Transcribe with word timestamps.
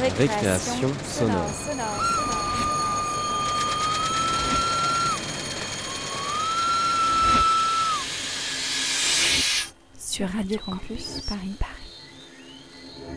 Récréation 0.00 0.90
sonore. 1.04 1.50
Sur 9.96 10.28
Radio 10.28 10.58
Campus 10.64 11.20
Paris 11.28 11.54
Paris. 11.58 13.16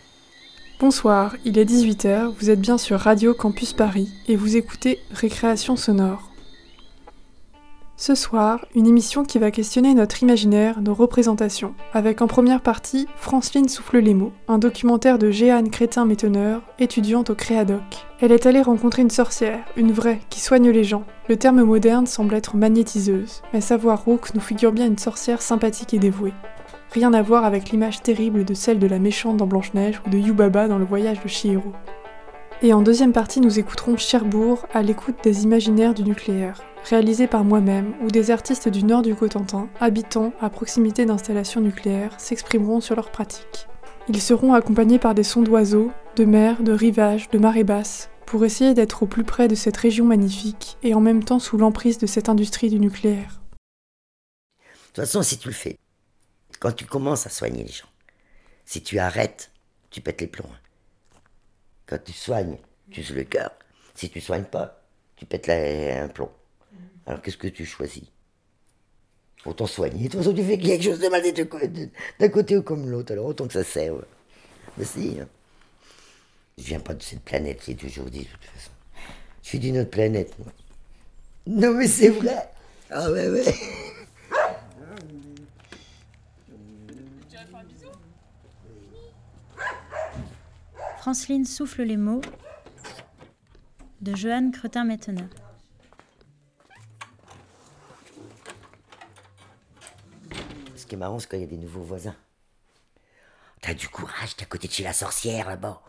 Bonsoir, 0.78 1.34
il 1.44 1.58
est 1.58 1.64
18h, 1.64 2.32
vous 2.38 2.50
êtes 2.50 2.60
bien 2.60 2.78
sur 2.78 3.00
Radio 3.00 3.34
Campus 3.34 3.72
Paris 3.72 4.08
et 4.28 4.36
vous 4.36 4.56
écoutez 4.56 5.00
Récréation 5.10 5.74
sonore. 5.74 6.27
Ce 8.00 8.14
soir, 8.14 8.64
une 8.76 8.86
émission 8.86 9.24
qui 9.24 9.40
va 9.40 9.50
questionner 9.50 9.92
notre 9.92 10.22
imaginaire, 10.22 10.80
nos 10.82 10.94
représentations, 10.94 11.74
avec 11.92 12.22
en 12.22 12.28
première 12.28 12.60
partie 12.60 13.08
Franceline 13.16 13.68
souffle 13.68 13.98
les 13.98 14.14
mots, 14.14 14.30
un 14.46 14.58
documentaire 14.58 15.18
de 15.18 15.32
Jeanne 15.32 15.68
Crétin-Métonneur, 15.68 16.62
étudiante 16.78 17.30
au 17.30 17.34
Créadoc. 17.34 18.06
Elle 18.20 18.30
est 18.30 18.46
allée 18.46 18.62
rencontrer 18.62 19.02
une 19.02 19.10
sorcière, 19.10 19.64
une 19.76 19.90
vraie, 19.90 20.20
qui 20.30 20.38
soigne 20.38 20.70
les 20.70 20.84
gens. 20.84 21.02
Le 21.28 21.36
terme 21.36 21.64
moderne 21.64 22.06
semble 22.06 22.36
être 22.36 22.56
magnétiseuse, 22.56 23.42
mais 23.52 23.60
savoir 23.60 24.04
Rook 24.04 24.32
nous 24.32 24.40
figure 24.40 24.70
bien 24.70 24.86
une 24.86 24.96
sorcière 24.96 25.42
sympathique 25.42 25.92
et 25.92 25.98
dévouée. 25.98 26.34
Rien 26.92 27.12
à 27.12 27.22
voir 27.22 27.44
avec 27.44 27.70
l'image 27.70 28.00
terrible 28.00 28.44
de 28.44 28.54
celle 28.54 28.78
de 28.78 28.86
la 28.86 29.00
méchante 29.00 29.38
dans 29.38 29.48
Blanche-Neige 29.48 30.00
ou 30.06 30.10
de 30.10 30.18
Yubaba 30.18 30.68
dans 30.68 30.78
le 30.78 30.84
voyage 30.84 31.20
de 31.20 31.28
Chihiro. 31.28 31.72
Et 32.60 32.72
en 32.72 32.82
deuxième 32.82 33.12
partie, 33.12 33.40
nous 33.40 33.60
écouterons 33.60 33.96
Cherbourg 33.96 34.66
à 34.74 34.82
l'écoute 34.82 35.14
des 35.22 35.44
imaginaires 35.44 35.94
du 35.94 36.02
nucléaire, 36.02 36.60
réalisé 36.84 37.28
par 37.28 37.44
moi-même, 37.44 37.94
où 38.02 38.08
des 38.08 38.32
artistes 38.32 38.68
du 38.68 38.82
nord 38.82 39.02
du 39.02 39.14
Cotentin, 39.14 39.68
habitant 39.78 40.32
à 40.40 40.50
proximité 40.50 41.06
d'installations 41.06 41.60
nucléaires, 41.60 42.18
s'exprimeront 42.18 42.80
sur 42.80 42.96
leurs 42.96 43.12
pratiques. 43.12 43.68
Ils 44.08 44.20
seront 44.20 44.54
accompagnés 44.54 44.98
par 44.98 45.14
des 45.14 45.22
sons 45.22 45.42
d'oiseaux, 45.42 45.92
de 46.16 46.24
mer, 46.24 46.64
de 46.64 46.72
rivages, 46.72 47.30
de 47.30 47.38
marées 47.38 47.62
basses, 47.62 48.10
pour 48.26 48.44
essayer 48.44 48.74
d'être 48.74 49.04
au 49.04 49.06
plus 49.06 49.24
près 49.24 49.46
de 49.46 49.54
cette 49.54 49.76
région 49.76 50.04
magnifique 50.04 50.78
et 50.82 50.94
en 50.94 51.00
même 51.00 51.22
temps 51.22 51.38
sous 51.38 51.58
l'emprise 51.58 51.98
de 51.98 52.08
cette 52.08 52.28
industrie 52.28 52.70
du 52.70 52.80
nucléaire. 52.80 53.40
De 54.58 54.64
toute 54.86 54.96
façon, 54.96 55.22
si 55.22 55.38
tu 55.38 55.46
le 55.46 55.54
fais, 55.54 55.78
quand 56.58 56.72
tu 56.72 56.86
commences 56.86 57.24
à 57.24 57.30
soigner 57.30 57.62
les 57.62 57.72
gens, 57.72 57.88
si 58.64 58.82
tu 58.82 58.98
arrêtes, 58.98 59.52
tu 59.90 60.00
pètes 60.00 60.20
les 60.20 60.26
plombs. 60.26 60.50
Quand 61.88 61.98
tu 62.04 62.12
soignes, 62.12 62.58
tu 62.90 63.00
uses 63.00 63.14
le 63.14 63.24
cœur. 63.24 63.50
Si 63.94 64.10
tu 64.10 64.20
soignes 64.20 64.44
pas, 64.44 64.82
tu 65.16 65.24
pètes 65.24 65.48
un 65.48 66.08
plomb. 66.08 66.30
Alors 67.06 67.22
qu'est-ce 67.22 67.38
que 67.38 67.48
tu 67.48 67.64
choisis? 67.64 68.04
Autant 69.46 69.66
soigner. 69.66 70.04
De 70.04 70.08
toute 70.12 70.20
façon, 70.20 70.34
tu 70.34 70.44
fais 70.44 70.58
quelque 70.58 70.84
chose 70.84 71.00
de 71.00 71.08
mal 71.08 71.22
d'un 72.18 72.28
côté 72.28 72.56
ou 72.56 72.62
comme 72.62 72.90
l'autre. 72.90 73.12
Alors 73.12 73.26
autant 73.26 73.46
que 73.46 73.54
ça 73.54 73.64
serve. 73.64 74.04
Mais 74.76 74.84
si. 74.84 75.18
Hein. 75.20 75.28
Je 76.58 76.64
viens 76.64 76.80
pas 76.80 76.92
de 76.92 77.02
cette 77.02 77.22
planète, 77.22 77.62
j'ai 77.66 77.74
toujours 77.74 78.06
dit 78.06 78.20
de 78.20 78.24
toute 78.24 78.44
façon. 78.44 78.70
Je 79.42 79.48
suis 79.48 79.58
d'une 79.58 79.78
autre 79.78 79.90
planète, 79.90 80.36
moi. 80.38 80.52
Non 81.46 81.72
mais 81.72 81.86
c'est 81.86 82.10
vrai. 82.10 82.50
Ah 82.90 83.10
ouais, 83.10 83.28
ouais. 83.28 83.44
Franceline 90.98 91.44
souffle 91.44 91.82
les 91.82 91.96
mots 91.96 92.20
de 94.00 94.16
Joanne 94.16 94.50
Cretin-Metteneur. 94.50 95.28
Ce 100.76 100.84
qui 100.86 100.96
est 100.96 100.98
marrant, 100.98 101.18
c'est 101.20 101.28
quand 101.28 101.36
il 101.36 101.42
y 101.42 101.44
a 101.44 101.48
des 101.48 101.56
nouveaux 101.56 101.82
voisins. 101.82 102.16
T'as 103.60 103.74
du 103.74 103.88
courage, 103.88 104.36
t'es 104.36 104.42
à 104.42 104.46
côté 104.46 104.66
de 104.66 104.72
chez 104.72 104.82
la 104.82 104.92
sorcière 104.92 105.48
là-bas. 105.48 105.80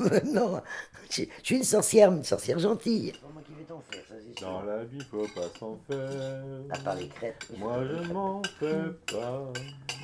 non, 0.24 0.60
je 1.10 1.24
suis 1.42 1.56
une 1.56 1.64
sorcière, 1.64 2.12
une 2.12 2.24
sorcière 2.24 2.58
gentille. 2.58 3.12
Dans 4.40 4.62
la 4.62 4.84
vie, 4.84 5.00
faut 5.10 5.26
pas 5.34 5.48
s'en 5.58 5.78
faire. 5.88 6.42
À 6.70 6.78
part 6.78 6.94
les 6.94 7.08
crêpes. 7.08 7.44
Moi, 7.56 7.84
je 7.84 8.12
m'en 8.12 8.42
fais 8.60 9.12
pas. 9.12 9.52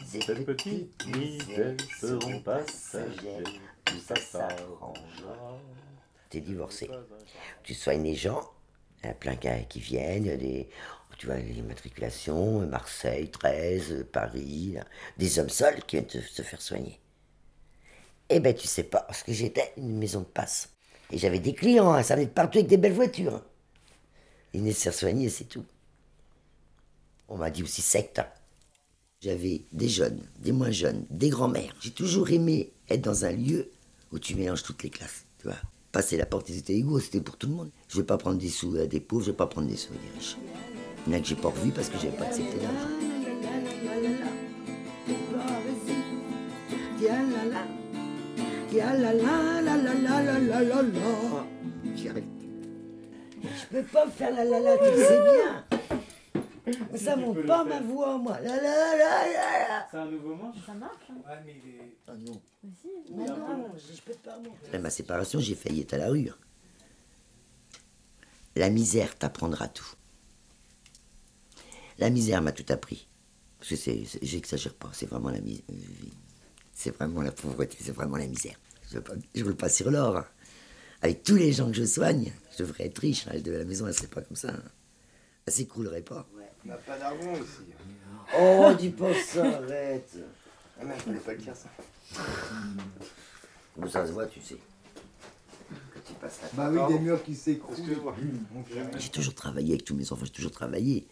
Ces 0.06 0.19
petites 0.45 1.06
misères 1.06 1.77
seront 2.01 2.41
passagères 2.41 3.43
tout 3.84 4.01
ça 4.01 4.17
s'arrangera. 4.17 5.59
T'es 6.31 6.41
divorcé. 6.41 6.91
Tu 7.62 7.75
soignes 7.75 8.03
les 8.03 8.15
gens, 8.15 8.51
il 9.03 9.07
y 9.07 9.11
a 9.11 9.15
plein 9.15 9.37
qui 9.37 9.81
viennent, 9.81 10.37
des, 10.37 10.69
tu 11.19 11.27
vois, 11.27 11.37
les 11.37 11.62
matriculations, 11.62 12.61
Marseille, 12.67 13.31
13, 13.31 14.07
Paris, 14.12 14.77
des 15.17 15.39
hommes 15.39 15.49
seuls 15.49 15.83
qui 15.84 15.97
viennent 15.97 16.09
se 16.09 16.43
faire 16.43 16.62
soigner. 16.62 17.01
Eh 18.31 18.41
ben, 18.41 18.55
tu 18.55 18.67
sais 18.67 18.84
pas, 18.84 19.03
parce 19.03 19.23
que 19.23 19.33
j'étais 19.33 19.73
une 19.77 19.99
maison 19.99 20.21
de 20.21 20.27
passe. 20.27 20.74
Et 21.10 21.19
j'avais 21.19 21.38
des 21.38 21.54
clients, 21.54 21.92
hein, 21.92 22.03
ça 22.03 22.15
venait 22.15 22.26
de 22.26 22.32
partout 22.32 22.59
avec 22.59 22.69
des 22.69 22.76
belles 22.76 22.92
voitures. 22.92 23.42
Ils 24.53 24.60
venaient 24.60 24.72
se 24.72 24.91
soigner, 24.91 25.28
c'est 25.28 25.44
tout. 25.44 25.65
On 27.28 27.37
m'a 27.37 27.50
dit 27.50 27.62
aussi 27.62 27.82
secte. 27.82 28.19
Hein. 28.19 28.26
J'avais 29.20 29.62
des 29.72 29.88
jeunes, 29.88 30.20
des 30.38 30.53
moins 30.53 30.70
jeunes, 30.70 31.06
des 31.10 31.31
grands-mères. 31.31 31.75
J'ai 31.81 31.91
toujours 31.91 32.31
aimé 32.31 32.72
être 32.88 33.00
dans 33.00 33.25
un 33.25 33.32
lieu 33.32 33.70
où 34.12 34.19
tu 34.19 34.34
mélanges 34.34 34.62
toutes 34.62 34.82
les 34.82 34.91
classes, 34.91 35.25
tu 35.38 35.48
vois. 35.48 35.56
Passer 35.92 36.16
la 36.16 36.26
porte, 36.26 36.48
c'était 36.48 36.75
égaux, 36.75 37.00
c'était 37.00 37.21
pour 37.21 37.36
tout 37.36 37.47
le 37.47 37.54
monde. 37.54 37.71
Je 37.88 37.98
vais 37.98 38.04
pas 38.04 38.19
prendre 38.19 38.38
des 38.38 38.48
sous 38.48 38.76
à 38.76 38.86
des 38.86 39.00
pauvres, 39.00 39.25
je 39.25 39.31
vais 39.31 39.36
pas 39.36 39.47
prendre 39.47 39.69
des 39.69 39.76
sous 39.76 39.92
à 39.92 39.97
des 39.97 40.19
riches. 40.19 40.36
Il 41.06 41.12
y 41.12 41.15
en 41.15 41.19
a 41.19 41.21
que 41.22 41.26
j'ai 41.26 41.36
pas 41.36 41.48
revu 41.48 41.71
parce 41.71 41.88
que 41.88 41.98
j'avais 41.98 42.16
pas 42.16 42.25
accepté 42.25 42.60
l'argent. 42.60 43.14
Je 53.45 53.67
peux 53.71 53.83
pas 53.85 54.09
faire 54.09 54.35
la 54.35 54.45
la 54.45 54.59
la, 54.61 54.77
tu 54.79 54.85
le 54.85 54.97
sais 54.97 55.21
bien. 55.23 55.65
Ça 56.97 57.15
monte 57.15 57.47
pas 57.47 57.63
ma 57.65 57.81
voix, 57.81 58.19
moi. 58.19 58.41
La, 58.41 58.57
la, 58.57 58.97
la, 58.97 59.87
C'est 59.91 59.97
un 59.99 60.07
nouveau 60.07 60.34
manche 60.34 60.57
Ça 60.67 60.75
marche. 60.75 60.97
Hein. 61.11 61.15
Ouais, 61.25 61.37
mais 61.45 61.57
il 61.65 61.71
est. 61.75 61.97
Ah 62.09 62.15
non. 62.17 62.41
Mais 63.15 63.27
non, 63.27 63.73
je 63.77 64.01
peux 64.01 64.15
pas 64.15 64.39
monter. 64.39 64.79
ma 64.79 64.91
séparation, 64.91 65.39
j'ai 65.41 65.55
failli 65.55 65.83
être 65.83 65.95
à 65.95 65.99
la 65.99 66.09
rue. 66.09 66.29
Hein. 66.29 66.37
La 68.57 68.71
misère 68.71 69.17
t'apprendra 69.17 69.69
tout. 69.69 69.95
La 71.99 72.11
misère 72.11 72.43
m'a 72.43 72.53
tout 72.53 72.73
appris. 72.73 73.09
Parce 73.59 73.71
que 73.71 73.77
c'est, 73.77 74.03
j'exagère 74.23 74.75
pas, 74.75 74.91
c'est 74.93 75.07
vraiment 75.07 75.31
la 75.31 75.41
misère. 75.41 75.65
C'est 76.75 76.91
vraiment 76.91 77.23
la 77.23 77.33
pauvreté, 77.33 77.79
c'est 77.81 77.93
vraiment 77.93 78.17
la 78.17 78.27
misère. 78.27 78.57
Je 78.91 78.99
ne 78.99 79.45
roule 79.45 79.57
pas 79.57 79.69
sur 79.69 79.91
l'or. 79.91 80.17
Hein. 80.19 80.27
Avec 81.03 81.23
tous 81.23 81.37
les 81.37 81.53
gens 81.53 81.69
que 81.69 81.77
je 81.77 81.85
soigne, 81.85 82.33
je 82.53 82.65
devrais 82.65 82.87
être 82.87 82.99
riche. 82.99 83.27
De 83.27 83.53
la 83.53 83.65
maison, 83.65 83.87
elle 83.87 83.95
serait 83.95 84.07
pas 84.09 84.23
comme 84.23 84.37
ça. 84.37 84.55
Elle 85.47 85.53
s'écroulerait 85.53 86.03
pas. 86.03 86.27
On 86.65 86.69
n'a 86.69 86.77
pas 86.77 86.99
d'argent 86.99 87.33
aussi. 87.33 87.73
Oh, 88.39 88.73
dis 88.79 88.91
pas 88.91 89.13
ça, 89.15 89.45
arrête. 89.45 90.17
Ah, 90.81 90.84
mais 90.84 90.95
je 90.99 91.05
voulais 91.05 91.19
pas 91.19 91.33
le 91.33 91.39
dire, 91.39 91.55
ça. 91.55 91.69
Où 93.77 93.89
ça 93.89 94.07
se 94.07 94.13
voit, 94.13 94.27
tu 94.27 94.41
sais. 94.41 94.57
tu 96.07 96.15
passes 96.15 96.41
la 96.43 96.71
Bah 96.71 96.71
oui, 96.89 96.95
des 96.95 97.01
murs 97.01 97.23
qui 97.23 97.34
s'écroulent. 97.34 97.77
J'ai 98.99 99.09
toujours 99.11 99.34
travaillé 99.34 99.75
avec 99.75 99.84
tous 99.84 99.95
mes 99.95 100.11
enfants, 100.11 100.25
j'ai 100.25 100.33
toujours 100.33 100.53
travaillé. 100.53 101.07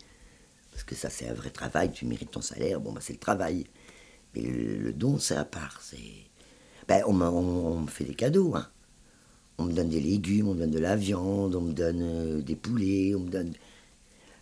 Parce 0.71 0.85
que 0.85 0.95
ça, 0.95 1.11
c'est 1.11 1.29
un 1.29 1.35
vrai 1.35 1.51
travail, 1.51 1.93
tu 1.93 2.07
mérites 2.07 2.31
ton 2.31 2.41
salaire, 2.41 2.81
bon, 2.81 2.93
bah, 2.93 3.01
c'est 3.03 3.13
le 3.13 3.19
travail. 3.19 3.67
Mais 4.35 4.43
le, 4.43 4.93
don, 4.93 5.19
c'est 5.19 5.37
à 5.37 5.45
part. 5.45 5.81
Ben, 6.89 7.03
on, 7.07 7.81
me 7.81 7.87
fait 7.87 8.05
des 8.05 8.15
cadeaux, 8.15 8.55
hein. 8.55 8.69
On 9.59 9.65
me 9.65 9.73
donne 9.73 9.91
des 9.91 10.01
légumes, 10.01 10.49
on 10.49 10.55
me 10.55 10.61
donne 10.61 10.71
de 10.71 10.79
la 10.79 10.97
viande, 10.97 11.55
on 11.55 11.61
me 11.61 11.73
donne 11.73 12.01
euh, 12.03 12.43
des 12.43 12.57
poulets, 12.57 13.15
on 13.15 13.21
me 13.21 13.29
donne 13.29 13.53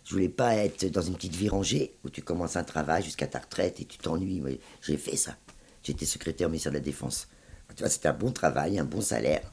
je 0.03 0.13
voulais 0.13 0.29
pas 0.29 0.55
être 0.55 0.85
dans 0.87 1.01
une 1.01 1.15
petite 1.15 1.35
vie 1.35 1.49
rangée 1.49 1.93
où 2.03 2.09
tu 2.09 2.21
commences 2.21 2.55
un 2.55 2.63
travail 2.63 3.03
jusqu'à 3.03 3.27
ta 3.27 3.39
retraite 3.39 3.79
et 3.79 3.85
tu 3.85 3.97
t'ennuies. 3.97 4.41
J'ai 4.81 4.97
fait 4.97 5.15
ça. 5.15 5.37
J'étais 5.83 6.05
secrétaire 6.05 6.47
au 6.47 6.49
ministère 6.49 6.71
de 6.71 6.77
la 6.77 6.83
Défense. 6.83 7.27
Tu 7.75 7.81
vois, 7.81 7.89
c'était 7.89 8.09
un 8.09 8.13
bon 8.13 8.31
travail, 8.31 8.77
un 8.77 8.83
bon 8.83 9.01
salaire. 9.01 9.49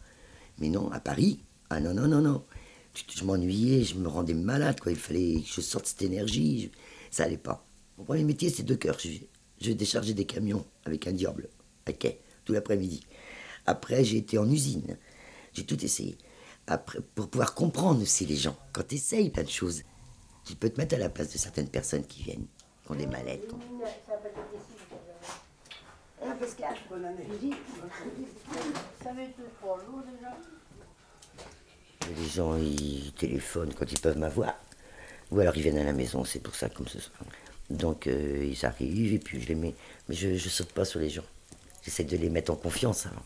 Mais 0.58 0.68
non, 0.68 0.90
à 0.90 1.00
Paris, 1.00 1.38
ah 1.70 1.80
non, 1.80 1.94
non, 1.94 2.08
non, 2.08 2.20
non. 2.20 2.44
Je 2.94 3.24
m'ennuyais, 3.24 3.84
je 3.84 3.94
me 3.94 4.08
rendais 4.08 4.34
malade, 4.34 4.80
quoi. 4.80 4.90
Il 4.90 4.98
fallait 4.98 5.42
que 5.42 5.46
je 5.46 5.60
sorte 5.60 5.86
cette 5.86 6.02
énergie. 6.02 6.72
Ça 7.10 7.24
allait 7.24 7.36
pas. 7.36 7.64
Mon 7.96 8.04
premier 8.04 8.24
métier, 8.24 8.50
c'est 8.50 8.64
de 8.64 8.74
cœur. 8.74 8.98
Je, 9.60 9.66
je 9.66 9.72
déchargeais 9.72 10.14
des 10.14 10.24
camions 10.26 10.64
avec 10.84 11.06
un 11.06 11.12
diable, 11.12 11.48
ok, 11.88 12.16
tout 12.44 12.52
l'après-midi. 12.52 13.06
Après, 13.66 14.02
j'ai 14.04 14.16
été 14.18 14.38
en 14.38 14.50
usine. 14.50 14.96
J'ai 15.52 15.64
tout 15.64 15.84
essayé. 15.84 16.16
Après, 16.66 17.00
pour 17.14 17.28
pouvoir 17.28 17.54
comprendre 17.54 18.02
aussi 18.02 18.24
les 18.26 18.36
gens. 18.36 18.56
Quand 18.72 18.86
tu 18.86 18.94
essayes 18.94 19.30
plein 19.30 19.42
de 19.42 19.48
choses, 19.48 19.82
tu 20.44 20.54
peux 20.54 20.70
te 20.70 20.80
mettre 20.80 20.94
à 20.94 20.98
la 20.98 21.08
place 21.08 21.32
de 21.32 21.38
certaines 21.38 21.68
personnes 21.68 22.06
qui 22.06 22.22
viennent, 22.22 22.46
qui 22.84 22.92
ont 22.92 22.94
des 22.94 23.06
mallettes. 23.06 23.52
Les 32.16 32.28
gens, 32.28 32.56
ils 32.56 33.12
téléphonent 33.12 33.74
quand 33.74 33.90
ils 33.92 34.00
peuvent 34.00 34.18
m'avoir. 34.18 34.54
Ou 35.30 35.40
alors 35.40 35.54
ils 35.56 35.62
viennent 35.62 35.78
à 35.78 35.84
la 35.84 35.92
maison, 35.92 36.24
c'est 36.24 36.40
pour 36.40 36.54
ça 36.54 36.70
comme 36.70 36.88
ce 36.88 37.00
soir. 37.00 37.18
Donc 37.70 38.06
euh, 38.06 38.44
ils 38.50 38.64
arrivent 38.66 39.12
et 39.14 39.18
puis 39.18 39.40
je 39.40 39.48
les 39.48 39.54
mets. 39.54 39.74
Mais 40.08 40.14
je 40.14 40.28
ne 40.28 40.38
saute 40.38 40.72
pas 40.72 40.84
sur 40.84 41.00
les 41.00 41.10
gens. 41.10 41.24
J'essaie 41.82 42.04
de 42.04 42.16
les 42.16 42.30
mettre 42.30 42.52
en 42.52 42.56
confiance 42.56 43.06
avant. 43.06 43.22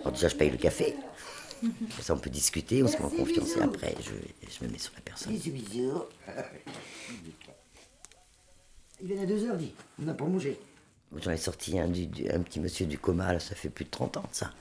Alors 0.00 0.12
déjà, 0.12 0.28
je 0.28 0.36
paye 0.36 0.50
le 0.50 0.56
café. 0.58 0.94
Comme 1.60 1.70
ça, 2.00 2.14
on 2.14 2.18
peut 2.18 2.30
discuter, 2.30 2.82
on 2.82 2.88
se 2.88 2.96
met 2.96 3.04
en 3.04 3.10
confiance 3.10 3.54
et 3.56 3.60
après, 3.60 3.94
je, 4.00 4.12
je 4.50 4.64
me 4.66 4.72
mets 4.72 4.78
sur 4.78 4.92
la 4.94 5.00
personne. 5.02 5.32
Bisous, 5.32 5.50
bisous. 5.52 6.02
Il 9.02 9.06
vient 9.08 9.22
à 9.22 9.26
2h, 9.26 9.56
dit. 9.56 9.72
On 10.00 10.04
n'a 10.04 10.14
pas 10.14 10.24
mangé. 10.24 10.58
J'en 11.22 11.30
ai 11.32 11.36
sorti 11.36 11.78
un, 11.78 11.88
du- 11.88 12.06
du- 12.06 12.28
un 12.30 12.40
petit 12.40 12.60
monsieur 12.60 12.86
du 12.86 12.98
coma, 12.98 13.32
là, 13.32 13.40
ça 13.40 13.54
fait 13.54 13.68
plus 13.68 13.84
de 13.84 13.90
30 13.90 14.16
ans 14.18 14.24
ça. 14.32 14.52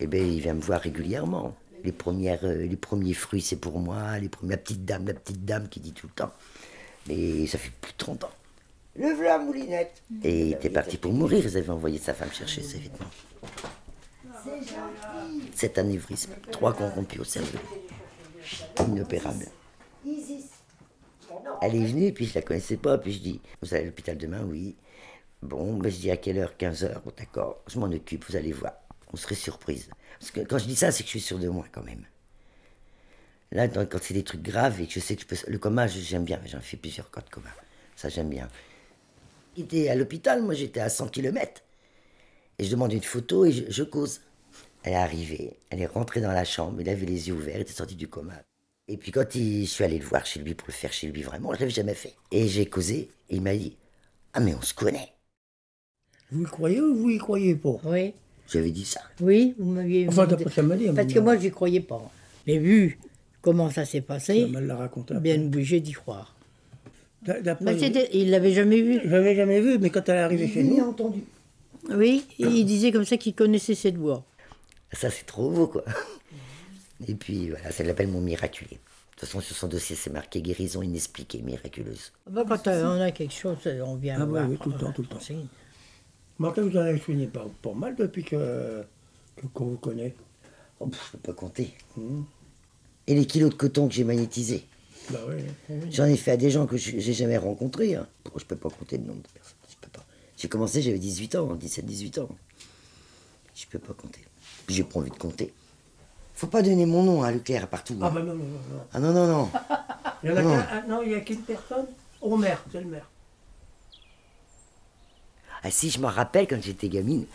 Eh 0.00 0.06
bien, 0.06 0.22
il 0.22 0.40
vient 0.40 0.54
me 0.54 0.60
voir 0.60 0.80
régulièrement. 0.80 1.56
Les, 1.82 1.92
premières, 1.92 2.44
euh, 2.44 2.66
les 2.66 2.76
premiers 2.76 3.14
fruits, 3.14 3.42
c'est 3.42 3.56
pour 3.56 3.78
moi. 3.80 4.18
Les 4.18 4.28
premières, 4.28 4.56
la 4.56 4.62
petite 4.62 4.84
dame, 4.84 5.06
la 5.06 5.14
petite 5.14 5.44
dame 5.44 5.68
qui 5.68 5.80
dit 5.80 5.92
tout 5.92 6.06
le 6.06 6.12
temps. 6.14 6.32
Mais 7.08 7.46
ça 7.46 7.58
fait 7.58 7.70
plus 7.80 7.92
de 7.92 7.98
30 7.98 8.24
ans. 8.24 8.30
Le 8.96 9.12
voilà, 9.12 9.38
moulinette. 9.38 10.02
Et 10.22 10.46
il 10.46 10.52
était 10.52 10.70
parti 10.70 10.96
pour 10.96 11.12
mourir. 11.12 11.44
Ils 11.44 11.56
avaient 11.56 11.70
envoyé 11.70 11.98
sa 11.98 12.14
femme 12.14 12.32
chercher 12.32 12.62
ses 12.62 12.78
vêtements. 12.78 13.10
Cet 15.54 15.78
anévrisme, 15.78 16.32
trois 16.50 16.72
corrompus 16.74 17.20
au 17.20 17.24
cerveau. 17.24 17.58
Inopérable. 18.86 19.46
Elle 21.60 21.76
est 21.76 21.86
venue, 21.86 22.12
puis 22.12 22.26
je 22.26 22.34
la 22.34 22.42
connaissais 22.42 22.76
pas, 22.76 22.98
puis 22.98 23.12
je 23.12 23.18
dis, 23.18 23.40
vous 23.62 23.74
allez 23.74 23.84
à 23.84 23.86
l'hôpital 23.86 24.16
demain, 24.16 24.44
oui. 24.44 24.76
Bon, 25.42 25.74
ben 25.74 25.90
je 25.90 25.96
dis 25.98 26.10
à 26.10 26.16
quelle 26.16 26.38
heure? 26.38 26.56
15 26.56 26.84
heures, 26.84 27.02
Bon, 27.04 27.12
d'accord, 27.16 27.62
je 27.66 27.78
m'en 27.78 27.86
occupe, 27.86 28.24
vous 28.28 28.36
allez 28.36 28.52
voir. 28.52 28.74
On 29.12 29.16
serait 29.16 29.34
surprise. 29.34 29.88
Parce 30.18 30.30
que 30.30 30.40
quand 30.40 30.58
je 30.58 30.64
dis 30.66 30.76
ça, 30.76 30.90
c'est 30.92 31.02
que 31.02 31.06
je 31.08 31.12
suis 31.12 31.20
sûr 31.20 31.38
de 31.38 31.48
moi 31.48 31.64
quand 31.72 31.82
même. 31.82 32.04
Là, 33.54 33.68
quand 33.68 33.98
c'est 34.02 34.14
des 34.14 34.24
trucs 34.24 34.42
graves 34.42 34.80
et 34.82 34.86
que 34.86 34.92
je 34.92 35.00
sais 35.00 35.16
que 35.16 35.22
je 35.22 35.26
peux. 35.26 35.36
Le 35.50 35.58
coma, 35.58 35.86
je- 35.86 36.00
j'aime 36.00 36.24
bien, 36.24 36.40
j'en 36.46 36.60
fais 36.60 36.76
plusieurs 36.76 37.10
cas 37.10 37.22
de 37.22 37.30
coma. 37.30 37.50
Ça, 37.96 38.08
j'aime 38.10 38.28
bien. 38.28 38.48
Il 39.56 39.64
était 39.64 39.88
à 39.88 39.94
l'hôpital, 39.94 40.42
moi 40.42 40.54
j'étais 40.54 40.80
à 40.80 40.88
100 40.88 41.08
km. 41.08 41.62
Et 42.58 42.64
je 42.64 42.70
demande 42.70 42.92
une 42.92 43.02
photo 43.02 43.44
et 43.44 43.52
je, 43.52 43.64
je 43.70 43.82
cause. 43.84 44.20
Elle 44.84 44.94
est 44.94 44.96
arrivée, 44.96 45.58
elle 45.70 45.82
est 45.82 45.86
rentrée 45.86 46.20
dans 46.22 46.32
la 46.32 46.44
chambre, 46.44 46.80
il 46.80 46.88
avait 46.88 47.06
les 47.06 47.28
yeux 47.28 47.34
ouverts, 47.34 47.56
il 47.56 47.62
était 47.62 47.72
sorti 47.72 47.96
du 47.96 48.08
coma. 48.08 48.34
Et 48.88 48.96
puis 48.98 49.12
quand 49.12 49.34
il- 49.36 49.66
je 49.66 49.70
suis 49.70 49.84
allé 49.84 49.98
le 49.98 50.06
voir 50.06 50.26
chez 50.26 50.40
lui 50.40 50.54
pour 50.54 50.68
le 50.68 50.74
faire 50.74 50.92
chez 50.92 51.08
lui 51.08 51.22
vraiment, 51.22 51.54
je 51.54 51.60
l'avais 51.60 51.70
jamais 51.72 51.94
fait. 51.94 52.14
Et 52.32 52.48
j'ai 52.48 52.66
causé, 52.66 53.10
et 53.30 53.36
il 53.36 53.42
m'a 53.42 53.56
dit 53.56 53.76
Ah, 54.34 54.40
mais 54.40 54.54
on 54.54 54.62
se 54.62 54.74
connaît. 54.74 55.14
Vous 56.30 56.42
y 56.42 56.44
croyez 56.44 56.82
ou 56.82 56.94
vous 56.94 57.08
y 57.08 57.16
croyez 57.16 57.54
pas? 57.54 57.76
Oui, 57.82 58.12
J'avais 58.48 58.70
dit 58.70 58.84
ça. 58.84 59.00
oui, 59.20 59.54
vous 59.58 59.70
m'aviez 59.70 60.06
Enfin, 60.08 60.26
d'après 60.26 60.50
ça 60.50 60.62
m'a 60.62 60.76
dit. 60.76 60.88
Parce 60.94 61.12
que 61.12 61.18
moi, 61.18 61.36
j'y 61.38 61.50
croyais 61.50 61.80
pas. 61.80 62.10
Mais 62.46 62.58
vu 62.58 62.98
comment 63.44 63.70
ça 63.70 63.84
s'est 63.84 64.00
passé, 64.00 64.50
Elle 64.56 64.66
l'a 64.66 64.76
raconté. 64.76 65.14
bien 65.20 65.36
obligé 65.40 65.78
d'y 65.80 65.92
croire. 65.92 66.34
D'a- 67.22 67.40
D'après. 67.40 67.64
Mais 67.74 67.78
c'était- 67.78 68.08
il 68.14 68.30
l'avait 68.30 68.52
jamais 68.52 68.80
vu. 68.80 69.00
Je 69.04 69.08
l'avais 69.10 69.36
jamais 69.36 69.60
vu, 69.60 69.78
mais 69.78 69.90
quand 69.90 70.08
elle 70.08 70.16
est 70.16 70.20
arrivée 70.20 70.48
chez 70.48 70.64
nous. 70.64 70.78
entendu. 70.80 71.20
Oui, 71.90 72.24
et 72.38 72.44
il 72.46 72.64
disait 72.64 72.90
comme 72.92 73.04
ça 73.04 73.18
qu'il 73.18 73.34
connaissait 73.34 73.74
cette 73.74 73.96
voix. 73.96 74.24
Ça, 74.92 75.10
c'est 75.10 75.24
trop 75.26 75.50
beau, 75.50 75.66
quoi. 75.66 75.84
Et 77.06 77.14
puis, 77.14 77.50
voilà, 77.50 77.70
ça 77.70 77.84
l'appelle 77.84 78.08
mon 78.08 78.20
miraculé. 78.22 78.70
De 78.70 78.76
toute 79.10 79.20
façon, 79.28 79.40
sur 79.40 79.54
son 79.56 79.68
dossier, 79.68 79.94
c'est 79.96 80.10
marqué 80.12 80.40
guérison 80.40 80.80
inexpliquée, 80.82 81.42
miraculeuse. 81.42 82.12
Bah, 82.30 82.44
quand 82.48 82.66
euh, 82.68 82.96
on 82.96 83.00
a 83.00 83.10
quelque 83.10 83.34
chose, 83.34 83.56
on 83.84 83.96
vient 83.96 84.16
Ah, 84.20 84.24
voir. 84.24 84.48
oui, 84.48 84.56
tout 84.62 84.70
le 84.70 84.78
temps, 84.78 84.92
tout 84.92 85.02
le 85.02 85.08
temps. 85.08 85.20
C'est- 85.20 85.34
Martin, 86.38 86.62
vous 86.62 86.76
en 86.76 86.80
avez 86.80 86.98
soigné 86.98 87.26
pas, 87.26 87.46
pas 87.62 87.74
mal 87.74 87.94
depuis 87.96 88.24
que 88.24 88.82
que- 89.36 89.46
qu'on 89.52 89.66
vous 89.66 89.76
connaît. 89.76 90.14
Oh, 90.80 90.86
pff, 90.86 91.00
je 91.12 91.16
peux 91.18 91.32
pas 91.32 91.32
compter. 91.32 91.74
Mhm. 91.96 92.24
Et 93.06 93.14
les 93.14 93.26
kilos 93.26 93.50
de 93.50 93.54
coton 93.54 93.88
que 93.88 93.94
j'ai 93.94 94.04
magnétisés. 94.04 94.64
Bah 95.10 95.18
oui. 95.28 95.42
J'en 95.90 96.06
ai 96.06 96.16
fait 96.16 96.30
à 96.30 96.36
des 96.38 96.50
gens 96.50 96.66
que 96.66 96.76
je- 96.78 96.98
j'ai 96.98 97.12
jamais 97.12 97.36
rencontrés. 97.36 97.94
Hein. 97.94 98.06
Bon, 98.24 98.30
je 98.36 98.44
peux 98.44 98.56
pas 98.56 98.70
compter 98.70 98.96
le 98.96 99.04
nombre 99.04 99.20
de 99.22 99.28
personnes. 99.28 99.56
Je 99.68 99.74
peux 99.80 99.90
pas. 99.90 100.04
J'ai 100.38 100.48
commencé, 100.48 100.80
j'avais 100.80 100.98
18 100.98 101.34
ans, 101.34 101.54
17-18 101.54 102.18
ans. 102.20 102.28
Je 103.54 103.66
peux 103.66 103.78
pas 103.78 103.92
compter. 103.92 104.20
J'ai 104.68 104.82
pas 104.84 104.98
envie 105.00 105.10
de 105.10 105.16
compter. 105.16 105.52
Faut 106.34 106.46
pas 106.46 106.62
donner 106.62 106.86
mon 106.86 107.02
nom 107.02 107.22
à 107.22 107.30
Leclerc 107.30 107.68
partout. 107.68 107.96
Ah 108.00 108.06
hein. 108.06 108.10
bah 108.14 108.20
non, 108.22 108.34
non, 108.34 108.44
non. 108.44 108.46
non. 108.72 108.80
Ah 108.92 108.98
non, 109.00 109.12
non, 109.12 109.26
non. 109.26 109.50
Il 110.22 110.30
y 110.30 110.32
en 110.32 110.36
a 110.36 110.42
Non. 110.42 110.56
ah, 110.70 110.82
non, 110.88 111.02
il 111.02 111.10
y 111.12 111.14
a 111.14 111.20
qu'une 111.20 111.42
personne? 111.42 111.86
Au 112.22 112.36
maire, 112.36 112.64
c'est 112.72 112.80
le 112.80 112.86
maire. 112.86 113.08
Ah 115.62 115.70
si, 115.70 115.90
je 115.90 115.98
me 115.98 116.06
rappelle 116.06 116.46
quand 116.46 116.60
j'étais 116.62 116.88
gamine, 116.88 117.26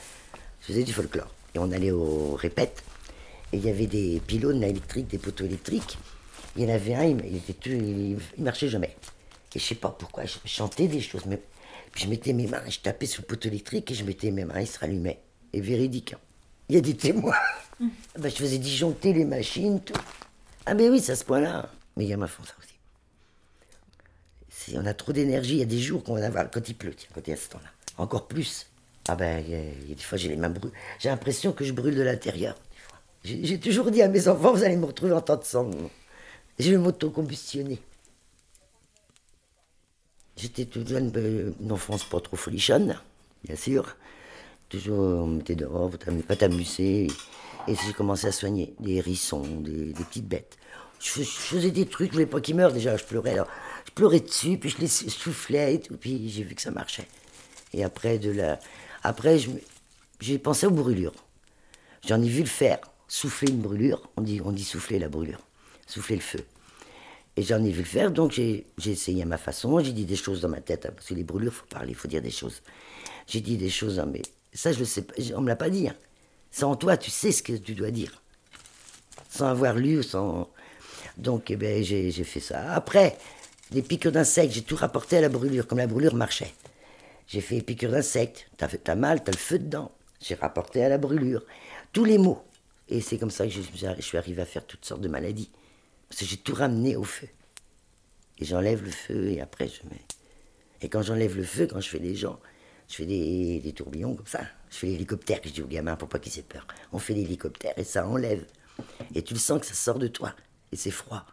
je 0.62 0.68
faisais 0.68 0.84
du 0.84 0.94
folklore. 0.94 1.30
Et 1.56 1.60
on 1.60 1.72
allait 1.72 1.92
au 1.92 2.34
répète. 2.36 2.84
Et 3.54 3.58
il 3.58 3.66
y 3.66 3.70
avait 3.70 3.88
des 3.88 4.22
pylônes 4.26 4.64
électriques, 4.64 5.08
des 5.08 5.18
poteaux 5.18 5.46
électriques. 5.46 5.98
Il 6.56 6.64
y 6.64 6.72
en 6.72 6.74
avait 6.74 6.94
un, 6.96 7.04
il, 7.06 7.36
était 7.38 7.54
tout- 7.54 7.70
il, 7.70 8.18
il 8.38 8.44
marchait 8.44 8.68
jamais. 8.70 8.96
Et 9.56 9.60
je 9.60 9.64
sais 9.66 9.76
pas 9.76 9.90
pourquoi, 9.90 10.26
je 10.26 10.38
chantais 10.46 10.88
des 10.88 11.02
choses. 11.02 11.26
Mais, 11.26 11.42
puis 11.92 12.04
je 12.04 12.10
mettais 12.10 12.34
mes 12.34 12.48
mains, 12.48 12.62
je 12.70 12.80
tapais 12.80 13.06
sur 13.08 13.22
le 13.24 13.28
poteau 13.28 13.48
électrique 13.50 13.90
et 13.92 13.96
je 13.96 14.04
mettais 14.04 14.30
mes 14.32 14.46
mains, 14.46 14.60
il 14.62 14.68
se 14.68 14.78
rallumait. 14.80 15.20
Et 15.54 15.62
véridique. 15.62 16.14
hein. 16.14 16.20
Il 16.70 16.76
y 16.76 16.78
a 16.78 16.82
des 16.82 16.96
témoins. 16.96 17.36
Ah 17.82 18.20
ben, 18.20 18.30
je 18.30 18.36
faisais 18.36 18.58
disjoncter 18.58 19.14
les 19.14 19.24
machines, 19.24 19.80
tout. 19.80 19.94
Ah 20.66 20.74
ben 20.74 20.92
oui, 20.92 21.00
c'est 21.00 21.14
à 21.14 21.16
ce 21.16 21.24
point-là. 21.24 21.72
Mes 21.96 22.08
gamins 22.08 22.28
font 22.28 22.44
ça 22.44 22.54
aussi. 22.60 22.74
Si 24.50 24.76
on 24.78 24.86
a 24.86 24.94
trop 24.94 25.14
d'énergie, 25.14 25.54
il 25.54 25.60
y 25.60 25.62
a 25.62 25.66
des 25.66 25.80
jours 25.80 26.04
qu'on 26.04 26.16
va 26.16 26.26
avoir, 26.26 26.52
quand 26.52 26.68
il 26.68 26.76
pleut, 26.76 26.94
tiens, 26.94 27.08
quand 27.16 27.22
il 27.26 27.30
y 27.30 27.34
a 27.34 27.38
ce 27.38 27.48
temps-là. 27.50 27.70
Encore 27.98 28.28
plus. 28.28 28.68
Ah 29.08 29.16
ben, 29.16 29.42
il 29.46 29.50
y 29.52 29.56
a- 29.56 29.62
il 29.84 29.90
y 29.90 29.92
a 29.94 29.96
des 29.96 30.02
fois, 30.04 30.18
j'ai 30.18 30.28
les 30.28 30.36
mains 30.36 30.50
brûlées. 30.50 30.74
J'ai 31.00 31.08
l'impression 31.08 31.54
que 31.54 31.64
je 31.64 31.72
brûle 31.72 31.96
de 31.96 32.02
l'intérieur. 32.02 32.56
J'ai 33.24 33.60
toujours 33.60 33.92
dit 33.92 34.02
à 34.02 34.08
mes 34.08 34.28
enfants, 34.28 34.54
vous 34.54 34.64
allez 34.64 34.78
me 34.78 34.86
retrouver 34.86 35.12
en 35.12 35.22
temps 35.22 35.36
de 35.38 35.44
sang. 35.44 35.70
Je 36.58 36.72
vais 36.72 36.78
m'auto-combustionner. 36.78 37.80
J'étais 40.38 40.66
toute 40.66 40.88
jeune, 40.88 41.12
euh, 41.18 41.52
une 41.60 41.72
enfance 41.72 42.06
pas 42.06 42.22
trop 42.22 42.38
folichonne, 42.38 42.98
bien 43.44 43.58
sûr. 43.58 43.98
Toujours, 44.70 45.00
on 45.00 45.28
me 45.28 45.38
mettait 45.38 45.56
dehors, 45.56 45.92
faut 45.92 45.98
t'amuser- 45.98 46.24
pas 46.24 46.36
t'amuser. 46.38 47.08
Et 47.68 47.76
j'ai 47.76 47.94
commencé 47.94 48.28
à 48.28 48.32
soigner 48.32 48.74
des 48.80 48.94
hérissons, 48.96 49.44
des, 49.62 49.94
petites 49.94 50.28
bêtes. 50.28 50.58
Je, 51.02 51.10
fais- 51.10 51.24
je 51.24 51.30
faisais 51.30 51.72
des 51.72 51.86
trucs, 51.86 52.10
je 52.10 52.14
voulais 52.14 52.26
pas 52.26 52.40
qu'ils 52.40 52.56
meurent 52.56 52.72
déjà, 52.72 52.96
je 52.96 53.04
pleurais. 53.04 53.34
Alors, 53.34 53.48
je 53.86 53.92
pleurais 53.92 54.22
dessus, 54.22 54.58
puis 54.58 54.70
je 54.70 54.78
les 54.80 54.88
soufflais 54.88 55.76
et 55.76 55.80
tout, 55.82 55.98
puis 55.98 56.30
j'ai 56.30 56.44
vu 56.44 56.56
que 56.56 56.62
ça 56.62 56.72
marchait. 56.72 57.08
Et 57.74 57.84
après, 57.84 58.18
de 58.18 58.32
la... 58.32 58.60
après 59.04 59.38
j'ai 60.22 60.40
pensé 60.40 60.68
aux 60.68 60.72
brûlures. 60.72 61.14
J'en 62.08 62.22
ai 62.22 62.28
vu 62.30 62.42
le 62.42 62.48
faire, 62.48 62.80
souffler 63.10 63.50
une 63.52 63.60
brûlure, 63.60 64.10
on 64.16 64.22
dit, 64.22 64.40
on 64.42 64.54
dit 64.54 64.64
souffler 64.64 65.00
la 65.00 65.10
brûlure, 65.10 65.42
souffler 65.88 66.16
le 66.16 66.22
feu. 66.22 66.46
Et 67.36 67.44
j'en 67.44 67.64
ai 67.64 67.72
vu 67.72 67.80
le 67.80 67.88
faire, 67.88 68.12
donc 68.12 68.32
j'ai 68.32 68.66
essayé 68.86 69.24
à 69.24 69.26
ma 69.26 69.38
façon, 69.38 69.80
j'ai 69.82 69.92
dit 69.92 70.06
des 70.06 70.16
choses 70.16 70.42
dans 70.42 70.50
ma 70.50 70.62
tête, 70.62 70.86
hein, 70.86 70.92
parce 70.96 71.08
que 71.08 71.14
les 71.14 71.24
brûlures, 71.24 71.54
faut 71.54 71.66
parler, 71.66 71.94
faut 71.94 72.08
dire 72.08 72.22
des 72.22 72.32
choses. 72.32 72.62
J'ai 73.28 73.42
dit 73.42 73.58
des 73.58 73.70
choses, 73.70 74.00
hein, 74.00 74.08
mais 74.12 74.22
ça, 74.54 74.72
je 74.72 74.80
le 74.80 74.86
sais 74.86 75.02
pas, 75.02 75.14
on 75.36 75.42
me 75.42 75.48
l'a 75.48 75.56
pas 75.56 75.70
dit. 75.70 75.88
hein. 75.90 75.96
C'est 76.52 76.64
en 76.64 76.76
toi, 76.76 76.98
tu 76.98 77.12
sais 77.12 77.32
ce 77.32 77.44
que 77.44 77.54
tu 77.54 77.76
dois 77.76 77.92
dire. 77.92 78.22
Sans 79.30 79.48
avoir 79.48 79.76
lu, 79.76 80.02
sans... 80.04 80.50
Donc, 81.18 81.52
eh 81.52 81.56
ben, 81.56 81.84
j'ai 81.84 82.12
fait 82.12 82.40
ça. 82.40 82.74
Après, 82.74 83.18
les 83.72 83.82
piqûres 83.84 84.12
d'insectes, 84.12 84.54
j'ai 84.54 84.64
tout 84.64 84.76
rapporté 84.76 85.18
à 85.18 85.22
la 85.22 85.30
brûlure, 85.30 85.68
comme 85.68 85.78
la 85.78 85.88
brûlure 85.88 86.16
marchait. 86.16 86.54
J'ai 87.28 87.42
fait 87.42 87.56
les 87.56 87.62
piqûres 87.62 87.92
d'insectes. 87.92 88.50
T'as 88.58 88.68
t'as 88.68 88.96
mal, 88.96 89.24
t'as 89.24 89.32
le 89.32 89.38
feu 89.38 89.60
dedans. 89.60 89.92
J'ai 90.20 90.36
rapporté 90.36 90.84
à 90.84 90.90
la 90.90 90.98
brûlure. 90.98 91.44
Tous 91.94 92.06
les 92.06 92.18
mots. 92.18 92.44
Et 92.90 93.02
c'est 93.02 93.18
comme 93.18 93.30
ça 93.30 93.46
que 93.46 93.54
je, 93.54 93.62
suis 94.02 94.18
arrivé 94.18 94.42
à 94.42 94.46
faire 94.46 94.66
toutes 94.66 94.84
sortes 94.84 95.02
de 95.02 95.08
maladies. 95.08 95.52
Parce 96.10 96.22
que 96.22 96.26
j'ai 96.26 96.38
tout 96.38 96.56
ramené 96.56 96.96
au 96.96 97.04
feu. 97.04 97.28
Et 98.40 98.46
j'enlève 98.46 98.84
le 98.84 98.90
feu 98.90 99.30
et 99.30 99.42
après 99.42 99.68
je 99.68 99.88
mets. 99.88 100.02
Et 100.82 100.90
quand 100.90 101.04
j'enlève 101.04 101.38
le 101.38 101.44
feu, 101.44 101.68
quand 101.68 101.80
je 101.80 101.90
fais 101.90 102.00
des 102.00 102.16
gens, 102.16 102.40
je 102.88 102.96
fais 102.96 103.06
des, 103.06 103.60
des 103.60 103.74
tourbillons 103.74 104.16
comme 104.16 104.26
ça. 104.26 104.42
Je 104.72 104.78
fais 104.78 104.88
l'hélicoptère, 104.88 105.40
je 105.44 105.50
dis 105.50 105.62
aux 105.62 105.68
gamins 105.68 105.96
pour 105.96 106.10
pas 106.10 106.20
qu'ils 106.20 106.40
aient 106.40 106.44
peur. 106.44 106.66
On 106.92 107.00
fait 107.00 107.14
l'hélicoptère 107.14 107.74
et 107.78 107.84
ça 107.84 108.08
enlève. 108.08 108.46
Et 109.14 109.22
tu 109.24 109.34
le 109.34 109.40
sens 109.40 109.60
que 109.60 109.68
ça 109.68 109.74
sort 109.76 110.00
de 110.00 110.08
toi. 110.08 110.34
Et 110.72 110.76
c'est 110.76 110.92
froid. 110.92 111.26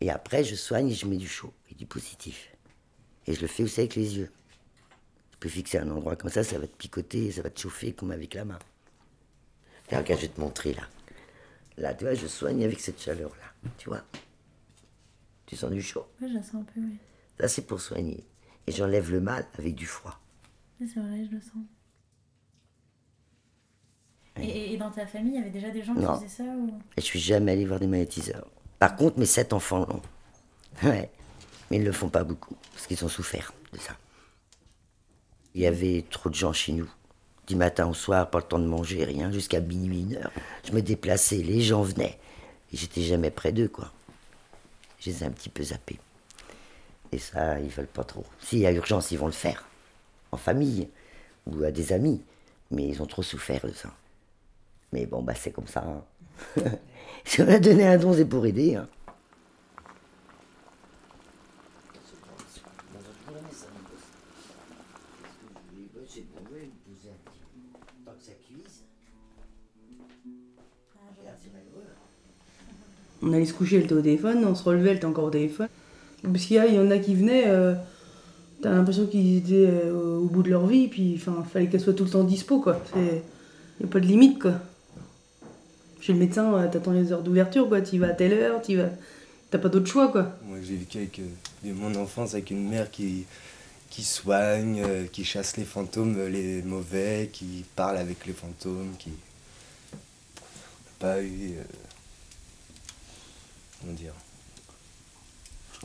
Et 0.00 0.10
après, 0.10 0.42
je 0.42 0.54
soigne 0.54 0.90
et 0.90 0.94
je 0.94 1.06
mets 1.06 1.16
du 1.16 1.28
chaud 1.28 1.52
et 1.70 1.74
du 1.74 1.86
positif. 1.86 2.50
Et 3.26 3.34
je 3.34 3.40
le 3.40 3.46
fais 3.46 3.62
aussi 3.62 3.80
avec 3.80 3.94
les 3.94 4.16
yeux. 4.16 4.30
Je 5.32 5.38
peux 5.38 5.48
fixer 5.48 5.78
un 5.78 5.90
endroit 5.90 6.16
comme 6.16 6.30
ça, 6.30 6.44
ça 6.44 6.58
va 6.58 6.66
te 6.66 6.76
picoter, 6.76 7.30
ça 7.32 7.42
va 7.42 7.50
te 7.50 7.60
chauffer 7.60 7.92
comme 7.92 8.10
avec 8.10 8.34
la 8.34 8.44
main. 8.44 8.58
Regarde, 10.00 10.20
je 10.20 10.26
vais 10.26 10.32
te 10.32 10.40
montrer 10.40 10.74
là. 10.74 10.82
Là, 11.78 11.94
tu 11.94 12.04
vois, 12.04 12.14
je 12.14 12.26
soigne 12.26 12.64
avec 12.64 12.80
cette 12.80 13.00
chaleur-là. 13.00 13.70
Tu 13.78 13.88
vois 13.88 14.02
Tu 15.46 15.56
sens 15.56 15.70
du 15.70 15.82
chaud? 15.82 16.06
Ouais, 16.20 16.28
je 16.28 16.34
la 16.34 16.42
sens 16.42 16.56
un 16.56 16.62
peu, 16.64 16.80
oui. 16.80 16.96
Ça, 17.40 17.48
c'est 17.48 17.62
pour 17.66 17.80
soigner. 17.80 18.24
Et 18.66 18.72
j'enlève 18.72 19.10
le 19.10 19.20
mal 19.20 19.46
avec 19.58 19.74
du 19.74 19.86
froid. 19.86 20.18
Oui, 20.80 20.88
c'est 20.92 21.00
vrai, 21.00 21.24
je 21.24 21.34
le 21.34 21.40
sens. 21.40 21.62
Et- 24.40 24.48
Et, 24.48 24.72
et 24.74 24.76
dans 24.76 24.90
ta 24.90 25.06
famille, 25.06 25.32
il 25.34 25.38
y 25.38 25.40
avait 25.40 25.50
déjà 25.50 25.70
des 25.70 25.82
gens 25.82 25.94
Non. 25.94 26.14
qui 26.18 26.24
faisaient 26.26 26.44
ça 26.44 26.50
ou... 26.50 26.78
Et 26.96 27.00
je 27.00 27.06
suis 27.06 27.20
jamais 27.20 27.52
allé 27.52 27.64
voir 27.66 27.80
des 27.80 27.86
magnétiseurs. 27.86 28.46
Par 28.78 28.96
contre, 28.96 29.18
mes 29.18 29.26
sept 29.26 29.52
enfants 29.52 29.86
l'ont. 29.86 30.02
Ouais. 30.88 31.10
Mais 31.70 31.76
ils 31.78 31.80
ne 31.80 31.86
le 31.86 31.92
font 31.92 32.08
pas 32.08 32.24
beaucoup, 32.24 32.56
parce 32.72 32.86
qu'ils 32.86 33.02
ont 33.04 33.08
souffert 33.08 33.52
de 33.72 33.78
ça. 33.78 33.96
Il 35.54 35.60
y 35.62 35.66
avait 35.66 36.04
trop 36.10 36.28
de 36.30 36.34
gens 36.34 36.52
chez 36.52 36.72
nous. 36.72 36.90
Du 37.46 37.56
matin 37.56 37.88
au 37.88 37.94
soir, 37.94 38.30
pas 38.30 38.38
le 38.38 38.44
temps 38.44 38.58
de 38.58 38.66
manger, 38.66 39.04
rien, 39.04 39.30
jusqu'à 39.32 39.60
minuit, 39.60 40.02
une 40.02 40.16
heure. 40.16 40.30
Je 40.64 40.72
me 40.72 40.80
déplaçais, 40.80 41.36
les 41.36 41.60
gens 41.60 41.82
venaient. 41.82 42.18
Et 42.72 42.76
j'étais 42.76 43.02
jamais 43.02 43.30
près 43.30 43.52
d'eux, 43.52 43.68
quoi. 43.68 43.90
Je 45.00 45.10
un 45.24 45.30
petit 45.30 45.48
peu 45.48 45.64
zappés. 45.64 45.98
Et 47.10 47.18
ça, 47.18 47.58
ils 47.58 47.68
veulent 47.68 47.86
pas 47.86 48.04
trop. 48.04 48.24
S'il 48.40 48.60
y 48.60 48.66
a 48.66 48.72
urgence, 48.72 49.10
ils 49.10 49.18
vont 49.18 49.26
le 49.26 49.32
faire. 49.32 49.66
En 50.30 50.36
famille, 50.36 50.88
ou 51.46 51.64
à 51.64 51.70
des 51.72 51.92
amis. 51.92 52.22
Mais 52.70 52.86
ils 52.88 53.02
ont 53.02 53.06
trop 53.06 53.22
souffert 53.22 53.66
de 53.66 53.72
ça. 53.72 53.90
Mais 54.92 55.06
bon, 55.06 55.22
bah 55.22 55.34
c'est 55.34 55.50
comme 55.50 55.66
ça. 55.66 55.84
hein. 55.84 56.62
si 57.24 57.42
on 57.42 57.48
a 57.48 57.58
donné 57.58 57.86
un 57.86 57.98
don, 57.98 58.14
c'est 58.14 58.24
pour 58.24 58.46
aider. 58.46 58.76
hein. 58.76 58.88
On 73.22 73.32
allait 73.32 73.46
se 73.46 73.54
coucher, 73.54 73.76
elle 73.76 73.84
était 73.84 73.94
au 73.94 74.02
téléphone, 74.02 74.44
on 74.44 74.54
se 74.54 74.64
relevait, 74.64 74.90
elle 74.90 74.96
était 74.96 75.06
encore 75.06 75.24
au 75.24 75.30
téléphone. 75.30 75.68
Parce 76.22 76.44
qu'il 76.44 76.56
y, 76.56 76.74
y 76.74 76.78
en 76.78 76.90
a 76.90 76.98
qui 76.98 77.14
venaient, 77.14 77.44
euh, 77.46 77.74
t'as 78.60 78.70
l'impression 78.70 79.06
qu'ils 79.06 79.38
étaient 79.38 79.68
euh, 79.68 80.18
au 80.18 80.26
bout 80.26 80.42
de 80.42 80.50
leur 80.50 80.66
vie, 80.66 80.88
puis 80.88 81.14
enfin, 81.16 81.44
fallait 81.50 81.68
qu'elle 81.68 81.80
soit 81.80 81.94
tout 81.94 82.04
le 82.04 82.10
temps 82.10 82.24
dispo, 82.24 82.60
quoi. 82.60 82.80
Il 82.96 83.02
n'y 83.02 83.84
a 83.84 83.86
pas 83.88 84.00
de 84.00 84.06
limite, 84.06 84.40
quoi. 84.40 84.54
Chez 86.00 86.12
le 86.12 86.18
médecin, 86.18 86.52
euh, 86.54 86.68
t'attends 86.68 86.92
les 86.92 87.12
heures 87.12 87.22
d'ouverture, 87.22 87.68
quoi. 87.68 87.80
Tu 87.80 87.98
vas 87.98 88.08
à 88.08 88.12
telle 88.12 88.32
heure, 88.32 88.60
tu 88.60 88.76
vas. 88.76 88.90
T'as 89.50 89.58
pas 89.58 89.68
d'autre 89.68 89.86
choix, 89.86 90.08
quoi. 90.08 90.36
Moi, 90.46 90.58
j'ai 90.62 90.76
vécu 90.76 90.98
avec 90.98 91.20
mon 91.64 91.94
enfance 91.94 92.34
avec 92.34 92.50
une 92.50 92.68
mère 92.68 92.90
qui, 92.90 93.24
qui 93.90 94.02
soigne, 94.02 94.82
qui 95.12 95.24
chasse 95.24 95.56
les 95.56 95.64
fantômes, 95.64 96.16
les 96.28 96.62
mauvais, 96.62 97.30
qui 97.32 97.64
parle 97.76 97.98
avec 97.98 98.26
les 98.26 98.32
fantômes, 98.32 98.94
qui 98.98 99.10
pas 100.98 101.20
eu. 101.22 101.54
Comment 103.82 103.94
dire 103.94 104.14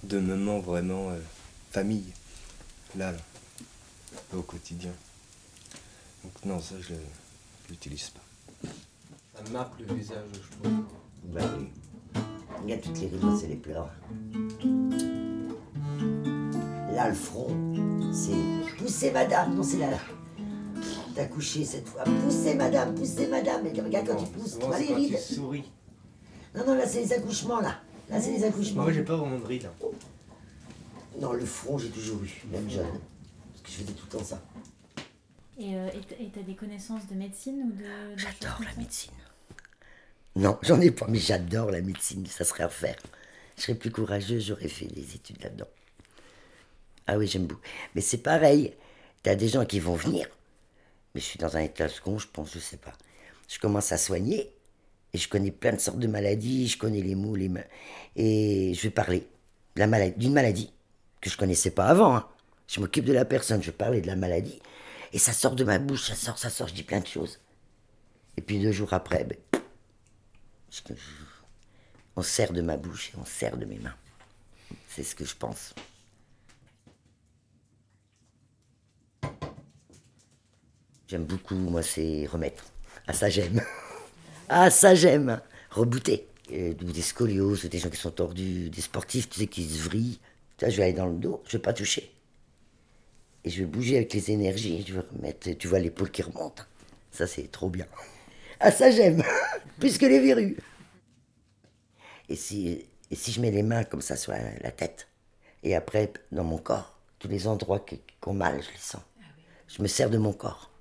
De 0.03 0.19
moment 0.19 0.59
vraiment 0.59 1.09
euh, 1.09 1.19
famille, 1.71 2.13
là, 2.95 3.11
là, 3.11 3.17
au 4.33 4.41
quotidien. 4.41 4.91
Donc, 6.23 6.33
non, 6.45 6.59
ça, 6.61 6.75
je 6.79 6.93
ne 6.93 6.99
l'utilise 7.69 8.09
pas. 8.09 8.69
Ça 9.35 9.49
marque 9.51 9.79
le 9.79 9.93
visage, 9.93 10.25
je 10.33 10.57
trouve. 10.57 10.83
Bah 11.25 11.41
oui. 11.57 11.67
Regarde 12.63 12.81
toutes 12.81 12.99
les 12.99 13.07
rides, 13.07 13.37
c'est 13.39 13.47
les 13.47 13.55
pleurs. 13.55 13.89
Là, 16.93 17.09
le 17.09 17.15
front, 17.15 17.55
c'est 18.11 18.75
poussez 18.77 19.11
madame. 19.11 19.55
Non, 19.55 19.63
c'est 19.63 19.77
là, 19.77 19.91
là. 19.91 19.99
T'as 21.13 21.25
couché 21.25 21.65
cette 21.65 21.87
fois. 21.87 22.03
Poussez 22.03 22.55
madame, 22.55 22.95
poussez 22.95 23.27
madame. 23.27 23.65
Et 23.67 23.81
regarde 23.81 24.07
quand 24.07 24.15
tu 24.23 24.29
pousses, 24.31 24.57
tu 24.59 24.65
vois 24.65 24.79
les 24.79 24.87
tu 24.87 24.93
rides. 24.93 25.19
souris. 25.19 25.71
Non, 26.55 26.65
non, 26.65 26.75
là, 26.75 26.87
c'est 26.87 27.01
les 27.01 27.13
accouchements, 27.13 27.59
là. 27.59 27.75
Là, 28.09 28.21
c'est 28.21 28.31
les 28.31 28.43
accouchements. 28.43 28.83
Moi, 28.83 28.93
j'ai 28.93 29.03
pas 29.03 29.15
vraiment 29.17 29.37
de 29.39 29.45
rides. 29.45 29.65
hein. 29.65 29.87
Non, 31.19 31.33
le 31.33 31.45
front, 31.45 31.77
j'ai 31.77 31.89
toujours 31.89 32.21
eu, 32.23 32.29
même 32.51 32.69
jeune. 32.69 32.85
Parce 32.87 33.61
que 33.63 33.69
je 33.71 33.75
faisais 33.77 33.93
tout 33.93 34.05
le 34.11 34.17
temps 34.17 34.23
ça. 34.23 34.41
Et 35.59 35.75
euh, 35.75 35.89
t'as 36.33 36.41
des 36.43 36.55
connaissances 36.55 37.07
de 37.07 37.15
médecine 37.15 37.63
ou 37.63 37.71
de. 37.71 37.83
de 38.13 38.17
J'adore 38.17 38.61
la 38.63 38.73
médecine. 38.77 39.11
Non, 40.35 40.59
j'en 40.61 40.79
ai 40.79 40.91
pas, 40.91 41.07
mais 41.09 41.17
j'adore 41.17 41.71
la 41.71 41.81
médecine. 41.81 42.25
Ça 42.27 42.43
serait 42.45 42.63
à 42.63 42.67
refaire. 42.67 42.97
Je 43.57 43.63
serais 43.63 43.75
plus 43.75 43.89
courageux, 43.91 44.39
j'aurais 44.39 44.67
fait 44.67 44.85
des 44.85 45.15
études 45.15 45.41
là-dedans. 45.41 45.67
Ah 47.07 47.17
oui, 47.17 47.25
j'aime 47.27 47.47
beaucoup. 47.47 47.61
Mais 47.95 48.01
c'est 48.01 48.19
pareil. 48.19 48.73
T'as 49.23 49.33
des 49.35 49.47
gens 49.47 49.65
qui 49.65 49.79
vont 49.79 49.95
venir. 49.95 50.27
Mais 51.15 51.21
je 51.21 51.25
suis 51.25 51.39
dans 51.39 51.57
un 51.57 51.61
état 51.61 51.89
second, 51.89 52.19
je 52.19 52.27
pense, 52.27 52.53
je 52.53 52.59
sais 52.59 52.77
pas. 52.77 52.93
Je 53.47 53.57
commence 53.57 53.91
à 53.91 53.97
soigner. 53.97 54.53
Et 55.17 55.19
je 55.19 55.29
connais 55.29 55.49
plein 55.49 55.73
de 55.73 55.79
sortes 55.79 55.97
de 55.97 56.05
maladies. 56.05 56.67
Je 56.67 56.77
connais 56.77 57.01
les 57.01 57.15
mots, 57.15 57.35
les 57.35 57.49
mains. 57.49 57.63
Et 58.15 58.75
je 58.75 58.83
vais 58.83 58.91
parler 58.91 59.27
d'une 59.75 60.31
maladie 60.31 60.71
que 61.19 61.31
je 61.31 61.35
connaissais 61.35 61.71
pas 61.71 61.85
avant. 61.85 62.15
hein. 62.15 62.27
Je 62.67 62.79
m'occupe 62.79 63.03
de 63.03 63.13
la 63.13 63.25
personne, 63.25 63.63
je 63.63 63.71
vais 63.71 64.01
de 64.01 64.05
la 64.05 64.15
maladie. 64.15 64.59
Et 65.13 65.17
ça 65.17 65.33
sort 65.33 65.55
de 65.55 65.63
ma 65.63 65.79
bouche, 65.79 66.09
ça 66.09 66.13
sort, 66.13 66.37
ça 66.37 66.51
sort, 66.51 66.67
je 66.67 66.75
dis 66.75 66.83
plein 66.83 66.99
de 66.99 67.07
choses. 67.07 67.39
Et 68.37 68.41
puis 68.41 68.59
deux 68.59 68.71
jours 68.71 68.93
après, 68.93 69.23
ben, 69.23 69.37
on 72.15 72.21
sert 72.21 72.53
de 72.53 72.61
ma 72.61 72.77
bouche 72.77 73.09
et 73.09 73.17
on 73.17 73.25
sert 73.25 73.57
de 73.57 73.65
mes 73.65 73.79
mains. 73.79 73.95
C'est 74.87 75.01
ce 75.01 75.15
que 75.15 75.25
je 75.25 75.35
pense. 75.35 75.73
J'aime 81.07 81.25
beaucoup, 81.25 81.55
moi, 81.55 81.81
c'est 81.81 82.27
remettre. 82.27 82.65
Ah, 83.07 83.13
ça, 83.13 83.31
j'aime. 83.31 83.63
Ah, 84.49 84.69
ça, 84.69 84.95
j'aime. 84.95 85.41
Rebooter. 85.71 86.27
Euh, 86.51 86.73
des 86.73 87.01
scolioses, 87.01 87.65
des 87.65 87.77
gens 87.77 87.89
qui 87.89 87.97
sont 87.97 88.11
tordus, 88.11 88.69
des 88.69 88.81
sportifs, 88.81 89.29
tu 89.29 89.41
sais, 89.41 89.47
qui 89.47 89.67
se 89.67 89.83
vrillent. 89.83 90.19
Ça, 90.59 90.69
je 90.69 90.77
vais 90.77 90.83
aller 90.83 90.93
dans 90.93 91.07
le 91.07 91.17
dos, 91.17 91.43
je 91.45 91.57
vais 91.57 91.61
pas 91.61 91.73
toucher. 91.73 92.11
Et 93.43 93.49
je 93.49 93.59
vais 93.59 93.65
bouger 93.65 93.97
avec 93.97 94.13
les 94.13 94.31
énergies. 94.31 94.83
Je 94.87 94.93
vais 94.93 95.03
remettre, 95.11 95.49
tu 95.51 95.67
vois 95.67 95.79
l'épaule 95.79 96.09
qui 96.09 96.21
remonte. 96.21 96.65
Ça, 97.11 97.27
c'est 97.27 97.51
trop 97.51 97.69
bien. 97.69 97.85
Ah, 98.59 98.71
ça, 98.71 98.89
j'aime. 98.91 99.23
Plus 99.79 99.97
que 99.97 100.05
les 100.05 100.19
verrues. 100.19 100.57
Et 102.29 102.35
si, 102.35 102.85
et 103.11 103.15
si 103.15 103.31
je 103.31 103.41
mets 103.41 103.51
les 103.51 103.63
mains 103.63 103.83
comme 103.83 104.01
ça 104.01 104.15
sur 104.15 104.31
la, 104.31 104.39
la 104.61 104.71
tête, 104.71 105.07
et 105.63 105.75
après, 105.75 106.11
dans 106.31 106.43
mon 106.43 106.57
corps, 106.57 106.97
tous 107.19 107.27
les 107.27 107.47
endroits 107.47 107.79
qui, 107.79 107.97
qui 107.97 108.27
ont 108.27 108.33
mal, 108.33 108.61
je 108.61 108.71
les 108.71 108.77
sens. 108.77 109.01
Je 109.67 109.81
me 109.81 109.87
sers 109.87 110.09
de 110.09 110.17
mon 110.17 110.33
corps. 110.33 110.71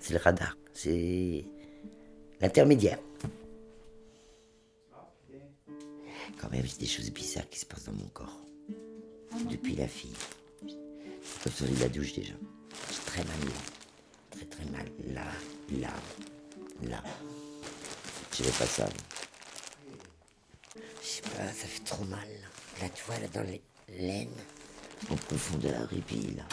C'est 0.00 0.14
le 0.14 0.18
radar. 0.18 0.56
C'est 0.72 1.44
l'intermédiaire. 2.40 2.98
Quand 6.38 6.50
même, 6.50 6.64
j'ai 6.66 6.76
des 6.78 6.86
choses 6.86 7.10
bizarres 7.10 7.48
qui 7.48 7.58
se 7.58 7.66
passent 7.66 7.84
dans 7.84 7.92
mon 7.92 8.08
corps. 8.08 8.40
Depuis 9.50 9.74
la 9.76 9.88
fille. 9.88 10.14
C'est 11.22 11.42
comme 11.42 11.52
sur 11.52 11.66
la 11.80 11.88
douche 11.88 12.14
déjà. 12.14 12.34
J'ai 12.90 13.04
très 13.06 13.24
mal 13.24 13.40
là. 13.40 13.60
Très 14.30 14.44
très 14.46 14.64
mal. 14.66 14.86
Là, 15.12 15.24
là, 15.80 15.92
là. 16.82 17.02
Je 18.32 18.42
vais 18.42 18.50
pas 18.50 18.66
ça. 18.66 18.88
Je 21.02 21.06
sais 21.06 21.22
pas, 21.22 21.46
ça 21.46 21.66
fait 21.66 21.84
trop 21.84 22.04
mal. 22.04 22.28
Là, 22.80 22.88
tu 22.90 23.04
vois, 23.04 23.18
là, 23.18 23.28
dans 23.28 23.42
les 23.42 23.62
laines, 23.98 24.28
en 25.10 25.16
profondeur, 25.16 25.88
et 25.92 26.00
puis 26.00 26.34
là. 26.36 26.44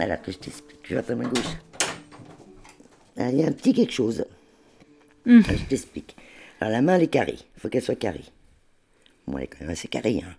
Voilà 0.00 0.16
que 0.16 0.32
je 0.32 0.38
t'explique. 0.38 0.80
Tu 0.82 0.94
vois 0.94 1.02
ta 1.02 1.14
main 1.14 1.28
gauche 1.28 1.58
Ah, 3.18 3.28
Il 3.28 3.36
y 3.38 3.44
a 3.44 3.48
un 3.48 3.52
petit 3.52 3.74
quelque 3.74 3.92
chose. 3.92 4.24
Mm. 5.26 5.40
Ah, 5.46 5.54
Je 5.54 5.64
t'explique. 5.64 6.16
Alors 6.58 6.72
la 6.72 6.80
main, 6.80 6.96
elle 6.96 7.02
est 7.02 7.08
carrée. 7.08 7.36
Il 7.36 7.60
faut 7.60 7.68
qu'elle 7.68 7.82
soit 7.82 7.96
carrée. 7.96 8.24
Bon, 9.26 9.36
elle 9.36 9.44
est 9.44 9.46
quand 9.48 9.60
même 9.60 9.68
assez 9.68 9.88
carrée. 9.88 10.22
Hein. 10.24 10.34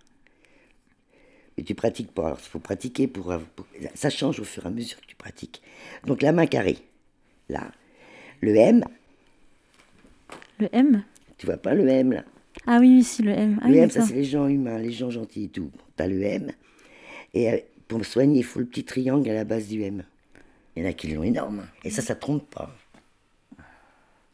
Mais 1.56 1.62
tu 1.62 1.76
pratiques 1.76 2.10
pas. 2.10 2.26
Alors, 2.26 2.38
il 2.44 2.48
faut 2.48 2.58
pratiquer 2.58 3.06
pour, 3.06 3.32
Ça 3.94 4.10
change 4.10 4.40
au 4.40 4.44
fur 4.44 4.64
et 4.64 4.66
à 4.66 4.70
mesure 4.70 5.00
que 5.00 5.06
tu 5.06 5.14
pratiques. 5.14 5.62
Donc 6.06 6.22
la 6.22 6.32
main 6.32 6.46
carrée. 6.46 6.78
Là. 7.48 7.70
Le 8.40 8.56
M. 8.56 8.84
Le 10.58 10.68
M? 10.72 11.04
Tu 11.38 11.46
vois 11.46 11.56
pas 11.56 11.74
le 11.74 11.88
M 11.88 12.14
là? 12.14 12.24
Ah 12.66 12.78
oui, 12.80 12.96
oui, 12.96 13.04
si, 13.04 13.22
le 13.22 13.30
M. 13.30 13.60
Ah 13.62 13.68
Le 13.68 13.74
oui, 13.74 13.78
M, 13.78 13.90
ça 13.90 14.02
c'est 14.02 14.14
les 14.14 14.24
gens 14.24 14.48
humains, 14.48 14.78
les 14.78 14.90
gens 14.90 15.10
gentils 15.10 15.44
et 15.44 15.48
tout. 15.48 15.70
T'as 15.94 16.08
le 16.08 16.20
M. 16.20 16.50
Et 17.34 17.52
euh, 17.52 17.58
pour 17.92 17.98
me 17.98 18.04
soigner, 18.04 18.38
il 18.38 18.44
faut 18.44 18.58
le 18.58 18.64
petit 18.64 18.84
triangle 18.84 19.28
à 19.28 19.34
la 19.34 19.44
base 19.44 19.68
du 19.68 19.82
M. 19.82 20.02
Il 20.74 20.82
y 20.82 20.86
en 20.86 20.88
a 20.88 20.94
qui 20.94 21.08
l'ont 21.08 21.22
énorme. 21.22 21.66
Et 21.84 21.90
ça, 21.90 22.00
ça 22.00 22.14
trompe 22.14 22.48
pas. 22.48 22.74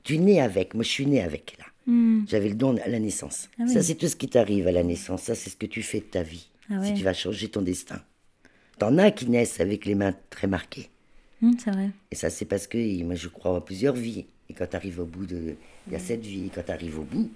Tu 0.05 0.19
né 0.19 0.41
avec. 0.41 0.75
Moi, 0.75 0.85
je 0.85 0.89
suis 0.91 1.07
né 1.07 1.21
avec, 1.21 1.57
là. 1.59 1.65
Hmm. 1.87 2.25
J'avais 2.29 2.51
le 2.51 2.55
don 2.55 2.77
à 2.77 2.89
la 2.89 3.01
naissance. 3.01 3.49
Ah 3.59 3.65
oui. 3.67 3.73
Ça, 3.73 3.83
c'est 3.83 3.97
tout 3.97 4.07
ce 4.07 4.15
qui 4.15 4.29
t'arrive 4.29 4.69
à 4.69 4.73
la 4.73 4.85
naissance. 4.85 5.23
Ça, 5.23 5.35
c'est 5.35 5.51
ce 5.51 5.57
que 5.57 5.67
tu 5.67 5.83
fais 5.83 5.99
de 5.99 6.05
ta 6.05 6.23
vie. 6.23 6.49
Ah 6.71 6.81
Si 6.85 6.91
ouais. 6.93 6.97
tu 6.99 7.03
vas 7.03 7.15
changer 7.15 7.49
ton 7.49 7.63
destin. 7.63 8.01
T'en 8.79 8.97
as 8.99 9.11
qui 9.11 9.27
naissent 9.29 9.59
avec 9.59 9.85
les 9.87 9.97
mains 9.97 10.15
très 10.31 10.47
marquées. 10.47 10.89
Hmm, 11.41 11.55
c'est 11.59 11.73
vrai. 11.73 11.91
Et 12.13 12.15
ça, 12.15 12.31
c'est 12.31 12.45
parce 12.45 12.69
que 12.69 13.03
moi, 13.03 13.17
je 13.17 13.27
crois 13.27 13.57
à 13.57 13.61
plusieurs 13.61 13.95
vies. 13.97 14.27
Et 14.49 14.55
quand 14.55 14.67
tu 14.71 14.77
arrives 14.77 15.01
au 15.01 15.05
bout 15.07 15.27
de. 15.27 15.57
Il 15.89 15.93
y 15.93 15.97
a 15.97 15.99
cette 15.99 16.25
vie. 16.25 16.47
Et 16.47 16.51
quand 16.55 16.63
tu 16.65 16.71
arrives 16.71 17.01
au 17.01 17.03
bout, 17.05 17.29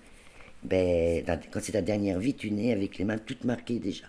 ben, 0.62 1.24
dans- 1.24 1.40
quand 1.50 1.58
c'est 1.60 1.72
ta 1.72 1.82
dernière 1.82 2.20
vie, 2.20 2.34
tu 2.34 2.52
nais 2.52 2.72
avec 2.72 2.96
les 2.98 3.04
mains 3.04 3.18
toutes 3.18 3.42
marquées 3.44 3.80
déjà. 3.80 4.04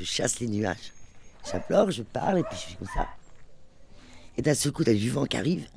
Je 0.00 0.06
chasse 0.06 0.40
les 0.40 0.48
nuages. 0.48 0.94
J'implore, 1.44 1.90
je 1.90 2.02
parle, 2.02 2.38
et 2.38 2.42
puis 2.42 2.56
je 2.56 2.70
fais 2.70 2.76
comme 2.76 2.88
ça. 2.94 3.06
Et 4.38 4.40
d'un 4.40 4.54
seul 4.54 4.72
coup, 4.72 4.82
t'as 4.82 4.94
du 4.94 5.10
vent 5.10 5.26
qui 5.26 5.36
arrive. 5.36 5.68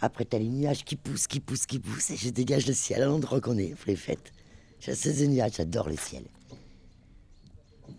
Après, 0.00 0.24
t'as 0.24 0.38
les 0.38 0.48
nuages 0.48 0.84
qui 0.84 0.94
poussent, 0.94 1.26
qui 1.26 1.40
poussent, 1.40 1.66
qui 1.66 1.80
poussent, 1.80 2.10
et 2.10 2.16
je 2.16 2.30
dégage 2.30 2.68
le 2.68 2.74
ciel 2.74 3.02
à 3.02 3.06
l'endroit 3.06 3.40
qu'on 3.40 3.58
est, 3.58 3.74
pour 3.74 3.88
les 3.88 3.96
fêtes. 3.96 4.32
Chasse 4.78 5.04
les 5.04 5.26
nuages, 5.26 5.54
j'adore 5.56 5.88
le 5.88 5.96
ciel. 5.96 6.22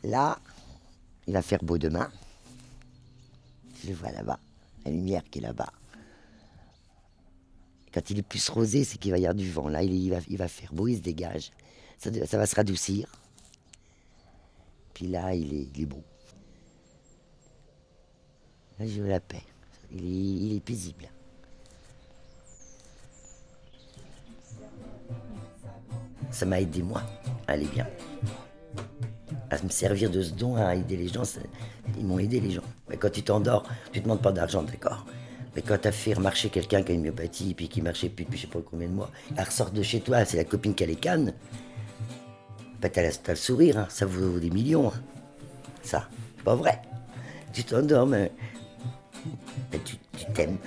Là, 0.03 0.39
il 1.27 1.33
va 1.33 1.41
faire 1.41 1.61
beau 1.61 1.77
demain. 1.77 2.09
Je 3.83 3.89
le 3.89 3.95
vois 3.95 4.11
là-bas, 4.11 4.39
la 4.85 4.91
lumière 4.91 5.23
qui 5.29 5.39
est 5.39 5.41
là-bas. 5.41 5.73
Quand 7.93 8.09
il 8.09 8.19
est 8.19 8.23
plus 8.23 8.47
rosé, 8.47 8.85
c'est 8.85 8.97
qu'il 8.97 9.11
va 9.11 9.17
y 9.17 9.25
avoir 9.25 9.35
du 9.35 9.51
vent. 9.51 9.67
Là, 9.67 9.83
il, 9.83 9.93
il 9.93 10.11
va, 10.11 10.19
il 10.29 10.37
va 10.37 10.47
faire 10.47 10.71
beau, 10.71 10.87
il 10.87 10.95
se 10.95 11.01
dégage. 11.01 11.51
Ça, 11.97 12.09
ça 12.25 12.37
va 12.37 12.45
se 12.45 12.55
radoucir. 12.55 13.18
Puis 14.99 15.07
là, 15.07 15.33
il 15.33 15.53
est, 15.53 15.67
il 15.73 15.83
est 15.83 15.85
beau. 15.85 16.03
Là, 18.77 18.85
je 18.85 19.01
veux 19.01 19.07
la 19.07 19.21
paix. 19.21 19.43
Il 19.93 20.57
est, 20.57 20.59
paisible. 20.59 21.07
ça 26.31 26.45
m'a 26.45 26.59
aidé 26.59 26.83
moi 26.83 27.01
à 27.47 27.53
aller 27.53 27.67
bien. 27.67 27.87
À 29.49 29.63
me 29.63 29.69
servir 29.69 30.11
de 30.11 30.21
ce 30.21 30.33
don, 30.33 30.57
à 30.57 30.75
aider 30.75 30.97
les 30.97 31.07
gens, 31.07 31.23
ils 31.97 32.05
m'ont 32.05 32.19
aidé 32.19 32.41
les 32.41 32.51
gens. 32.51 32.61
Mais 32.89 32.97
quand 32.97 33.09
tu 33.09 33.23
t'endors, 33.23 33.65
tu 33.93 33.99
te 33.99 34.03
demandes 34.03 34.21
pas 34.21 34.33
d'argent, 34.33 34.63
d'accord. 34.63 35.05
Mais 35.55 35.61
quand 35.61 35.77
tu 35.77 35.87
as 35.87 35.93
fait 35.93 36.13
remarcher 36.13 36.49
quelqu'un 36.49 36.83
qui 36.83 36.91
a 36.91 36.95
une 36.95 37.03
myopathie, 37.03 37.53
puis 37.53 37.69
qui 37.69 37.81
marchait 37.81 38.09
plus 38.09 38.25
depuis 38.25 38.37
je 38.37 38.41
sais 38.47 38.51
pas 38.51 38.59
combien 38.59 38.89
de 38.89 38.93
mois, 38.93 39.11
elle 39.37 39.45
ressort 39.45 39.71
de 39.71 39.81
chez 39.81 40.01
toi, 40.01 40.25
c'est 40.25 40.35
la 40.35 40.43
copine 40.43 40.75
qui 40.75 40.83
a 40.83 40.87
les 40.87 40.97
cannes, 40.97 41.33
bah 42.81 42.89
t'as, 42.89 43.09
le 43.27 43.35
sourire, 43.35 43.77
hein, 43.77 43.87
ça 43.89 44.05
vaut 44.05 44.39
des 44.39 44.49
millions. 44.49 44.87
hein. 44.89 45.01
Ça, 45.83 46.07
pas 46.45 46.55
vrai. 46.55 46.81
Tu 47.51 47.63
t'endors, 47.63 48.05
mais, 48.07 48.31
mais 49.71 49.79
tu, 49.83 49.97
t'aimes. 50.33 50.57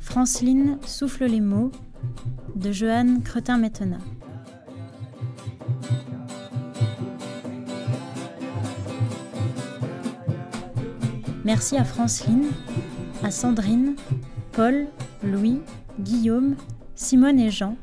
Franceline 0.00 0.78
souffle 0.84 1.24
les 1.24 1.40
mots 1.40 1.70
de 2.54 2.70
Johan 2.70 3.20
Cretin-Métena. 3.24 3.98
Merci 11.44 11.76
à 11.76 11.84
Franceline, 11.84 12.46
à 13.24 13.32
Sandrine, 13.32 13.96
Paul, 14.52 14.86
Louis, 15.24 15.60
Guillaume, 15.98 16.54
Simone 16.94 17.40
et 17.40 17.50
Jean. 17.50 17.76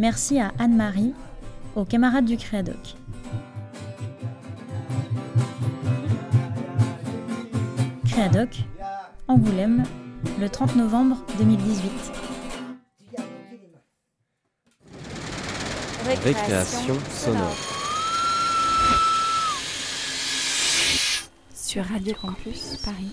Merci 0.00 0.40
à 0.40 0.52
Anne-Marie, 0.58 1.14
aux 1.76 1.84
camarades 1.84 2.24
du 2.24 2.36
Créadoc. 2.36 2.96
Créadoc, 8.06 8.64
Angoulême, 9.28 9.84
le 10.40 10.48
30 10.48 10.74
novembre 10.74 11.24
2018. 11.38 11.90
Récréation 16.24 16.96
sonore. 17.08 17.69
Sur 21.70 21.84
Radio 21.84 22.14
Campus 22.20 22.78
Paris. 22.84 23.12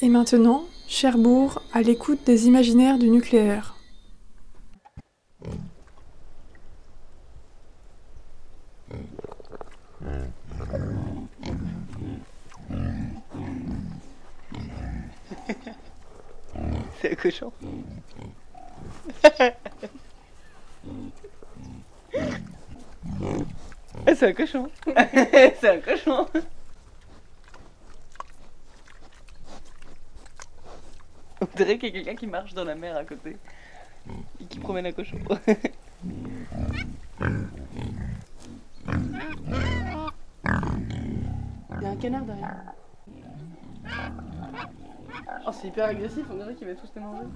Et 0.00 0.08
maintenant, 0.08 0.64
Cherbourg, 0.88 1.62
à 1.72 1.80
l'écoute 1.80 2.24
des 2.24 2.48
imaginaires 2.48 2.98
du 2.98 3.08
nucléaire. 3.08 3.76
C'est 17.00 17.12
un 17.12 17.14
cochon. 17.14 17.52
C'est 24.06 24.22
un 24.24 24.32
cochon. 24.32 24.68
c'est 25.60 25.68
un 25.68 25.78
cochon. 25.78 26.26
Dirait 31.56 31.78
qu'il 31.78 31.88
y 31.88 31.92
a 31.92 31.94
quelqu'un 31.94 32.14
qui 32.14 32.26
marche 32.26 32.52
dans 32.54 32.64
la 32.64 32.74
mer 32.74 32.96
à 32.96 33.04
côté. 33.04 33.36
Et 34.40 34.44
qui 34.44 34.58
promène 34.60 34.86
un 34.86 34.92
cochon. 34.92 35.18
Il 35.48 35.56
y 41.82 41.86
a 41.86 41.90
un 41.90 41.96
canard 41.96 42.22
derrière. 42.22 42.62
Oh, 45.46 45.50
c'est 45.52 45.68
hyper 45.68 45.86
agressif, 45.86 46.24
on 46.30 46.34
dirait 46.34 46.54
qu'il 46.54 46.66
va 46.66 46.74
tous 46.74 46.90
les 46.94 47.00
manger. 47.00 47.26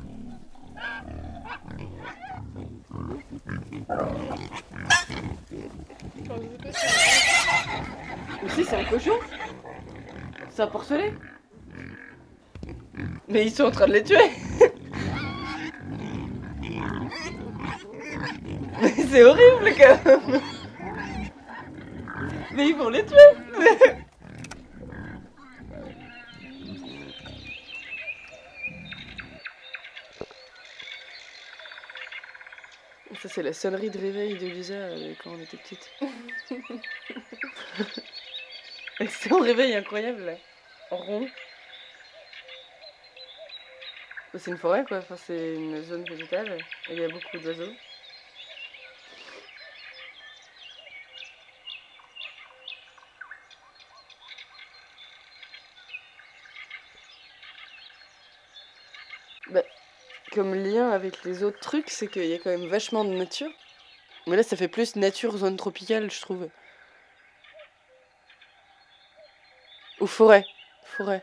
Aussi, 8.44 8.64
c'est 8.64 8.76
un 8.76 8.85
cochon 8.85 9.12
C'est 10.50 10.62
un 10.62 10.66
porcelet 10.66 11.14
Mais 13.28 13.46
ils 13.46 13.52
sont 13.52 13.64
en 13.64 13.70
train 13.70 13.86
de 13.86 13.92
les 13.92 14.02
tuer 14.02 14.30
Mais 18.82 18.94
c'est 19.10 19.22
horrible 19.22 19.72
quand 19.78 20.04
même 20.04 20.40
Mais 22.52 22.68
ils 22.68 22.76
vont 22.76 22.88
les 22.88 23.04
tuer 23.04 23.16
Ça, 33.20 33.28
c'est 33.28 33.42
la 33.42 33.52
sonnerie 33.52 33.90
de 33.90 33.98
réveil 33.98 34.38
de 34.38 34.46
Lisa 34.46 34.72
euh, 34.72 35.12
quand 35.22 35.32
on 35.32 35.38
était 35.38 35.58
petite. 35.58 35.90
C'était 39.08 39.34
un 39.34 39.42
réveil 39.42 39.74
incroyable, 39.74 40.24
là. 40.24 40.36
En 40.90 40.96
rond. 40.96 41.28
C'est 44.38 44.51
une 44.51 44.59
forêt, 44.59 44.85
quoi. 44.85 45.01
C'est 45.16 45.55
une 45.55 45.83
zone 45.83 46.05
végétale. 46.05 46.59
Et 46.88 46.93
il 46.95 47.01
y 47.01 47.05
a 47.05 47.09
beaucoup 47.09 47.38
d'oiseaux. 47.38 47.73
Bah, 59.51 59.62
comme 60.33 60.55
lien 60.55 60.90
avec 60.90 61.25
les 61.25 61.43
autres 61.43 61.59
trucs, 61.61 61.90
c'est 61.90 62.07
qu'il 62.07 62.27
y 62.27 62.35
a 62.35 62.38
quand 62.38 62.51
même 62.51 62.69
vachement 62.69 63.05
de 63.05 63.11
nature. 63.11 63.51
Mais 64.29 64.37
là, 64.37 64.43
ça 64.45 64.57
fait 64.57 64.69
plus 64.69 64.97
nature 64.97 65.37
zone 65.38 65.57
tropicale, 65.57 66.11
je 66.11 66.21
trouve. 66.21 66.49
Ou 70.01 70.07
forêt. 70.07 70.45
Forêt. 70.85 71.23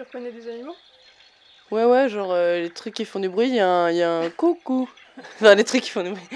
Tu 0.00 0.06
reconnais 0.06 0.32
des 0.32 0.48
animaux? 0.48 0.76
Ouais, 1.70 1.84
ouais, 1.84 2.08
genre 2.08 2.32
euh, 2.32 2.58
les 2.62 2.70
trucs 2.70 2.94
qui 2.94 3.04
font 3.04 3.20
du 3.20 3.28
bruit, 3.28 3.48
il 3.48 3.54
y, 3.56 3.60
a 3.60 3.68
un- 3.68 3.90
il 3.90 3.96
y 3.98 4.02
a 4.02 4.10
un 4.10 4.30
coucou. 4.30 4.88
Enfin, 5.36 5.54
les 5.54 5.64
trucs 5.64 5.82
qui 5.82 5.90
font 5.90 6.02
du 6.02 6.10
bruit. 6.12 6.28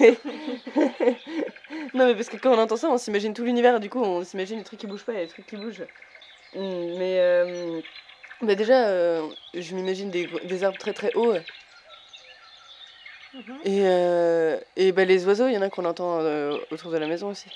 Les- 0.00 0.18
non, 1.94 2.06
mais 2.06 2.14
parce 2.16 2.28
que 2.28 2.36
quand 2.38 2.52
on 2.52 2.58
entend 2.58 2.76
ça, 2.76 2.88
on 2.88 2.98
s'imagine 2.98 3.32
tout 3.34 3.44
l'univers, 3.44 3.78
du 3.78 3.88
coup, 3.88 4.00
on 4.00 4.24
s'imagine 4.24 4.58
les 4.58 4.64
trucs 4.64 4.80
qui 4.80 4.88
bougent 4.88 5.04
pas 5.04 5.12
et 5.12 5.18
les 5.18 5.28
trucs 5.28 5.46
qui 5.46 5.56
bougent. 5.56 5.86
Hmm, 6.56 6.96
mais 6.98 7.20
euh, 7.20 7.80
bah 8.40 8.56
déjà, 8.56 8.88
euh, 8.88 9.22
je 9.54 9.74
m'imagine 9.76 10.10
des, 10.10 10.26
des 10.44 10.64
arbres 10.64 10.78
très 10.78 10.92
très 10.92 11.12
hauts. 11.14 11.34
Et, 13.64 13.82
euh, 13.86 14.58
et 14.74 14.90
bah, 14.90 15.04
les 15.04 15.24
oiseaux, 15.26 15.46
il 15.46 15.54
y 15.54 15.58
en 15.58 15.62
a 15.62 15.70
qu'on 15.70 15.84
entend 15.84 16.18
autour 16.70 16.90
de 16.90 16.98
la 16.98 17.06
maison 17.06 17.28
aussi. 17.28 17.46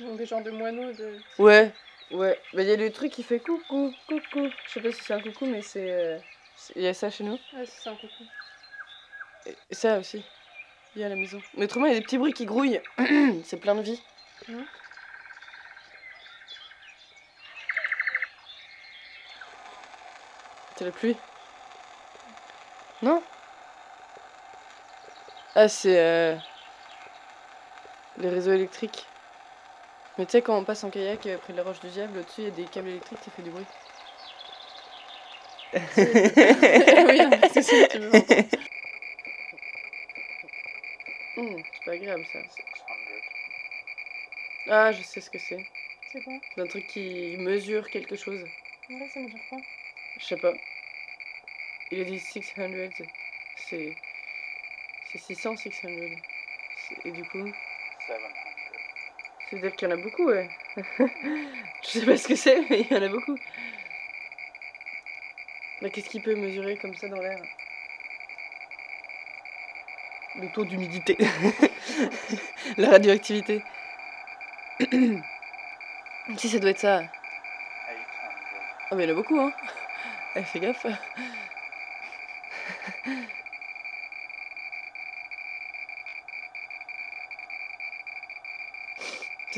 Donc 0.00 0.16
des 0.18 0.26
genres 0.26 0.42
de 0.42 0.50
moineaux 0.50 0.92
de... 0.92 1.18
Ouais, 1.38 1.72
ouais. 2.10 2.38
Bah, 2.52 2.62
il 2.62 2.68
y 2.68 2.72
a 2.72 2.76
le 2.76 2.90
truc 2.90 3.12
qui 3.12 3.22
fait 3.22 3.40
coucou, 3.40 3.92
coucou. 4.08 4.48
Je 4.66 4.72
sais 4.72 4.80
pas 4.80 4.92
si 4.92 5.02
c'est 5.02 5.14
un 5.14 5.20
coucou, 5.20 5.46
mais 5.46 5.62
c'est. 5.62 5.90
euh, 5.90 6.18
Il 6.76 6.82
y 6.82 6.86
a 6.86 6.94
ça 6.94 7.10
chez 7.10 7.24
nous. 7.24 7.38
Ouais, 7.54 7.64
c'est 7.66 7.88
un 7.90 7.94
coucou. 7.96 8.24
Et 9.70 9.74
ça 9.74 9.98
aussi. 9.98 10.22
Il 10.94 11.00
y 11.00 11.04
a 11.04 11.06
à 11.06 11.10
la 11.10 11.16
maison. 11.16 11.40
Mais 11.56 11.64
autrement, 11.64 11.86
il 11.86 11.92
y 11.92 11.96
a 11.96 11.98
des 11.98 12.04
petits 12.04 12.18
bruits 12.18 12.32
qui 12.32 12.46
grouillent. 12.46 12.80
c'est 13.44 13.60
plein 13.60 13.74
de 13.74 13.82
vie. 13.82 14.00
Mhm. 14.48 14.64
C'est 20.76 20.84
la 20.84 20.92
pluie? 20.92 21.16
Non? 23.02 23.22
Ah, 25.54 25.68
c'est. 25.68 25.98
euh, 25.98 26.36
Les 28.18 28.28
réseaux 28.28 28.52
électriques. 28.52 29.06
Mais 30.18 30.26
tu 30.26 30.32
sais, 30.32 30.42
quand 30.42 30.58
on 30.58 30.66
passe 30.66 30.84
en 30.84 30.90
kayak 30.90 31.24
euh, 31.24 31.38
près 31.38 31.54
de 31.54 31.56
la 31.56 31.62
roche 31.64 31.80
du 31.80 31.88
diable, 31.88 32.18
au-dessus, 32.18 32.42
il 32.42 32.44
y 32.44 32.48
a 32.48 32.50
des 32.50 32.68
câbles 32.68 32.88
électriques 32.88 33.20
qui 33.20 33.30
font 33.30 33.40
du 33.40 33.50
bruit. 33.50 33.66
Oui, 37.08 37.20
c'est 37.52 37.62
sûr, 37.62 37.88
tu 37.88 37.98
veux. 37.98 38.10
Hmm, 41.36 41.62
c'est 41.72 41.84
pas 41.84 41.92
agréable 41.92 42.26
ça. 42.26 42.44
Ah, 44.68 44.92
je 44.92 45.02
sais 45.02 45.20
ce 45.20 45.30
que 45.30 45.38
c'est. 45.38 45.66
C'est 46.06 46.22
quoi? 46.22 46.40
C'est 46.54 46.60
un 46.60 46.66
truc 46.66 46.86
qui 46.86 47.36
mesure 47.38 47.90
quelque 47.90 48.16
chose. 48.16 48.48
Ouais, 48.88 49.08
ça 49.08 49.20
me 49.20 49.28
dire 49.28 49.44
quoi? 49.48 49.64
Je 50.16 50.24
sais 50.26 50.36
pas. 50.36 50.54
Il 51.90 52.00
a 52.00 52.04
dit 52.04 52.18
600. 52.18 52.62
C'est. 53.54 53.98
C'est 55.02 55.18
600, 55.18 55.56
600. 55.56 55.88
C'est- 56.74 57.00
Et 57.04 57.12
du 57.12 57.24
coup? 57.24 57.54
C'est-à-dire 59.48 59.74
qu'il 59.76 59.88
y 59.88 59.92
en 59.92 59.94
a 59.94 60.00
beaucoup, 60.00 60.26
ouais. 60.26 60.48
je 60.76 61.88
sais 61.88 62.04
pas 62.04 62.16
ce 62.16 62.28
que 62.28 62.34
c'est, 62.34 62.60
mais 62.68 62.80
il 62.80 62.92
y 62.92 62.96
en 62.98 63.02
a 63.02 63.08
beaucoup. 63.08 63.36
Mais 65.80 65.90
qu'est-ce 65.90 66.08
qu'il 66.10 66.22
peut 66.22 66.34
mesurer 66.34 66.76
comme 66.76 66.94
ça 66.94 67.08
dans 67.08 67.20
l'air? 67.20 67.40
Le 70.36 70.48
taux 70.52 70.64
d'humidité. 70.64 71.16
La 72.76 72.90
radioactivité. 72.90 73.62
si 76.36 76.48
ça 76.48 76.58
doit 76.58 76.70
être 76.70 76.78
ça. 76.78 77.02
Ah 78.90 78.94
mais 78.94 79.04
il 79.04 79.08
y 79.08 79.12
en 79.12 79.14
a 79.14 79.16
beaucoup 79.16 79.38
hein. 79.40 79.52
Eh, 80.36 80.42
fais 80.42 80.60
gaffe. 80.60 80.86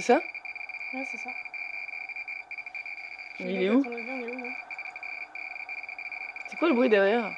C'est 0.01 0.15
ça 0.15 0.23
Ouais, 0.95 1.07
c'est 1.11 1.19
ça. 1.19 1.29
Il 3.39 3.63
est 3.63 3.69
où 3.69 3.83
C'est 6.49 6.57
quoi 6.57 6.71
le 6.71 6.75
bruit 6.75 6.89
derrière 6.89 7.31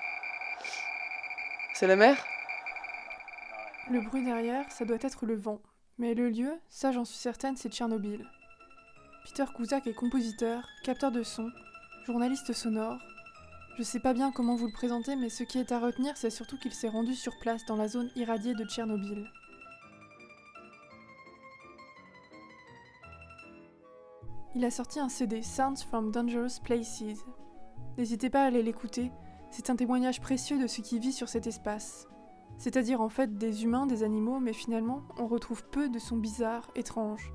C'est 1.75 1.88
la 1.88 1.96
mer 1.96 2.25
Le 3.90 4.01
bruit 4.01 4.22
derrière, 4.22 4.70
ça 4.70 4.85
doit 4.85 4.98
être 5.01 5.27
le 5.27 5.35
vent. 5.35 5.61
Mais 5.98 6.14
le 6.14 6.29
lieu, 6.29 6.53
ça 6.68 6.92
j'en 6.92 7.05
suis 7.05 7.18
certaine, 7.18 7.57
c'est 7.57 7.68
Tchernobyl. 7.68 8.25
Peter 9.25 9.46
Kuzak 9.57 9.88
est 9.88 9.94
compositeur, 9.94 10.64
capteur 10.85 11.11
de 11.11 11.25
son, 11.25 11.51
journaliste 12.07 12.53
sonore. 12.53 13.01
Je 13.77 13.83
sais 13.83 13.98
pas 13.98 14.14
bien 14.14 14.31
comment 14.31 14.55
vous 14.55 14.68
le 14.68 14.72
présenter, 14.72 15.16
mais 15.16 15.31
ce 15.31 15.42
qui 15.42 15.59
est 15.59 15.72
à 15.72 15.81
retenir, 15.81 16.16
c'est 16.16 16.31
surtout 16.31 16.59
qu'il 16.59 16.72
s'est 16.72 16.88
rendu 16.88 17.16
sur 17.16 17.37
place 17.40 17.64
dans 17.66 17.77
la 17.77 17.88
zone 17.88 18.12
irradiée 18.14 18.55
de 18.55 18.64
Tchernobyl. 18.64 19.29
Il 24.62 24.66
a 24.66 24.70
sorti 24.70 25.01
un 25.01 25.09
CD, 25.09 25.42
Sounds 25.42 25.83
from 25.88 26.12
Dangerous 26.12 26.61
Places. 26.62 27.25
N'hésitez 27.98 28.31
pas 28.31 28.44
à 28.44 28.46
aller 28.46 28.62
l'écouter, 28.62 29.11
c'est 29.51 29.70
un 29.70 29.75
témoignage 29.75 30.20
précieux 30.20 30.57
de 30.57 30.68
ce 30.68 30.83
qui 30.83 31.01
vit 31.01 31.11
sur 31.12 31.29
cet 31.29 31.48
espace. 31.48 32.07
C'est-à-dire 32.59 33.01
en 33.01 33.09
fait 33.09 33.37
des 33.37 33.64
humains, 33.64 33.87
des 33.87 34.05
animaux, 34.05 34.38
mais 34.38 34.53
finalement, 34.53 35.03
on 35.18 35.27
retrouve 35.27 35.64
peu 35.64 35.88
de 35.88 35.98
sons 35.98 36.16
bizarres, 36.16 36.70
étranges. 36.77 37.33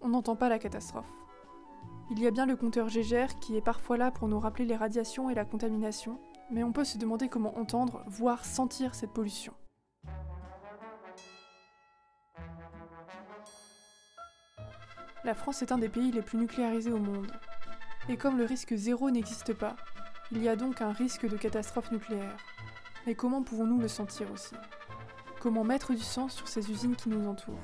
On 0.00 0.08
n'entend 0.08 0.34
pas 0.34 0.48
la 0.48 0.58
catastrophe. 0.58 1.06
Il 2.10 2.18
y 2.20 2.26
a 2.26 2.32
bien 2.32 2.44
le 2.44 2.56
compteur 2.56 2.88
Gégère 2.88 3.38
qui 3.38 3.56
est 3.56 3.64
parfois 3.64 3.96
là 3.96 4.10
pour 4.10 4.26
nous 4.26 4.40
rappeler 4.40 4.64
les 4.64 4.74
radiations 4.74 5.30
et 5.30 5.36
la 5.36 5.44
contamination, 5.44 6.18
mais 6.50 6.64
on 6.64 6.72
peut 6.72 6.82
se 6.82 6.98
demander 6.98 7.28
comment 7.28 7.56
entendre, 7.56 8.02
voire 8.08 8.44
sentir 8.44 8.96
cette 8.96 9.12
pollution. 9.12 9.54
La 15.24 15.34
France 15.34 15.62
est 15.62 15.72
un 15.72 15.78
des 15.78 15.88
pays 15.88 16.12
les 16.12 16.22
plus 16.22 16.38
nucléarisés 16.38 16.92
au 16.92 16.98
monde. 16.98 17.32
Et 18.08 18.16
comme 18.16 18.38
le 18.38 18.44
risque 18.44 18.74
zéro 18.74 19.10
n'existe 19.10 19.52
pas, 19.52 19.74
il 20.30 20.42
y 20.42 20.48
a 20.48 20.56
donc 20.56 20.80
un 20.80 20.92
risque 20.92 21.28
de 21.28 21.36
catastrophe 21.36 21.90
nucléaire. 21.90 22.36
Mais 23.06 23.14
comment 23.14 23.42
pouvons-nous 23.42 23.80
le 23.80 23.88
sentir 23.88 24.30
aussi? 24.32 24.54
Comment 25.40 25.64
mettre 25.64 25.92
du 25.92 26.02
sens 26.02 26.34
sur 26.34 26.46
ces 26.46 26.70
usines 26.70 26.96
qui 26.96 27.08
nous 27.08 27.28
entourent? 27.28 27.58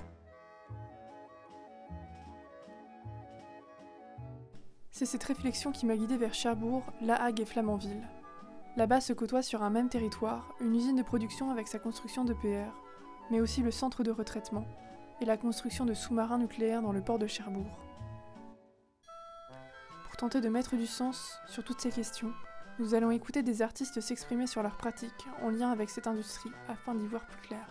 C'est 4.91 5.07
cette 5.07 5.25
réflexion 5.25 5.73
qui 5.73 5.87
m'a 5.87 5.97
guidée 5.97 6.17
vers 6.17 6.35
Cherbourg, 6.35 6.85
La 7.01 7.23
Hague 7.23 7.41
et 7.41 7.45
Flamanville. 7.45 8.07
Là-bas 8.77 9.01
se 9.01 9.13
côtoient 9.13 9.43
sur 9.43 9.63
un 9.63 9.71
même 9.71 9.89
territoire 9.89 10.55
une 10.61 10.75
usine 10.75 10.97
de 10.97 11.03
production 11.03 11.51
avec 11.51 11.69
sa 11.69 11.79
construction 11.79 12.25
d'EPR, 12.25 12.73
mais 13.31 13.41
aussi 13.41 13.63
le 13.63 13.71
centre 13.71 14.03
de 14.03 14.11
retraitement 14.11 14.67
et 15.21 15.25
la 15.25 15.37
construction 15.37 15.85
de 15.85 15.95
sous-marins 15.95 16.39
nucléaires 16.39 16.83
dans 16.83 16.93
le 16.93 17.01
port 17.01 17.19
de 17.19 17.27
Cherbourg. 17.27 17.79
Pour 20.05 20.17
tenter 20.17 20.41
de 20.41 20.49
mettre 20.49 20.77
du 20.77 20.87
sens 20.87 21.39
sur 21.49 21.65
toutes 21.65 21.81
ces 21.81 21.91
questions, 21.91 22.33
nous 22.79 22.95
allons 22.95 23.11
écouter 23.11 23.43
des 23.43 23.63
artistes 23.63 24.01
s'exprimer 24.01 24.47
sur 24.47 24.63
leurs 24.63 24.77
pratiques 24.77 25.27
en 25.43 25.51
lien 25.51 25.71
avec 25.71 25.91
cette 25.91 26.07
industrie 26.07 26.51
afin 26.69 26.95
d'y 26.95 27.07
voir 27.07 27.27
plus 27.27 27.41
clair. 27.41 27.67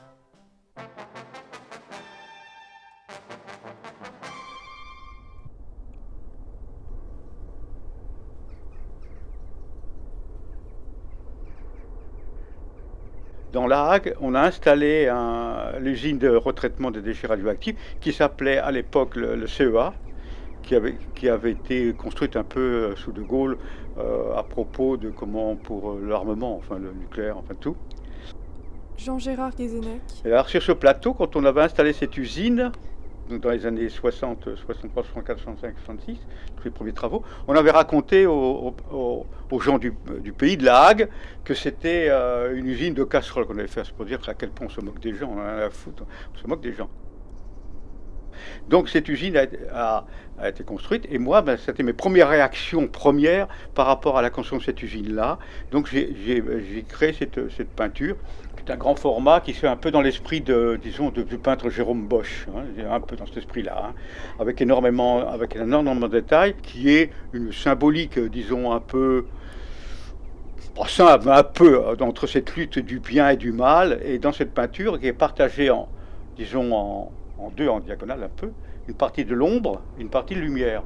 Dans 13.54 13.68
La 13.68 13.86
Hague, 13.86 14.16
on 14.20 14.34
a 14.34 14.42
installé 14.42 15.08
un- 15.08 15.78
l'usine 15.80 16.18
de 16.18 16.28
retraitement 16.28 16.90
des 16.90 17.02
déchets 17.04 17.28
radioactifs 17.28 17.76
qui 18.02 18.12
s'appelait 18.12 18.58
à 18.58 18.72
l'époque 18.72 19.16
le, 19.16 19.36
le 19.36 19.46
CEA, 19.46 19.94
qui 20.64 20.74
avait, 20.74 20.96
qui 21.14 21.30
avait 21.30 21.52
été 21.52 21.94
construite 21.94 22.36
un 22.36 22.44
peu 22.44 22.60
euh, 22.60 22.96
sous 22.96 23.12
De 23.12 23.22
Gaulle 23.22 23.60
euh, 24.00 24.36
à 24.36 24.42
propos 24.42 24.98
de 24.98 25.12
comment 25.12 25.56
pour 25.56 25.92
euh, 25.92 26.02
l'armement, 26.04 26.56
enfin 26.56 26.80
le 26.80 26.94
nucléaire, 26.94 27.38
enfin 27.38 27.54
tout. 27.60 27.76
Jean-Gérard 28.98 29.52
Guézenec, 29.56 30.02
alors 30.26 30.50
sur 30.50 30.64
ce 30.64 30.72
plateau, 30.72 31.14
quand 31.14 31.36
on 31.36 31.46
avait 31.46 31.62
installé 31.62 31.94
cette 31.94 32.18
usine, 32.18 32.72
dans 33.30 33.50
les 33.50 33.66
années 33.66 33.90
60, 33.90 34.56
63, 34.56 35.04
64, 35.04 35.40
65, 35.40 35.76
66, 35.86 36.18
tous 36.58 36.64
les 36.66 36.72
premiers 36.72 36.94
travaux, 36.94 37.24
on 37.48 37.56
avait 37.56 37.72
raconté 37.72 38.26
aux, 38.26 38.76
gens 39.62 39.78
du, 39.78 39.92
pays 40.38 40.58
de 40.58 40.66
La 40.66 40.82
Hague 40.82 41.10
que 41.44 41.54
c'était 41.54 42.08
euh, 42.10 42.56
une 42.56 42.68
usine 42.68 42.94
de 42.94 43.04
casseroles 43.04 43.46
qu'on 43.46 43.58
avait 43.58 43.68
fait. 43.68 43.84
C'est 43.86 43.94
pour 43.94 44.06
dire 44.06 44.20
à 44.28 44.34
quel 44.34 44.50
point 44.50 44.68
on 44.68 44.70
se 44.70 44.82
moque 44.82 45.00
des 45.00 45.14
gens, 45.14 45.32
on 45.32 45.40
en 45.40 45.46
a 45.46 45.66
à 45.66 45.70
foutre, 45.70 46.04
on 46.34 46.38
se 46.38 46.48
moque 46.48 46.62
des 46.62 46.74
gens. 46.74 46.90
Donc 48.70 48.90
cette 48.90 49.08
usine 49.10 49.38
a, 49.74 50.06
été 50.46 50.64
construite 50.64 51.06
et 51.10 51.20
moi, 51.20 51.42
ben, 51.42 51.58
c'était 51.58 51.84
mes 51.84 51.94
premières 51.94 52.28
réactions 52.28 52.88
premières 52.88 53.48
par 53.76 53.86
rapport 53.86 54.18
à 54.18 54.22
la 54.22 54.30
construction 54.30 54.58
de 54.58 54.64
cette 54.64 54.84
usine-là. 54.84 55.40
Donc 55.72 55.88
j'ai 55.90 56.86
créé 56.88 57.14
cette, 57.14 57.52
cette 57.52 57.70
peinture 57.70 58.18
qui 58.58 58.64
est 58.66 58.74
un 58.74 58.78
grand 58.78 58.96
format 58.96 59.42
qui 59.42 59.54
se 59.54 59.60
fait 59.60 59.68
un 59.68 59.76
peu 59.76 59.92
dans 59.92 60.02
l'esprit 60.02 60.42
de, 60.42 60.80
disons, 60.82 61.10
du 61.10 61.38
peintre 61.38 61.70
Jérôme 61.70 62.08
Bosch, 62.08 62.48
hein, 62.56 62.64
un 62.90 63.00
peu 63.00 63.16
dans 63.16 63.26
cet 63.26 63.38
esprit-là, 63.38 63.90
hein, 63.90 63.94
avec 64.40 64.62
énormément, 64.62 65.28
avec 65.28 65.58
de 65.58 66.08
détails, 66.08 66.56
qui 66.62 66.90
est 66.90 67.12
une 67.34 67.52
symbolique, 67.52 68.20
disons, 68.20 68.72
un 68.72 68.80
peu 68.80 69.26
pas 70.76 70.88
simple, 70.88 71.30
un 71.30 71.44
peu 71.44 71.76
euh, 71.76 71.96
entre 72.02 72.28
cette 72.28 72.56
lutte 72.56 72.80
du 72.80 73.00
bien 73.00 73.30
et 73.30 73.38
du 73.38 73.52
mal, 73.52 74.00
et 74.04 74.18
dans 74.18 74.32
cette 74.32 74.54
peinture 74.54 75.00
qui 75.00 75.08
est 75.08 75.14
partagée 75.14 75.70
en, 75.70 75.88
disons, 76.36 76.74
en, 76.74 77.12
en 77.38 77.50
deux, 77.50 77.68
en 77.68 77.80
diagonale 77.80 78.24
un 78.24 78.30
peu, 78.30 78.52
une 78.88 78.96
partie 78.96 79.26
de 79.26 79.34
l'ombre, 79.34 79.82
une 79.98 80.10
partie 80.10 80.36
de 80.36 80.42
lumière. 80.42 80.84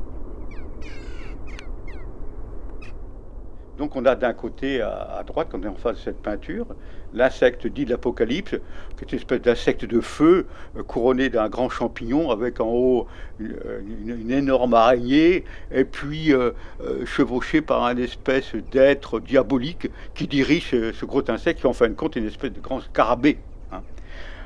Donc 3.78 3.96
on 3.96 4.06
a 4.06 4.16
d'un 4.16 4.34
côté 4.34 4.82
à, 4.82 5.24
droite, 5.26 5.50
quand 5.52 5.60
on 5.60 5.64
est 5.64 5.68
en 5.68 5.76
face 5.76 5.98
de 5.98 6.02
cette 6.02 6.22
peinture, 6.22 6.66
l'insecte 7.14 7.68
dit 7.68 7.86
de 7.86 7.92
l'Apocalypse, 7.92 8.56
qui 8.98 9.06
est 9.06 9.12
une 9.12 9.20
espèce 9.20 9.42
d'insecte 9.42 9.86
de 9.86 10.02
feu 10.02 10.48
euh, 10.76 10.84
couronné 10.84 11.30
d'un 11.30 11.48
grand 11.48 11.70
champignon 11.70 12.32
avec 12.32 12.60
en 12.60 12.70
haut 12.70 13.08
une, 13.40 14.18
une 14.20 14.32
énorme 14.32 14.74
araignée 14.74 15.46
et 15.72 15.86
puis 15.86 16.34
euh, 16.34 16.52
euh, 16.82 17.06
chevauché 17.06 17.62
par 17.62 17.84
un 17.84 17.98
espèce 17.98 18.56
d'être 18.72 19.20
diabolique 19.20 19.90
qui 20.16 20.28
dirige 20.28 20.72
ce, 20.72 20.92
ce 20.92 21.06
gros 21.06 21.24
insecte 21.30 21.60
qui 21.62 21.68
en 21.68 21.74
fin 21.74 21.88
de 21.88 21.94
compte 21.94 22.18
est 22.18 22.20
une 22.20 22.28
espèce 22.28 22.54
de 22.54 22.60
grand 22.60 22.82
scarabée. 22.82 23.38
hein. 23.72 23.84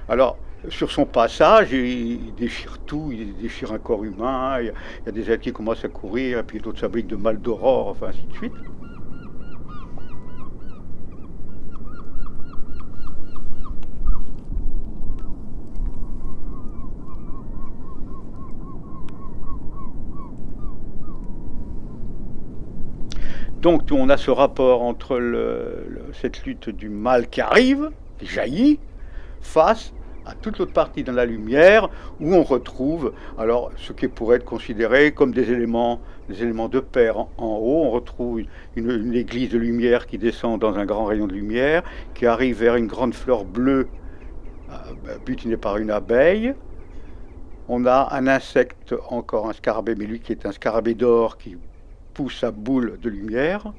Alors 0.10 0.38
sur 0.70 0.92
son 0.92 1.06
passage, 1.06 1.72
il, 1.72 2.34
déchire 2.36 2.78
tout, 2.86 3.12
il 3.12 3.36
déchire 3.36 3.72
un 3.72 3.80
corps 3.80 4.04
humain, 4.04 4.60
il 4.60 4.74
y 5.06 5.10
a, 5.10 5.12
des 5.12 5.32
êtres 5.32 5.44
qui 5.44 5.54
commencent 5.54 5.86
à 5.86 5.90
courir, 5.90 6.40
et 6.40 6.44
puis 6.44 6.60
d'autres 6.60 6.80
s'abriquent 6.80 7.08
de 7.08 7.16
mal 7.16 7.40
d'aurore, 7.40 7.88
enfin 7.90 8.08
ainsi 8.08 8.26
de 8.28 8.34
suite. 8.34 8.54
Donc 23.62 23.84
on 23.92 24.10
a 24.10 24.18
ce 24.18 24.32
rapport 24.32 24.82
entre 24.82 25.22
cette 26.14 26.46
lutte 26.46 26.70
du 26.70 26.90
mal 26.90 27.30
qui 27.30 27.42
arrive, 27.42 27.92
qui 28.18 28.26
jaillit, 28.26 28.80
face 29.40 29.94
toute 30.42 30.58
l'autre 30.60 30.74
partie 30.74 31.04
dans 31.04 31.14
la 31.14 31.26
lumière, 31.26 31.90
où 32.20 32.34
on 32.34 32.44
retrouve 32.44 33.14
alors 33.38 33.72
ce 33.78 33.94
qui 33.94 34.08
pourrait 34.08 34.38
être 34.38 34.46
considéré 34.46 35.12
comme 35.12 35.34
des 35.34 35.52
éléments, 35.52 36.00
des 36.30 36.44
éléments 36.44 36.70
de 36.70 36.80
pair. 36.80 37.18
En, 37.18 37.28
haut, 37.40 37.84
on 37.86 37.92
retrouve 37.92 38.42
une, 38.76 39.14
église 39.14 39.50
de 39.50 39.58
lumière 39.58 40.08
qui 40.08 40.18
descend 40.18 40.60
dans 40.60 40.76
un 40.76 40.86
grand 40.86 41.06
rayon 41.06 41.28
de 41.28 41.34
lumière, 41.34 41.84
qui 42.14 42.26
arrive 42.26 42.60
vers 42.60 42.76
une 42.76 42.88
grande 42.88 43.14
fleur 43.14 43.46
bleue 43.46 43.88
euh, 44.70 44.76
butinée 45.26 45.58
par 45.58 45.78
une 45.78 45.92
abeille. 45.92 46.54
On 47.68 47.86
a 47.86 48.10
un 48.12 48.28
insecte, 48.28 48.94
encore 49.10 49.50
un 49.50 49.54
scarabée, 49.54 49.96
mais 49.96 50.06
lui 50.06 50.20
qui 50.20 50.32
est 50.32 50.46
un 50.46 50.52
scarabée 50.52 50.94
d'or 50.94 51.38
qui 51.38 51.58
pousse 52.14 52.44
à 52.44 52.52
boule 52.52 53.00
de 53.02 53.10
lumière. 53.10 53.72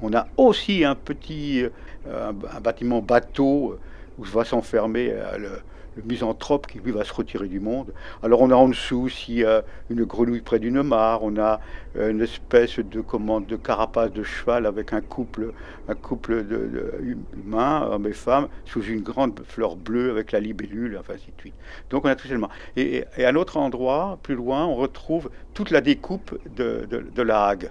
On 0.00 0.14
a 0.14 0.26
aussi 0.36 0.84
un 0.84 0.94
petit 0.94 1.64
euh, 2.06 2.32
un, 2.52 2.60
bâtiment 2.60 3.02
bateau 3.02 3.78
où 4.18 4.22
va 4.22 4.44
s'enfermer 4.44 5.10
euh, 5.12 5.56
le 5.98 6.04
misanthrope 6.04 6.66
qui 6.66 6.78
lui 6.78 6.92
va 6.92 7.04
se 7.04 7.12
retirer 7.12 7.48
du 7.48 7.60
monde. 7.60 7.92
Alors 8.22 8.40
on 8.40 8.50
a 8.50 8.54
en 8.54 8.68
dessous 8.68 9.08
s'il 9.08 9.38
y 9.38 9.44
a 9.44 9.64
une 9.90 10.04
grenouille 10.04 10.40
près 10.40 10.58
d'une 10.58 10.82
mare, 10.82 11.22
on 11.22 11.36
a 11.36 11.60
euh, 11.96 12.10
une 12.10 12.22
espèce 12.22 12.78
de 12.78 13.00
commande 13.00 13.46
de 13.46 13.56
carapace 13.56 14.12
de 14.12 14.22
cheval 14.22 14.66
avec 14.66 14.92
un 14.92 15.00
couple, 15.00 15.52
un 15.88 15.94
couple 15.94 16.44
de, 16.44 16.94
humains, 17.36 17.88
hommes 17.90 18.06
et 18.06 18.12
femmes, 18.12 18.48
sous 18.64 18.82
une 18.82 19.00
grande 19.00 19.40
fleur 19.46 19.76
bleue 19.76 20.10
avec 20.10 20.32
la 20.32 20.40
libellule, 20.40 20.96
enfin 20.98 21.14
ainsi 21.14 21.32
de 21.36 21.40
suite. 21.40 21.54
Donc 21.90 22.04
on 22.04 22.08
a 22.08 22.16
tout 22.16 22.28
élément. 22.28 22.50
Et, 22.76 23.04
et 23.16 23.24
à 23.24 23.30
un 23.30 23.34
autre 23.34 23.56
endroit, 23.56 24.18
plus 24.22 24.34
loin, 24.34 24.64
on 24.66 24.76
retrouve 24.76 25.30
toute 25.54 25.70
la 25.70 25.80
découpe 25.80 26.38
de, 26.54 27.22
la 27.22 27.46
hague 27.46 27.70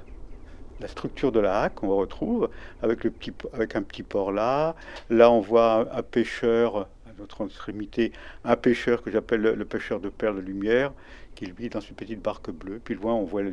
la 0.80 0.88
structure 0.88 1.32
de 1.32 1.40
la 1.40 1.62
haque 1.62 1.76
qu'on 1.76 1.96
retrouve 1.96 2.50
avec, 2.84 3.04
le 3.04 3.10
petit, 3.10 3.34
avec 3.54 3.76
un 3.76 3.82
petit 3.82 4.04
port 4.04 4.32
là. 4.32 4.76
Là, 5.10 5.32
on 5.32 5.40
voit 5.40 5.88
un 5.92 6.04
pêcheur, 6.04 6.88
à 7.18 7.22
notre 7.22 7.46
extrémité, 7.46 8.12
un 8.44 8.56
pêcheur 8.56 9.02
que 9.02 9.12
j'appelle 9.12 9.42
le, 9.42 9.66
pêcheur 9.66 10.00
de 10.00 10.10
perles 10.10 10.38
de 10.38 10.42
lumière, 10.42 10.92
qui 11.36 11.52
vit 11.52 11.70
dans 11.70 11.80
une 11.80 11.96
petite 11.96 12.22
barque 12.22 12.50
bleue. 12.52 12.80
Puis 12.84 12.96
loin, 12.96 13.14
on 13.14 13.24
voit 13.24 13.44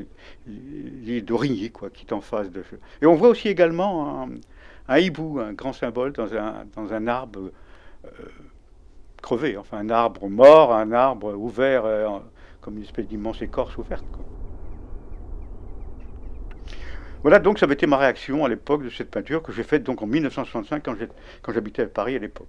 l'île 0.46 1.24
d'Origny, 1.24 1.70
quoi, 1.70 1.90
qui 1.90 2.06
est 2.06 2.12
en 2.12 2.20
face 2.20 2.50
de. 2.50 2.62
Et 3.02 3.06
on 3.06 3.14
voit 3.14 3.28
aussi 3.28 3.48
également 3.48 4.28
un, 4.88 4.98
hibou, 4.98 5.40
un 5.40 5.52
grand 5.52 5.72
symbole 5.72 6.12
dans 6.12 6.34
un, 6.34 6.64
dans 6.74 6.92
un 6.92 7.06
arbre 7.06 7.50
euh, 8.04 8.08
crevé, 9.22 9.56
enfin 9.56 9.78
un 9.78 9.90
arbre 9.90 10.28
mort, 10.28 10.74
un 10.74 10.92
arbre 10.92 11.34
ouvert, 11.34 11.84
euh, 11.84 12.08
comme 12.60 12.76
une 12.76 12.84
espèce 12.84 13.06
d'immense 13.06 13.42
écorce 13.42 13.76
ouverte. 13.76 14.04
Voilà, 17.24 17.38
donc 17.38 17.58
ça 17.58 17.64
avait 17.64 17.72
été 17.72 17.86
ma 17.86 17.96
réaction 17.96 18.44
à 18.44 18.50
l'époque 18.50 18.84
de 18.84 18.90
cette 18.90 19.10
peinture 19.10 19.42
que 19.42 19.50
j'ai 19.50 19.62
faite 19.62 19.82
donc 19.82 20.02
en 20.02 20.06
1965 20.06 20.84
quand 21.40 21.52
j'habitais 21.54 21.82
à 21.82 21.86
Paris 21.86 22.16
à 22.16 22.18
l'époque. 22.18 22.48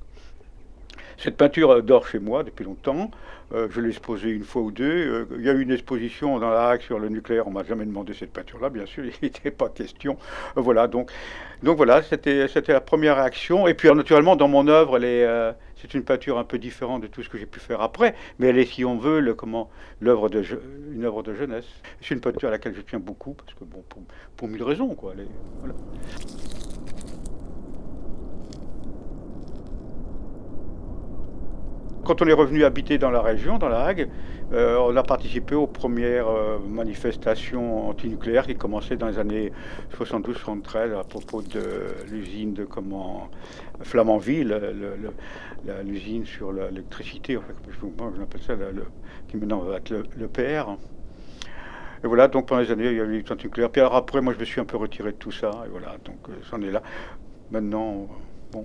Cette 1.18 1.38
peinture 1.38 1.82
dort 1.84 2.08
chez 2.08 2.20
moi 2.20 2.44
depuis 2.44 2.66
longtemps. 2.66 3.12
Euh, 3.54 3.68
je 3.70 3.80
l'ai 3.80 3.90
exposée 3.90 4.30
une 4.30 4.44
fois 4.44 4.64
ou 4.64 4.72
deux. 4.72 4.84
Euh, 4.86 5.26
il 5.38 5.46
y 5.46 5.50
a 5.50 5.54
eu 5.54 5.62
une 5.62 5.72
exposition 5.72 6.40
dans 6.40 6.50
la 6.50 6.70
Hague 6.70 6.82
sur 6.82 6.98
le 6.98 7.10
nucléaire. 7.10 7.48
On 7.48 7.52
m'a 7.52 7.64
jamais 7.64 7.86
demandé 7.86 8.14
cette 8.14 8.32
peinture-là, 8.32 8.70
bien 8.70 8.86
sûr. 8.86 9.06
Il 9.06 9.14
n'était 9.22 9.52
pas 9.52 9.70
question. 9.70 10.18
Euh, 10.58 10.62
voilà. 10.62 10.88
Donc, 10.88 11.12
donc 11.62 11.78
voilà, 11.78 12.02
c'était 12.02 12.48
la 12.68 12.82
première 12.82 13.18
réaction. 13.18 13.68
Et 13.68 13.76
puis 13.76 13.90
naturellement, 13.94 14.36
dans 14.36 14.48
mon 14.48 14.68
œuvre, 14.68 15.00
c'est 15.76 15.94
une 15.94 16.04
peinture 16.04 16.40
un 16.40 16.44
peu 16.44 16.58
différente 16.58 17.04
de 17.04 17.08
tout 17.08 17.22
ce 17.22 17.30
que 17.30 17.38
j'ai 17.38 17.46
pu 17.46 17.60
faire 17.60 17.82
après, 17.82 18.16
mais 18.40 18.48
elle 18.48 18.58
est, 18.58 18.66
si 18.66 18.84
on 18.84 18.98
veut, 18.98 19.34
comment 19.36 19.70
l'œuvre 20.02 20.30
de 20.30 20.44
une 20.92 21.06
œuvre 21.06 21.24
de 21.24 21.34
jeunesse. 21.34 21.66
C'est 22.02 22.14
une 22.14 22.22
peinture 22.22 22.50
à 22.50 22.52
laquelle 22.52 22.76
je 22.76 22.82
tiens 22.82 23.00
beaucoup 23.00 23.34
parce 23.34 23.54
que 23.54 23.64
bon, 23.64 23.84
pour, 24.36 24.48
mille 24.48 24.64
raisons, 24.64 24.96
quoi. 24.96 25.14
Voilà. 25.60 25.76
Quand 32.06 32.22
on 32.22 32.28
est 32.28 32.34
revenu 32.34 32.64
habiter 32.64 33.00
dans 33.00 33.10
la 33.10 33.22
région, 33.22 33.58
dans 33.58 33.68
la 33.68 33.84
Hague, 33.84 34.10
euh, 34.54 34.78
on 34.78 34.96
a 34.96 35.02
participé 35.02 35.56
aux 35.56 35.66
premières 35.66 36.28
euh, 36.28 36.60
manifestations 36.60 37.90
antinucléaires 37.90 38.46
qui 38.46 38.54
commençaient 38.54 38.96
dans 38.96 39.08
les 39.08 39.18
années 39.18 39.52
72-73 39.98 41.00
à 41.00 41.04
propos 41.04 41.42
de 41.42 41.64
l'usine 42.12 42.54
de 42.54 42.64
comment 42.64 43.32
Flamanville, 43.82 44.56
l'usine 45.84 46.28
sur 46.28 46.54
l'électricité, 46.54 47.40
ça, 48.46 48.54
qui 49.28 49.38
maintenant 49.38 49.62
va 49.62 49.78
être 49.78 49.90
le, 49.90 50.28
PR. 50.28 50.78
Et 52.04 52.08
voilà, 52.08 52.28
donc 52.28 52.48
pendant 52.48 52.62
les 52.62 52.70
années, 52.70 52.86
il 52.86 52.98
y 52.98 53.02
a 53.02 53.04
eu 53.04 53.24
les 53.24 53.36
nucléaires. 53.44 53.72
Puis 53.72 53.82
après, 53.82 54.22
moi, 54.22 54.32
je 54.32 54.40
me 54.40 54.46
suis 54.46 54.62
un 54.62 54.66
peu 54.66 54.78
retiré 54.78 55.12
de 55.12 55.18
tout 55.18 55.32
ça. 55.32 55.50
Et 55.66 55.70
voilà, 55.70 55.96
donc 56.06 56.20
euh, 56.30 56.34
c'en 56.52 56.62
est 56.62 56.70
là. 56.70 56.84
Maintenant, 57.50 58.08
bon 58.52 58.64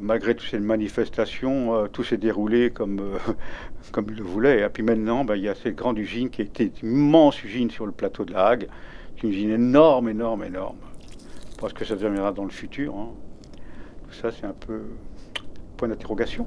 malgré 0.00 0.34
toutes 0.34 0.48
ces 0.48 0.58
manifestations, 0.58 1.74
euh, 1.74 1.86
tout 1.88 2.02
s'est 2.02 2.16
déroulé 2.16 2.70
comme, 2.70 3.00
euh, 3.00 3.18
comme 3.92 4.06
il 4.08 4.16
le 4.16 4.22
voulait. 4.22 4.60
Et 4.62 4.68
puis 4.68 4.82
maintenant, 4.82 5.24
ben, 5.24 5.36
il 5.36 5.42
y 5.42 5.48
a 5.48 5.54
cette 5.54 5.76
grande 5.76 5.98
usine 5.98 6.30
qui 6.30 6.42
était 6.42 6.70
une 6.82 6.90
immense 6.90 7.42
usine 7.44 7.70
sur 7.70 7.86
le 7.86 7.92
plateau 7.92 8.24
de 8.24 8.32
la 8.32 8.46
Hague. 8.46 8.68
C'est 9.16 9.24
une 9.24 9.30
usine 9.30 9.50
énorme, 9.50 10.08
énorme, 10.08 10.44
énorme. 10.44 10.78
Pense 11.58 11.72
que 11.72 11.84
ça 11.84 11.94
deviendra 11.94 12.32
dans 12.32 12.44
le 12.44 12.50
futur. 12.50 12.94
Hein. 12.94 13.10
Tout 14.08 14.14
ça, 14.14 14.30
c'est 14.30 14.46
un 14.46 14.52
peu 14.52 14.82
point 15.76 15.88
d'interrogation. 15.88 16.46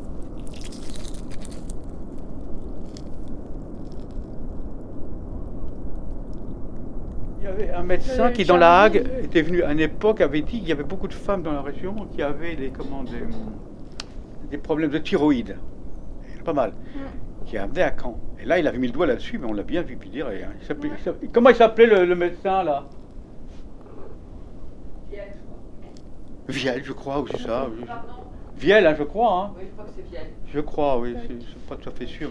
Il 7.39 7.39
y 7.39 7.39
avait 7.50 7.72
un 7.72 7.84
médecin 7.84 8.32
qui, 8.32 8.46
dans 8.46 8.58
la 8.58 8.82
Hague, 8.82 9.04
était 9.24 9.42
venu 9.42 9.64
à 9.64 9.72
une 9.72 9.80
époque, 9.80 10.22
avait 10.22 10.42
dit 10.42 10.60
qu'il 10.60 10.70
y 10.70 10.72
avait 10.72 10.84
beaucoup 10.84 11.08
de 11.08 11.14
femmes 11.14 11.44
dans 11.44 11.52
la 11.52 11.62
région 11.62 12.08
qui 12.14 12.22
avaient 12.22 12.56
des, 12.56 12.70
comment, 12.70 13.04
des, 13.04 13.24
des 14.50 14.58
problèmes 14.58 14.92
de 14.92 14.98
thyroïde. 14.98 15.58
Pas 16.46 16.54
mal. 16.54 16.72
Mm. 16.72 17.46
Qui 17.46 17.58
amenaient 17.58 17.84
à 17.84 17.94
Caen. 18.00 18.20
Et 18.42 18.46
là, 18.46 18.60
il 18.60 18.68
avait 18.68 18.78
mis 18.78 18.88
le 18.88 18.94
doigt 18.94 19.08
là-dessus, 19.08 19.38
mais 19.38 19.48
on 19.48 19.54
l'a 19.54 19.64
bien 19.64 19.82
vu. 19.82 19.98
Puis 19.98 20.10
dire, 20.10 20.28
il 20.32 20.48
il 21.22 21.32
comment 21.32 21.50
il 21.50 21.56
s'appelait 21.56 21.88
le, 21.88 22.06
le, 22.06 22.16
médecin, 22.16 22.64
là? 22.64 22.86
Viel, 25.12 25.24
je 25.28 25.34
crois. 25.44 26.72
Viel, 26.74 26.84
je 26.84 26.94
crois, 26.94 27.20
ou 27.22 27.28
c'est 27.28 27.40
ça. 27.40 27.68
Viel, 28.56 28.86
hein, 28.86 28.96
je 28.98 29.04
crois. 29.04 29.44
Hein. 29.44 29.52
Oui, 29.58 29.66
je 29.68 29.72
crois 29.74 29.86
que 29.86 29.92
c'est 29.96 30.10
Viel. 30.10 30.30
Je 30.54 30.60
crois, 30.60 31.00
oui, 31.00 31.16
je 31.28 31.34
ne 31.34 31.40
suis 31.42 31.60
pas 31.68 31.76
tout 31.76 31.90
à 31.90 31.92
fait 31.92 32.06
sûr. 32.06 32.30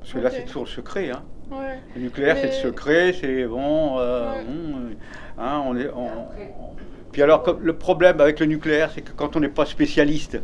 Parce 0.00 0.12
que 0.12 0.18
okay. 0.18 0.24
là, 0.24 0.30
c'est 0.30 0.44
toujours 0.44 0.64
le 0.64 0.68
secret. 0.68 1.10
Hein. 1.10 1.22
Ouais. 1.50 1.78
Le 1.94 2.00
nucléaire, 2.02 2.34
Mais... 2.34 2.40
c'est 2.50 2.62
le 2.64 2.70
secret, 2.70 3.12
c'est 3.12 3.46
bon. 3.46 3.98
Euh, 3.98 4.32
Ouais. 4.32 4.44
bon, 4.44 4.96
hein, 5.38 5.62
on 5.66 5.76
est, 5.76 5.88
on- 5.94 6.28
Puis 7.12 7.22
alors, 7.22 7.56
le 7.60 7.72
problème 7.78 8.20
avec 8.20 8.40
le 8.40 8.46
nucléaire, 8.46 8.90
c'est 8.92 9.02
que 9.02 9.12
quand 9.12 9.36
on 9.36 9.40
n'est 9.40 9.48
pas 9.48 9.64
spécialiste, 9.66 10.34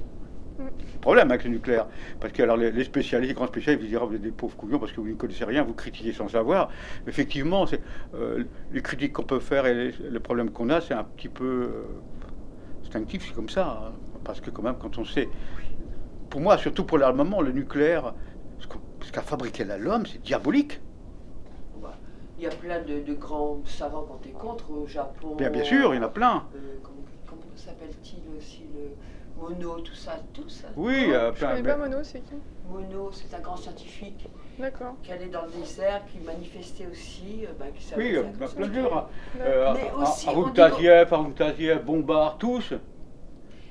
le 0.59 1.01
problème 1.01 1.31
avec 1.31 1.45
le 1.45 1.51
nucléaire, 1.51 1.87
parce 2.21 2.33
que 2.33 2.43
alors 2.43 2.57
les, 2.57 2.71
les 2.71 2.85
spécialistes, 2.85 3.31
les 3.31 3.35
grands 3.35 3.49
spécialistes, 3.49 3.83
vous 3.83 3.89
diront 3.89 4.07
vous 4.07 4.15
êtes 4.15 4.23
des 4.23 4.31
pauvres 4.31 4.57
couillons 4.57 4.79
parce 4.79 4.93
que 4.93 5.01
vous 5.01 5.09
ne 5.09 5.15
connaissez 5.15 5.45
rien, 5.45 5.65
vous 5.65 5.75
critiquez 5.75 6.13
sans 6.13 6.29
savoir. 6.29 6.71
Effectivement, 7.07 7.67
c'est 7.67 7.81
euh, 8.15 8.45
les 8.71 8.83
critiques 8.83 9.13
qu'on 9.13 9.25
peut 9.25 9.41
faire 9.41 9.67
et 9.67 9.75
les- 9.75 9.93
le 10.11 10.21
problème 10.21 10.51
qu'on 10.51 10.71
a, 10.71 10.81
c'est 10.81 10.95
un 10.95 11.05
petit 11.05 11.29
peu 11.29 11.45
euh, 11.45 12.03
instinctif, 12.85 13.25
c'est 13.27 13.35
comme 13.35 13.49
ça. 13.49 13.83
hein. 13.89 13.93
parce 14.25 14.41
que 14.41 14.51
quand 14.51 14.63
même, 14.63 14.77
quand 14.79 14.99
on 14.99 15.05
sait, 15.05 15.29
pour 16.31 16.41
moi, 16.41 16.59
surtout 16.59 16.85
pour 16.85 16.99
l'armement, 16.99 17.41
le 17.43 17.53
nucléaire, 17.53 18.15
ce 18.59 18.67
ce 19.05 19.11
qu'a 19.13 19.23
fabriqué 19.23 19.65
l'homme, 19.65 20.07
c'est 20.07 20.23
diabolique. 20.23 20.81
Il 22.43 22.47
y 22.47 22.49
a 22.49 22.57
plein 22.57 22.81
de, 22.83 22.99
de 22.99 23.15
grands 23.15 23.61
savants 23.65 24.05
quand 24.09 24.19
t'es 24.21 24.31
contre 24.31 24.73
au 24.73 24.85
Japon. 24.85 25.37
Bien, 25.37 25.49
bien 25.49 25.63
sûr, 25.63 25.95
il 25.95 25.99
y 25.99 26.01
en 26.01 26.07
a 26.07 26.09
plein. 26.09 26.43
Euh, 26.57 26.59
comment 26.83 26.97
comment 27.25 27.43
s'appelle-t-il 27.55 28.37
aussi 28.37 28.65
le 28.75 28.97
Mono, 29.41 29.79
tout 29.79 29.95
ça, 29.95 30.17
tout 30.33 30.49
ça. 30.49 30.67
Oui, 30.75 31.05
euh, 31.13 31.31
Je 31.33 31.39
plein- 31.39 31.51
connais 31.51 31.63
ben- 31.63 31.79
pas 31.79 31.89
Mono, 31.89 32.03
c'est 32.03 32.19
qui? 32.19 32.35
Mono, 32.69 33.11
c'est 33.13 33.33
un 33.37 33.39
grand 33.39 33.57
scientifique 33.57 34.29
D'accord. 34.59 34.95
qui 35.05 35.13
allait 35.13 35.29
dans 35.29 35.43
le 35.43 35.51
désert, 35.53 36.03
qui 36.13 36.19
manifestait 36.19 36.89
aussi, 36.91 37.45
euh, 37.45 37.53
bah, 37.57 37.67
qui 37.73 37.85
savait 37.85 38.19
Oui, 38.19 38.25
comme 38.37 38.49
plein 38.49 38.67
de 38.67 40.29
Aroutaziev, 40.29 41.15
Aroutaziev, 41.15 41.85
Bombard, 41.85 42.39
tous. 42.39 42.75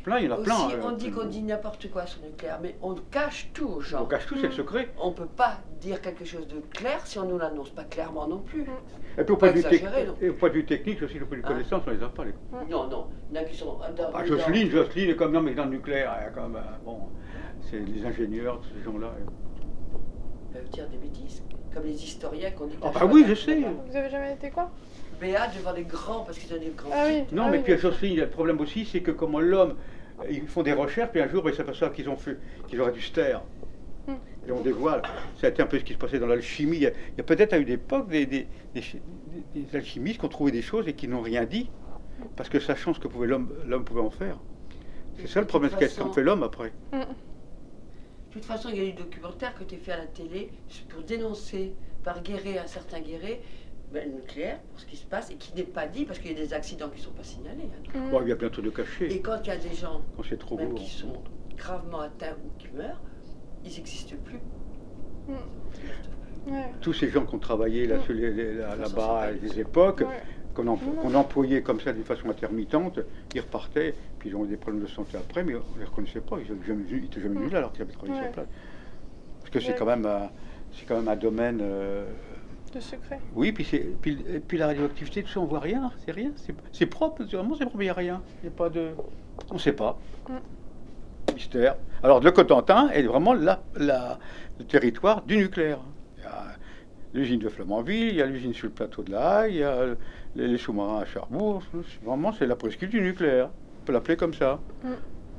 Plein, 0.03 0.19
il 0.19 0.25
y 0.25 0.27
en 0.29 0.35
a 0.35 0.37
Aussi, 0.37 0.45
plein. 0.45 0.79
on 0.83 0.91
euh, 0.91 0.95
dit 0.95 1.11
qu'on 1.11 1.25
dit 1.25 1.43
n'importe 1.43 1.89
quoi 1.91 2.05
sur 2.07 2.21
le 2.23 2.29
nucléaire, 2.29 2.59
mais 2.61 2.75
on 2.81 2.95
cache 3.11 3.49
tout 3.53 3.67
aux 3.67 3.81
gens. 3.81 4.03
On 4.03 4.05
cache 4.05 4.25
tout, 4.25 4.35
c'est 4.35 4.47
le 4.47 4.53
secret. 4.53 4.89
On 4.99 5.11
peut 5.11 5.27
pas 5.27 5.57
dire 5.79 6.01
quelque 6.01 6.25
chose 6.25 6.47
de 6.47 6.59
clair 6.73 7.05
si 7.05 7.19
on 7.19 7.25
ne 7.25 7.37
l'annonce 7.37 7.69
pas 7.69 7.83
clairement 7.83 8.27
non 8.27 8.39
plus. 8.39 8.65
Et 9.17 9.23
puis 9.23 9.33
au 9.33 9.37
Pas 9.37 9.51
point, 9.51 9.61
non. 9.61 10.15
et 10.21 10.29
au 10.29 10.33
point 10.33 10.49
de 10.49 10.53
vue 10.55 10.65
technique 10.65 11.01
aussi, 11.03 11.19
le 11.19 11.25
point 11.25 11.37
de 11.37 11.41
vue 11.41 11.47
Hein 11.47 11.51
connaissance, 11.53 11.83
on 11.85 11.91
les 11.91 12.01
a 12.03 12.09
pas. 12.09 12.25
Les... 12.25 12.33
Non, 12.69 12.87
non, 12.87 13.07
il 13.29 13.35
y 13.35 13.39
en 13.39 13.41
a 13.41 13.45
qui 13.45 13.55
sont 13.57 13.65
dans, 13.65 13.79
Ah, 13.83 13.91
dans- 14.21 14.25
Jocelyne, 14.25 14.69
Jocelyne 14.71 15.09
est 15.11 15.15
comme 15.15 15.33
non, 15.33 15.41
mais 15.41 15.53
dans 15.53 15.65
le 15.65 15.71
nucléaire, 15.71 16.15
il 16.19 16.23
y 16.23 16.27
a 16.27 16.29
quand 16.29 16.47
même, 16.47 16.55
euh, 16.55 16.85
bon, 16.85 16.97
c'est 17.69 17.79
les 17.79 18.05
ingénieurs, 18.05 18.59
tous 18.61 18.69
ces 18.77 18.83
gens-là. 18.83 19.11
Ils 20.49 20.53
peuvent 20.53 20.69
dire 20.69 20.87
des 20.89 20.97
bêtises, 20.97 21.43
comme 21.73 21.83
les 21.83 21.93
historiens 22.03 22.51
qu'on 22.51 22.67
dit. 22.67 22.77
Ah 22.81 22.91
bah 22.93 23.05
oui, 23.11 23.23
je 23.27 23.35
sais. 23.35 23.55
Vous 23.87 23.95
avez 23.95 24.09
jamais 24.09 24.33
été 24.33 24.49
quoi? 24.49 24.69
Béat 25.21 25.47
devant 25.55 25.71
les 25.71 25.83
grands, 25.83 26.23
parce 26.23 26.39
qu'ils 26.39 26.53
ont 26.53 26.59
des 26.59 26.71
grands 26.75 26.89
Ah 26.91 27.05
oui. 27.07 27.23
Non, 27.31 27.49
mais 27.49 27.59
puis 27.59 27.77
Jocelyne, 27.77 28.13
il 28.13 28.17
y 28.17 28.21
a 28.21 28.25
le 28.25 28.29
problème 28.31 28.59
aussi, 28.59 28.85
c'est 28.85 29.01
que 29.01 29.11
comment 29.11 29.39
l'homme, 29.39 29.75
ils 30.29 30.47
font 30.47 30.63
des 30.63 30.73
recherches, 30.73 31.11
puis 31.11 31.21
un 31.21 31.27
jour, 31.29 31.47
ils 31.49 31.55
s'aperçoivent 31.55 31.93
qu'ils 31.93 32.09
ont 32.09 32.15
fait, 32.17 32.37
qu'ils 32.67 32.81
auraient 32.81 32.91
dû 32.91 33.01
se 33.01 33.11
taire. 33.13 33.41
Hmm. 34.07 34.15
Et 34.47 34.51
on 34.51 34.61
dévoile. 34.61 35.03
C'était 35.39 35.61
un 35.61 35.67
peu 35.67 35.77
ce 35.79 35.83
qui 35.83 35.93
se 35.93 35.97
passait 35.99 36.17
dans 36.19 36.25
l'alchimie. 36.27 36.77
Il 36.77 36.83
y 36.83 36.87
a, 36.87 37.23
peut-être 37.23 37.53
à 37.53 37.57
une 37.57 37.69
époque 37.69 38.09
des, 38.09 38.25
des, 38.25 38.47
des, 38.73 38.81
des- 38.81 39.61
des 39.61 39.75
alchimistes 39.75 40.19
qui 40.19 40.25
ont 40.25 40.29
trouvé 40.29 40.51
des 40.51 40.63
choses 40.63 40.87
et 40.87 40.93
qui 40.93 41.07
n'ont 41.07 41.21
rien 41.21 41.45
dit, 41.45 41.69
parce 42.35 42.49
que 42.49 42.59
sachant 42.59 42.93
ce 42.93 42.99
que 42.99 43.07
pouvait 43.07 43.27
l'homme, 43.27 43.53
l'homme 43.67 43.85
pouvait 43.85 44.01
en 44.01 44.09
faire. 44.09 44.37
C'est 45.19 45.27
ça 45.27 45.39
le 45.41 45.47
problème, 45.47 45.71
qu'est-ce 45.77 45.99
qu'en 45.99 46.11
fait 46.11 46.23
l'homme 46.23 46.43
après. 46.43 46.73
De 46.91 47.05
toute 48.31 48.45
façon, 48.45 48.69
il 48.69 48.77
y 48.77 48.79
a 48.79 48.83
eu 48.83 48.93
des 48.93 49.03
documentaires 49.03 49.53
qui 49.55 49.61
ont 49.61 49.65
été 49.65 49.77
faits 49.77 49.93
à 49.95 49.97
la 49.97 50.07
télé 50.07 50.51
pour 50.89 51.03
dénoncer 51.03 51.75
par 52.03 52.23
Guéret 52.23 52.57
un 52.57 52.67
certain 52.67 53.01
Guéret 53.01 53.41
ben, 53.91 54.09
nucléaire 54.13 54.59
pour 54.69 54.79
ce 54.79 54.85
qui 54.85 54.95
se 54.95 55.05
passe 55.05 55.29
et 55.31 55.35
qui 55.35 55.53
n'est 55.55 55.63
pas 55.63 55.85
dit 55.87 56.05
parce 56.05 56.19
qu'il 56.19 56.31
y 56.31 56.33
a 56.33 56.37
des 56.37 56.53
accidents 56.53 56.89
qui 56.89 56.99
ne 56.99 57.05
sont 57.05 57.11
pas 57.11 57.23
signalés. 57.23 57.69
hein. 57.95 57.99
Bon, 58.09 58.21
il 58.21 58.29
y 58.29 58.31
a 58.31 58.35
bientôt 58.35 58.61
de 58.61 58.69
cachets. 58.69 59.11
Et 59.11 59.21
quand 59.21 59.37
il 59.43 59.47
y 59.47 59.51
a 59.51 59.57
des 59.57 59.73
gens 59.73 60.01
Quand 60.15 60.23
c'est 60.23 60.37
trop 60.39 60.57
même 60.57 60.69
beau. 60.69 60.75
qui 60.75 60.89
sont 60.89 61.21
gravement 61.57 61.99
atteints 62.01 62.35
ou 62.45 62.49
qui 62.57 62.69
meurent, 62.75 63.01
ils 63.63 63.71
n'existent 63.71 64.15
plus. 64.23 64.39
Ouais. 66.47 66.71
Tous 66.81 66.93
ces 66.93 67.09
gens 67.09 67.25
qui 67.25 67.35
ont 67.35 67.39
travaillé 67.39 67.85
là, 67.85 67.97
là- 67.97 68.75
là-bas 68.75 69.19
à 69.21 69.31
des 69.33 69.59
époques, 69.59 69.99
Ouais. 70.01 70.21
qu'on 70.53 70.67
em- 70.67 70.95
qu'on 71.01 71.13
employait 71.13 71.61
comme 71.61 71.79
ça 71.79 71.93
d'une 71.93 72.03
façon 72.03 72.29
intermittente, 72.29 72.99
ils 73.35 73.41
repartaient, 73.41 73.93
puis 74.17 74.29
ils 74.29 74.35
ont 74.35 74.45
eu 74.45 74.47
des 74.47 74.57
problèmes 74.57 74.81
de 74.83 74.87
santé 74.89 75.17
après, 75.17 75.43
mais 75.43 75.53
on 75.55 75.75
ne 75.75 75.79
les 75.79 75.85
reconnaissait 75.85 76.21
pas, 76.21 76.37
ils 76.39 76.51
n'étaient 76.51 77.21
jamais, 77.21 77.35
venus- 77.35 77.51
là 77.51 77.59
alors 77.59 77.71
qu'ils 77.73 77.83
avaient 77.83 77.91
travaillé 77.93 78.15
Ouais. 78.15 78.23
sur 78.23 78.31
place. 78.31 78.47
Parce 79.41 79.49
que 79.51 79.59
c'est 79.59 79.69
Ouais. 79.69 79.75
quand 79.77 79.85
même 79.85 80.05
un, 80.05 80.29
c'est 80.71 80.85
quand 80.85 80.95
même 80.97 81.07
un 81.09 81.15
domaine. 81.15 81.59
euh, 81.61 82.05
De 82.73 82.79
secret. 82.79 83.19
oui, 83.35 83.51
puis, 83.51 83.65
c'est, 83.65 83.79
puis, 84.01 84.57
la 84.57 84.67
radioactivité, 84.67 85.23
tout 85.23 85.29
ça, 85.29 85.39
on 85.41 85.45
voit 85.45 85.59
rien, 85.59 85.91
c'est 86.05 86.11
rien, 86.11 86.31
c'est, 86.71 86.85
propre, 86.85 87.23
vraiment 87.23 87.55
c'est 87.55 87.65
propre, 87.65 87.81
il 87.81 87.85
n'y 87.85 87.89
a 87.89 87.93
rien, 87.93 88.21
il 88.41 88.47
n'y 88.47 88.53
a 88.53 88.57
pas 88.57 88.69
de, 88.69 88.91
on 89.49 89.55
ne 89.55 89.59
sait 89.59 89.73
pas. 89.73 89.99
Mystère. 91.33 91.75
Alors 92.03 92.19
le 92.21 92.31
Cotentin 92.31 92.89
est 92.89 93.03
vraiment 93.03 93.33
la, 93.33 93.63
la- 93.75 94.19
le 94.59 94.65
territoire 94.65 95.21
du 95.23 95.37
nucléaire. 95.37 95.79
Il 96.17 96.23
y 96.23 96.25
a 96.27 96.45
l'usine 97.13 97.39
de 97.39 97.49
Flamanville, 97.49 98.09
il 98.09 98.15
y 98.15 98.21
a 98.21 98.25
l'usine 98.25 98.53
sur 98.53 98.67
le 98.67 98.73
plateau 98.73 99.03
de 99.03 99.11
la 99.11 99.47
Haye, 99.47 99.55
il 99.55 99.59
y 99.59 99.63
a 99.63 99.85
les, 100.35 100.47
les 100.47 100.57
sous-marins 100.57 100.99
à 101.01 101.05
Cherbourg. 101.05 101.63
C'est- 101.71 102.05
Vraiment, 102.05 102.31
c'est 102.33 102.45
la 102.47 102.55
presqu'île 102.55 102.89
du 102.89 103.01
nucléaire. 103.01 103.49
On 103.81 103.85
peut 103.85 103.93
l'appeler 103.93 104.17
comme 104.17 104.33
ça. 104.33 104.59
Mm. 104.83 104.87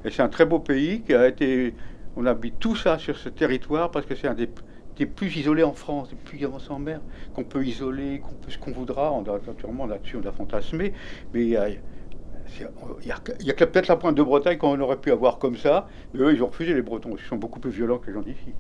Et 0.05 0.11
c'est 0.11 0.23
un 0.23 0.29
très 0.29 0.47
beau 0.47 0.59
pays 0.61 1.03
qui 1.03 1.15
a 1.15 1.29
été. 1.29 1.75
On 2.17 2.27
habite 2.27 2.59
tout 2.59 2.77
ça 2.77 2.99
sur 2.99 3.17
ce 3.17 3.29
territoire 3.29 3.91
parce 3.91 4.05
que 4.07 4.15
c'est 4.15 4.29
un 4.29 4.35
des, 4.35 4.51
des 4.97 5.07
plus 5.07 5.37
isolés 5.37 5.63
en 5.63 5.73
France, 5.73 6.11
des 6.11 6.17
plus 6.17 6.45
avancés 6.45 6.71
en 6.71 6.79
mer, 6.79 7.01
qu'on 7.35 7.45
peut 7.45 7.65
isoler, 7.65 8.21
qu'on 8.21 8.35
peut 8.35 8.51
ce 8.51 8.59
qu'on 8.59 8.73
voudra. 8.73 9.13
On 9.13 9.23
doit, 9.23 9.41
naturellement, 9.47 9.87
là-dessus, 9.87 10.17
on 10.23 10.27
a 10.27 10.33
fantasmé. 10.33 10.93
Mais 11.33 11.43
il 11.43 11.49
y 11.49 11.57
a, 11.57 11.69
il 11.69 13.11
a, 13.11 13.15
a 13.15 13.67
peut-être 13.67 13.89
la 13.89 13.97
pointe 13.97 14.17
de 14.17 14.23
Bretagne 14.23 14.59
qu'on 14.59 14.79
aurait 14.81 14.99
pu 14.99 15.11
avoir 15.11 15.39
comme 15.39 15.57
ça. 15.57 15.89
Mais 16.13 16.21
eux, 16.21 16.35
ils 16.35 16.43
ont 16.43 16.49
refusé 16.49 16.75
les 16.75 16.83
Bretons. 16.83 17.15
Ils 17.17 17.29
sont 17.29 17.37
beaucoup 17.37 17.61
plus 17.61 17.71
violents 17.71 17.99
que 17.99 18.09
les 18.09 18.13
gens 18.13 18.23
d'ici. 18.23 18.53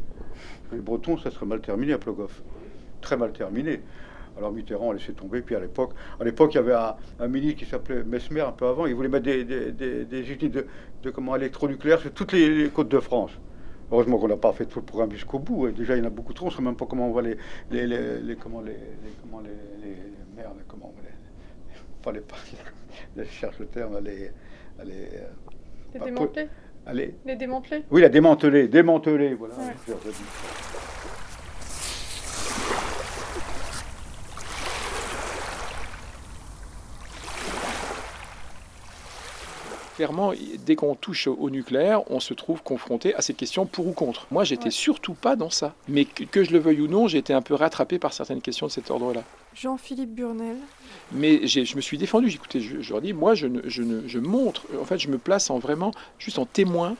Les 0.72 0.80
Bretons, 0.80 1.18
ça 1.18 1.30
serait 1.30 1.46
mal 1.46 1.60
terminé 1.60 1.92
à 1.92 1.98
Plogoff. 1.98 2.42
Très 3.00 3.16
mal 3.16 3.32
terminé. 3.32 3.80
Alors 4.38 4.52
Mitterrand 4.52 4.90
a 4.90 4.94
laissé 4.94 5.12
tomber. 5.12 5.42
Puis 5.42 5.54
à 5.54 5.60
l'époque, 5.60 5.92
à 6.18 6.24
l'époque, 6.24 6.54
il 6.54 6.56
y 6.56 6.60
avait 6.60 6.74
un, 7.20 7.28
ministre 7.28 7.58
qui 7.58 7.66
s'appelait 7.66 8.02
Mesmer 8.04 8.40
un 8.40 8.52
peu 8.52 8.66
avant. 8.66 8.86
Il 8.86 8.94
voulait 8.94 9.08
mettre 9.08 9.24
des, 9.24 9.44
des, 9.44 9.72
des, 9.72 10.04
de, 10.04 10.66
de 11.02 11.10
comment 11.10 11.36
électronucléaires 11.36 12.00
sur 12.00 12.12
toutes 12.12 12.32
les 12.32 12.70
côtes 12.70 12.88
de 12.88 13.00
France. 13.00 13.32
Heureusement 13.92 14.18
qu'on 14.18 14.28
n'a 14.28 14.38
pas 14.38 14.54
fait 14.54 14.64
tout 14.64 14.78
le 14.80 14.86
programme 14.86 15.12
jusqu'au 15.12 15.38
bout. 15.38 15.68
Et 15.68 15.72
déjà, 15.72 15.94
il 15.94 15.98
y 15.98 16.02
en 16.02 16.06
a 16.06 16.10
beaucoup 16.10 16.32
trop. 16.32 16.46
On 16.46 16.48
ne 16.48 16.54
sait 16.54 16.62
même 16.62 16.76
pas 16.76 16.86
comment 16.86 17.08
on 17.08 17.12
va 17.12 17.20
les, 17.20 17.36
les, 17.70 17.86
les, 17.86 18.20
les- 18.20 18.36
comment 18.36 18.62
les, 18.62 18.74
comment 19.20 19.40
les, 19.40 19.50
les 19.86 19.96
merdes, 20.34 20.56
comment 20.66 20.90
on 20.92 20.96
va 22.06 22.12
les, 22.12 22.20
pas 22.20 22.36
les, 23.16 23.24
cherche 23.30 23.58
le 23.58 23.66
terme, 23.66 23.98
les, 24.02 24.30
les, 24.84 24.94
euh, 25.14 25.28
Les 25.92 26.00
démanteler 26.00 26.48
les- 26.94 27.14
Les 27.26 27.36
démanteler 27.36 27.84
oui, 27.90 28.00
la 28.00 28.08
démanteler, 28.08 28.66
démanteler, 28.66 29.34
voilà. 29.34 29.54
Ouais. 29.56 29.74
je 29.86 29.92
le 29.92 29.98
dis. 30.12 30.24
Clairement, 39.96 40.32
dès 40.64 40.74
qu'on 40.74 40.94
touche 40.94 41.26
au 41.26 41.50
nucléaire, 41.50 42.00
on 42.10 42.18
se 42.18 42.32
trouve 42.34 42.62
confronté 42.62 43.14
à 43.14 43.20
cette 43.22 43.36
question 43.36 43.66
pour 43.66 43.86
ou 43.86 43.92
contre. 43.92 44.26
Moi, 44.30 44.42
j'étais 44.44 44.70
surtout 44.70 45.12
pas 45.14 45.36
dans 45.36 45.50
ça. 45.50 45.74
Mais 45.86 46.06
que, 46.06 46.24
que 46.24 46.44
je 46.44 46.50
le 46.52 46.58
veuille 46.58 46.80
ou 46.80 46.88
non, 46.88 47.08
j'ai 47.08 47.18
été 47.18 47.34
un 47.34 47.42
peu 47.42 47.54
rattrapé 47.54 47.98
par 47.98 48.12
certaines 48.12 48.40
questions 48.40 48.66
de 48.66 48.72
cet 48.72 48.90
ordre-là. 48.90 49.22
Jean-Philippe 49.54 50.14
Burnel. 50.14 50.56
Mais 51.12 51.46
je 51.46 51.76
me 51.76 51.80
suis 51.82 51.98
défendu. 51.98 52.30
J'ai 52.30 52.36
écouté, 52.36 52.60
je, 52.60 52.80
je 52.80 52.90
leur 52.92 53.02
dis, 53.02 53.12
moi, 53.12 53.34
je, 53.34 53.46
ne, 53.46 53.60
je, 53.68 53.82
ne- 53.82 54.08
je 54.08 54.18
montre, 54.18 54.64
en 54.80 54.84
fait, 54.84 54.98
je 54.98 55.08
me 55.08 55.18
place 55.18 55.50
en 55.50 55.58
vraiment 55.58 55.92
juste 56.18 56.38
en 56.38 56.46
témoin 56.46 56.96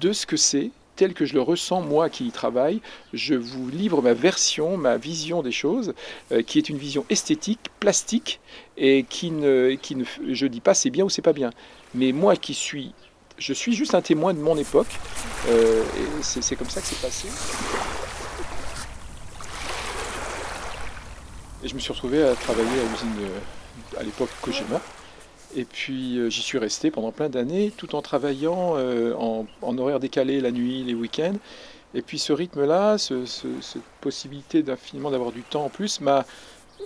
de 0.00 0.12
ce 0.12 0.24
que 0.26 0.36
c'est, 0.36 0.70
tel 0.98 1.14
que 1.14 1.24
je 1.24 1.34
le 1.34 1.40
ressens, 1.40 1.80
moi 1.80 2.10
qui 2.10 2.26
y 2.26 2.32
travaille. 2.32 2.82
Je 3.14 3.34
vous 3.34 3.70
livre 3.70 4.02
ma 4.02 4.14
version, 4.14 4.76
ma 4.76 4.96
vision 4.96 5.42
des 5.42 5.52
choses, 5.52 5.94
euh, 6.32 6.42
qui 6.42 6.58
est 6.58 6.68
une 6.68 6.76
vision 6.76 7.06
esthétique, 7.08 7.60
plastique, 7.78 8.40
et 8.76 9.04
qui 9.08 9.30
ne, 9.30 9.76
qui 9.80 9.94
ne 9.94 10.04
je 10.32 10.46
dis 10.46 10.60
pas 10.60 10.74
c'est 10.74 10.90
bien 10.90 11.04
ou 11.04 11.08
c'est 11.08 11.22
pas 11.22 11.32
bien. 11.32 11.50
Mais 11.94 12.10
moi 12.10 12.34
qui 12.34 12.52
suis, 12.52 12.92
je 13.38 13.52
suis 13.52 13.74
juste 13.74 13.94
un 13.94 14.02
témoin 14.02 14.34
de 14.34 14.40
mon 14.40 14.58
époque, 14.58 14.92
euh, 15.48 15.82
et 15.82 16.22
c'est 16.22 16.56
comme 16.56 16.68
ça 16.68 16.80
que 16.80 16.88
c'est 16.88 17.00
passé. 17.00 17.28
Et 21.62 21.68
je 21.68 21.74
me 21.74 21.80
suis 21.80 21.92
retrouvé 21.92 22.24
à 22.24 22.34
travailler 22.34 22.80
à 22.80 22.90
l'usine 22.90 23.16
euh, 23.20 24.00
à 24.00 24.02
l'époque 24.02 24.30
Kojima. 24.42 24.80
Et 25.56 25.64
puis 25.64 26.18
euh, 26.18 26.28
j'y 26.30 26.42
suis 26.42 26.58
resté 26.58 26.90
pendant 26.90 27.10
plein 27.12 27.28
d'années, 27.28 27.72
tout 27.76 27.94
en 27.94 28.02
travaillant 28.02 28.74
euh, 28.76 29.14
en, 29.14 29.46
en 29.62 29.78
horaire 29.78 30.00
décalé 30.00 30.40
la 30.40 30.50
nuit, 30.50 30.84
les 30.84 30.94
week-ends. 30.94 31.36
Et 31.94 32.02
puis 32.02 32.18
ce 32.18 32.32
rythme-là, 32.32 32.98
ce- 32.98 33.24
ce- 33.26 33.60
cette 33.62 33.82
possibilité 34.00 34.62
d'infiniment 34.62 35.10
d'avoir 35.10 35.32
du 35.32 35.42
temps 35.42 35.64
en 35.64 35.70
plus, 35.70 36.00
m'a 36.00 36.26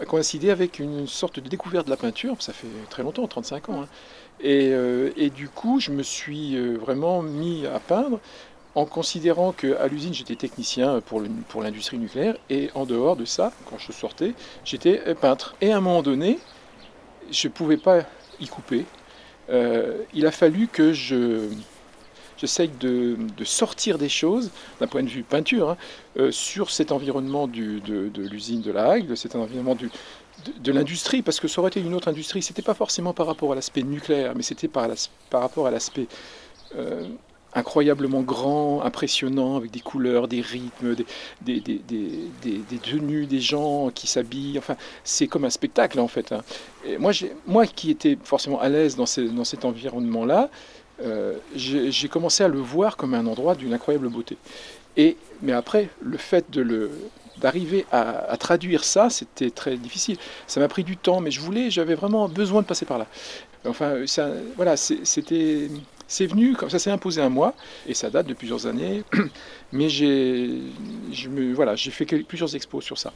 coïncidé 0.09 0.51
avec 0.51 0.79
une 0.79 1.07
sorte 1.09 1.40
de 1.40 1.48
découverte 1.48 1.87
de 1.87 1.90
la 1.90 1.96
peinture. 1.96 2.37
Ça 2.40 2.53
fait 2.53 2.68
très 2.90 3.03
longtemps, 3.03 3.27
35 3.27 3.68
ans. 3.70 3.83
hein. 3.83 3.88
Et, 4.40 4.70
euh, 4.72 5.11
et 5.16 5.31
du 5.31 5.48
coup, 5.48 5.81
je 5.81 5.90
me 5.92 6.03
suis 6.03 6.57
vraiment 6.77 7.22
mis 7.22 7.66
à 7.66 7.81
peindre 7.81 8.20
en 8.75 8.87
considérant 8.87 9.53
qu'à 9.53 9.87
l'usine, 9.88 10.14
j'étais 10.14 10.37
technicien 10.37 11.01
pour 11.03 11.20
le- 11.20 11.29
pour 11.48 11.62
l'industrie 11.62 11.98
nucléaire. 11.98 12.37
Et 12.51 12.70
en 12.75 12.87
dehors 12.87 13.16
de 13.16 13.25
ça, 13.27 13.53
quand 13.66 13.79
je 13.79 13.92
sortais, 13.92 14.35
j'étais 14.64 15.14
peintre. 15.16 15.57
Et 15.61 15.72
à 15.72 15.77
un 15.79 15.81
moment 15.81 16.03
donné, 16.03 16.38
je 17.31 17.48
ne 17.48 17.53
pouvais 17.53 17.77
pas 17.77 18.03
y 18.42 18.48
couper. 18.48 18.85
Euh, 19.50 19.98
il 20.14 20.26
a 20.26 20.31
fallu 20.33 20.68
que 20.68 20.92
je 20.92 21.48
j'essaye 22.38 22.70
de, 22.81 23.16
de 23.37 23.44
sortir 23.44 23.98
des 23.98 24.09
choses 24.09 24.50
d'un 24.81 24.88
point 24.88 25.02
de 25.05 25.09
vue 25.09 25.22
peinture 25.22 25.70
hein, 25.70 25.76
euh, 26.18 26.33
sur 26.33 26.70
cet 26.70 26.90
environnement 26.90 27.46
du- 27.46 27.81
de, 27.81 28.09
de 28.09 28.22
l'usine 28.22 28.62
de 28.62 28.72
la 28.72 28.90
Hague, 28.92 29.14
cet 29.14 29.37
environnement 29.37 29.76
du, 29.76 29.90
de, 30.46 30.52
de 30.59 30.72
l'industrie, 30.72 31.22
parce 31.22 31.38
que 31.40 31.46
ça 31.48 31.61
aurait 31.61 31.68
été 31.68 31.81
une 31.81 31.94
autre 31.94 32.09
industrie. 32.09 32.42
C'était 32.42 32.62
pas 32.62 32.74
forcément 32.74 33.12
par 33.14 33.26
rapport 33.26 33.52
à 33.52 33.55
l'aspect 33.55 33.83
nucléaire, 33.85 34.33
mais 34.35 34.42
c'était 34.42 34.68
par, 34.68 34.88
par 35.31 35.40
rapport 35.42 35.66
à 35.68 35.70
l'aspect 35.70 36.09
euh, 36.76 37.07
incroyablement 37.54 38.22
grand, 38.22 38.82
impressionnant, 38.82 39.56
avec 39.56 39.70
des 39.70 39.80
couleurs, 39.80 40.28
des 40.28 40.40
rythmes, 40.40 40.94
des, 41.42 41.62
tenues, 42.82 43.26
des 43.26 43.40
gens 43.40 43.90
qui 43.90 44.06
s'habillent. 44.06 44.58
Enfin, 44.58 44.76
c'est 45.04 45.26
comme 45.26 45.44
un 45.44 45.50
spectacle 45.50 46.00
en 46.00 46.08
fait. 46.08 46.32
hein. 46.32 46.42
Et 46.84 46.98
moi, 46.98 47.12
moi 47.46 47.66
qui 47.66 47.90
étais 47.90 48.18
forcément 48.22 48.60
à 48.60 48.68
l'aise 48.68 48.96
dans, 48.96 49.06
cet 49.06 49.64
environnement-là, 49.64 50.50
euh, 51.02 51.34
j'ai 51.54 52.08
commencé 52.08 52.44
à 52.44 52.48
le 52.48 52.58
voir 52.58 52.96
comme 52.96 53.14
un 53.14 53.26
endroit 53.26 53.54
d'une 53.54 53.74
incroyable 53.74 54.08
beauté. 54.08 54.36
Et, 54.96 55.16
mais 55.40 55.52
après, 55.52 55.88
le 56.00 56.16
fait 56.18 56.44
d'arriver 57.38 57.86
à, 57.92 58.36
traduire 58.38 58.84
ça, 58.84 59.10
c'était 59.10 59.50
très 59.50 59.76
difficile. 59.76 60.16
Ça 60.46 60.60
m'a 60.60 60.68
pris 60.68 60.84
du 60.84 60.96
temps, 60.96 61.20
mais 61.20 61.30
je 61.30 61.40
voulais, 61.40 61.70
j'avais 61.70 61.94
vraiment 61.94 62.28
besoin 62.28 62.62
de 62.62 62.66
passer 62.66 62.84
par 62.84 62.98
là. 62.98 63.06
Enfin, 63.64 64.04
voilà, 64.56 64.76
c'était, 64.76 65.70
c'est 66.12 66.27
venu, 66.27 66.55
comme 66.55 66.68
ça 66.68 66.79
s'est 66.79 66.90
imposé 66.90 67.22
à 67.22 67.31
moi, 67.31 67.55
et 67.87 67.94
ça 67.94 68.11
date 68.11 68.27
de 68.27 68.35
plusieurs 68.35 68.66
années. 68.66 69.03
Mais 69.72 69.88
j'ai, 69.88 70.61
voilà, 71.55 71.75
fait 71.77 72.05
plusieurs 72.05 72.55
expos 72.55 72.85
sur 72.85 72.98
ça. 72.98 73.14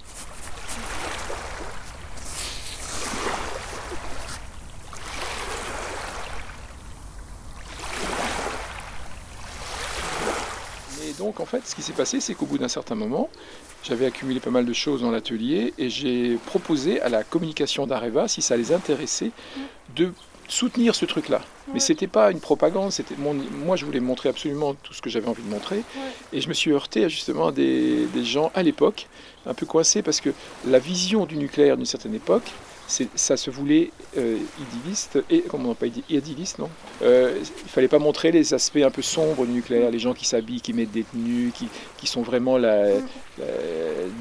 Donc, 11.19 11.41
en 11.41 11.47
fait, 11.47 11.67
ce 11.67 11.75
qui 11.75 11.83
s'est 11.83 11.93
passé, 11.93 12.21
c'est 12.21 12.35
qu'au 12.35 12.47
bout 12.47 12.59
d'un 12.59 12.69
certain 12.69 12.95
moment, 12.95 13.31
j'avais 13.83 14.07
accumulé 14.07 14.39
pas 14.39 14.51
mal 14.51 14.65
de 14.65 14.73
choses 14.73 15.01
dans 15.01 15.11
l'atelier 15.11 15.73
et 15.77 15.89
j'ai 15.89 16.37
proposé 16.47 17.01
à 17.01 17.09
la 17.09 17.25
communication 17.25 17.87
d'Areva, 17.87 18.29
si 18.29 18.43
ça 18.43 18.57
les 18.57 18.71
intéressait, 18.73 19.33
de 19.97 20.13
soutenir 20.49 20.95
ce 20.95 21.05
truc-là. 21.05 21.41
Mais 21.75 21.81
c'était 21.81 22.07
pas 22.07 22.31
une 22.31 22.41
propagande, 22.41 22.93
c'était 22.93 23.17
mon- 23.19 23.35
moi 23.35 23.77
je 23.77 23.85
voulais 23.85 24.01
montrer 24.01 24.29
absolument 24.29 24.75
tout 24.75 24.95
ce 24.95 25.03
que 25.03 25.11
j'avais 25.11 25.29
envie 25.29 25.43
de 25.43 25.49
montrer. 25.51 25.83
Et 26.33 26.41
je 26.41 26.49
me 26.49 26.55
suis 26.55 26.71
heurté 26.73 27.05
à 27.05 27.09
justement 27.09 27.51
des, 27.51 28.07
des 28.07 28.25
gens 28.25 28.51
à 28.55 28.63
l'époque, 28.63 29.09
un 29.47 29.55
peu 29.55 29.67
coincés, 29.67 30.03
parce 30.03 30.21
que 30.21 30.31
la 30.67 30.79
vision 30.79 31.27
du 31.27 31.37
nucléaire 31.37 31.77
d'une 31.77 31.87
certaine 31.87 32.15
époque, 32.15 32.51
ça 33.17 33.37
se 33.37 33.51
voulait 33.51 33.91
euh, 34.17 34.39
idéaliste, 34.61 35.19
et 35.29 35.41
comment 35.43 35.71
on 35.71 35.75
pas 35.75 35.87
idéaliste, 36.09 36.61
non? 36.61 36.71
Euh, 37.03 37.37
Il 37.65 37.69
fallait 37.69 37.89
pas 37.89 37.99
montrer 37.99 38.31
les 38.31 38.55
aspects 38.55 38.77
un 38.77 38.93
peu 38.93 39.03
sombres 39.03 39.45
du 39.45 39.51
nucléaire, 39.51 39.91
les 39.91 39.99
gens 39.99 40.15
qui 40.15 40.25
s'habillent, 40.25 40.61
qui 40.61 40.73
mettent 40.73 40.93
des 40.93 41.03
tenues, 41.03 41.51
qui, 41.53 41.69
qui 41.97 42.07
sont 42.07 42.23
vraiment 42.23 42.59
la- 42.59 42.93
la- 43.39 43.45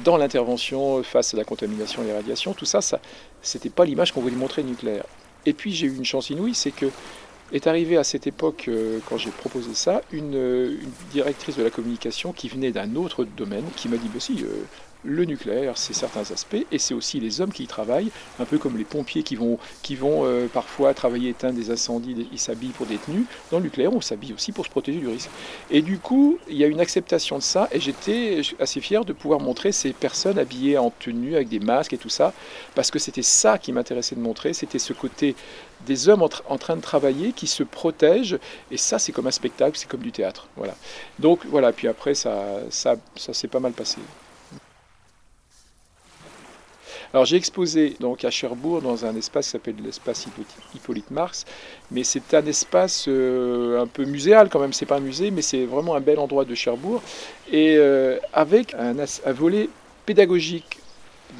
dans 0.04 0.16
l'intervention 0.16 1.00
face 1.04 1.32
à 1.32 1.36
la 1.36 1.44
contamination 1.44 2.02
et 2.02 2.06
les 2.06 2.12
radiations. 2.12 2.54
Tout 2.54 2.64
ça, 2.64 2.80
ça 2.80 2.98
c'était 3.40 3.70
pas 3.70 3.84
l'image 3.84 4.10
qu'on 4.12 4.20
voulait 4.20 4.34
montrer 4.34 4.64
du 4.64 4.70
nucléaire. 4.70 5.04
Et 5.46 5.52
puis 5.52 5.72
j'ai 5.72 5.86
eu 5.86 5.96
une 5.96 6.04
chance 6.04 6.30
inouïe, 6.30 6.54
c'est 6.54 6.72
que 6.72 6.86
est 7.52 7.66
arrivée 7.66 7.96
à 7.96 8.04
cette 8.04 8.26
époque, 8.26 8.64
euh, 8.68 8.98
quand 9.08 9.18
j'ai 9.18 9.30
proposé 9.30 9.74
ça, 9.74 10.02
une, 10.12 10.34
euh, 10.34 10.76
une 10.82 10.90
directrice 11.12 11.56
de 11.56 11.62
la 11.62 11.70
communication 11.70 12.32
qui 12.32 12.48
venait 12.48 12.72
d'un 12.72 12.96
autre 12.96 13.24
domaine, 13.24 13.64
qui 13.76 13.88
m'a 13.88 13.96
dit, 13.96 14.08
bah 14.12 14.20
si, 14.20 14.42
euh, 14.42 14.64
le 15.06 15.24
nucléaire, 15.24 15.78
c'est 15.78 15.94
certains 15.94 16.30
aspects, 16.32 16.66
et 16.70 16.78
c'est 16.78 16.94
aussi 16.94 17.20
les 17.20 17.40
hommes 17.40 17.52
qui 17.52 17.62
y 17.62 17.66
travaillent, 17.66 18.10
un 18.40 18.44
peu 18.44 18.58
comme 18.58 18.76
les 18.76 18.84
pompiers 18.84 19.22
qui 19.22 19.36
vont, 19.36 19.58
qui 19.82 19.94
vont 19.94 20.24
euh, 20.24 20.46
parfois 20.48 20.92
travailler, 20.94 21.30
éteindre 21.30 21.54
des 21.54 21.70
incendies, 21.70 22.28
ils 22.32 22.38
s'habillent 22.38 22.70
pour 22.70 22.86
des 22.86 22.96
tenues. 22.96 23.24
Dans 23.50 23.58
le 23.58 23.64
nucléaire, 23.64 23.92
on 23.92 24.00
s'habille 24.00 24.32
aussi 24.32 24.52
pour 24.52 24.66
se 24.66 24.70
protéger 24.70 24.98
du 24.98 25.08
risque. 25.08 25.30
Et 25.70 25.80
du 25.80 25.98
coup, 25.98 26.38
il 26.48 26.56
y 26.56 26.64
a 26.64 26.66
une 26.66 26.80
acceptation 26.80 27.38
de 27.38 27.42
ça, 27.42 27.68
et 27.72 27.80
j'étais 27.80 28.40
assez 28.58 28.80
fier 28.80 29.04
de 29.04 29.12
pouvoir 29.12 29.40
montrer 29.40 29.72
ces 29.72 29.92
personnes 29.92 30.38
habillées 30.38 30.78
en 30.78 30.90
tenue, 30.90 31.36
avec 31.36 31.48
des 31.48 31.60
masques 31.60 31.92
et 31.92 31.98
tout 31.98 32.08
ça, 32.08 32.32
parce 32.74 32.90
que 32.90 32.98
c'était 32.98 33.22
ça 33.22 33.58
qui 33.58 33.72
m'intéressait 33.72 34.16
de 34.16 34.20
montrer, 34.20 34.52
c'était 34.52 34.78
ce 34.78 34.92
côté 34.92 35.36
des 35.86 36.08
hommes 36.08 36.22
en, 36.22 36.58
train 36.58 36.76
de 36.76 36.80
travailler 36.80 37.32
qui 37.32 37.46
se 37.46 37.62
protègent, 37.62 38.38
et 38.70 38.76
ça 38.76 38.98
c'est 38.98 39.12
comme 39.12 39.26
un 39.26 39.30
spectacle, 39.32 39.76
c'est 39.78 39.88
comme 39.88 40.00
du 40.00 40.12
théâtre. 40.12 40.48
Voilà. 40.56 40.74
Donc 41.18 41.44
voilà, 41.46 41.72
puis 41.72 41.86
après 41.86 42.14
ça, 42.14 42.44
ça, 42.70 42.96
ça 43.14 43.34
s'est 43.34 43.48
pas 43.48 43.60
mal 43.60 43.72
passé. 43.72 43.98
Alors 47.16 47.24
j'ai 47.24 47.38
exposé 47.38 47.96
donc 47.98 48.26
à 48.26 48.30
Cherbourg 48.30 48.82
dans 48.82 49.06
un 49.06 49.16
espace 49.16 49.46
qui 49.46 49.52
s'appelle 49.52 49.76
l'espace 49.82 50.26
Hippolyte 50.74 51.10
Marx, 51.10 51.46
mais 51.90 52.04
c'est 52.04 52.34
un 52.34 52.44
espace 52.44 53.06
euh, 53.08 53.80
un 53.80 53.86
peu 53.86 54.04
muséal 54.04 54.50
quand 54.50 54.60
même, 54.60 54.74
c'est 54.74 54.84
pas 54.84 54.96
un 54.96 55.00
musée, 55.00 55.30
mais 55.30 55.40
c'est 55.40 55.64
vraiment 55.64 55.94
un 55.94 56.02
bel 56.02 56.18
endroit 56.18 56.44
de 56.44 56.54
Cherbourg, 56.54 57.00
et 57.50 57.76
euh, 57.78 58.18
avec 58.34 58.74
un, 58.74 58.92
volet 59.32 59.70
pédagogique 60.04 60.76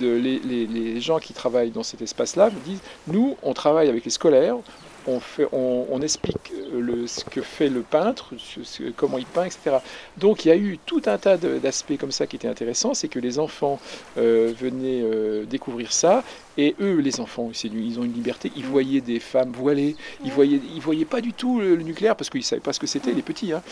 les, 0.01 0.99
gens 1.03 1.19
qui 1.19 1.35
travaillent 1.35 1.73
dans 1.73 1.83
cet 1.83 2.01
espace-là 2.01 2.49
disent, 2.65 2.81
nous, 3.07 3.37
on 3.43 3.53
travaille 3.53 3.91
avec 3.91 4.03
les 4.03 4.11
scolaires, 4.11 4.57
on, 5.07 5.21
fait, 5.21 5.47
on, 5.53 6.01
explique 6.01 6.53
le, 6.73 7.07
ce 7.07 7.25
que 7.25 7.41
fait 7.41 7.69
le 7.69 7.81
peintre, 7.83 8.35
comment 8.97 9.19
il 9.19 9.27
peint, 9.27 9.45
etc. 9.45 9.79
Donc 10.19 10.45
il 10.45 10.49
y 10.49 10.51
a 10.51 10.57
eu 10.57 10.79
tout 10.85 11.03
un 11.07 11.19
tas 11.19 11.37
d'aspects 11.37 11.97
comme 11.99 12.13
ça 12.13 12.27
qui 12.27 12.37
étaient 12.37 12.49
intéressants, 12.49 12.95
c'est 12.95 13.09
que 13.09 13.19
les 13.19 13.39
enfants 13.39 13.79
euh, 14.19 14.53
venaient 14.59 15.03
euh, 15.03 15.45
découvrir 15.45 15.93
ça, 15.93 16.23
et 16.59 16.75
eux, 16.81 17.01
les 17.01 17.21
enfants, 17.21 17.51
ils 17.65 18.01
ont 18.01 18.05
une 18.05 18.15
liberté, 18.15 18.51
ils 18.57 18.65
voyaient 18.65 19.03
des 19.03 19.21
femmes 19.21 19.53
voilées, 19.53 19.95
ils 20.25 20.33
voyaient, 20.33 20.61
ils 20.75 20.81
voyaient 20.81 21.05
pas 21.05 21.21
du 21.21 21.33
tout 21.33 21.61
le, 21.61 21.77
nucléaire 21.77 22.17
parce 22.17 22.31
qu'ils 22.31 22.45
savaient 22.45 22.63
pas 22.63 22.73
ce 22.73 22.81
que 22.81 22.87
c'était, 22.87 23.13
les 23.13 23.23
petits. 23.23 23.53
Hein. 23.53 23.63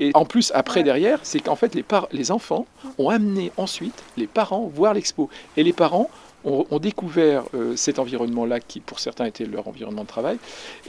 Et 0.00 0.10
en 0.14 0.24
plus, 0.24 0.50
après, 0.54 0.82
derrière, 0.82 1.20
c'est 1.22 1.40
qu'en 1.40 1.54
fait, 1.54 1.74
les, 1.74 1.84
les 2.10 2.30
enfants 2.32 2.66
ont 2.98 3.10
amené 3.10 3.52
ensuite 3.56 4.02
les 4.16 4.26
parents 4.26 4.66
voir 4.74 4.94
l'expo. 4.94 5.30
Et 5.56 5.62
les 5.62 5.72
parents 5.72 6.10
ont, 6.44 6.78
découvert 6.78 7.44
euh, 7.54 7.76
cet 7.76 7.98
environnement-là 7.98 8.60
qui, 8.60 8.80
pour 8.80 8.98
certains, 8.98 9.26
était 9.26 9.44
leur 9.44 9.68
environnement 9.68 10.02
de 10.02 10.08
travail. 10.08 10.38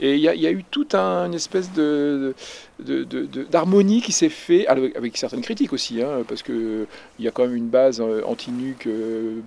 Et 0.00 0.14
il 0.14 0.20
y, 0.20 0.28
a 0.28 0.50
eu 0.50 0.64
toute 0.64 0.94
un, 0.94 1.26
une 1.26 1.34
espèce 1.34 1.70
d'harmonie 3.50 4.02
qui 4.02 4.12
s'est 4.12 4.28
fait, 4.28 4.66
avec 4.66 5.16
certaines 5.16 5.42
critiques 5.42 5.72
aussi, 5.72 6.02
hein, 6.02 6.24
parce 6.26 6.42
qu'il 6.42 6.86
y 7.20 7.28
a 7.28 7.30
quand 7.30 7.44
même 7.44 7.54
une 7.54 7.68
base 7.68 8.00
euh, 8.00 8.22
anti-nuque, 8.26 8.86
euh, 8.86 9.40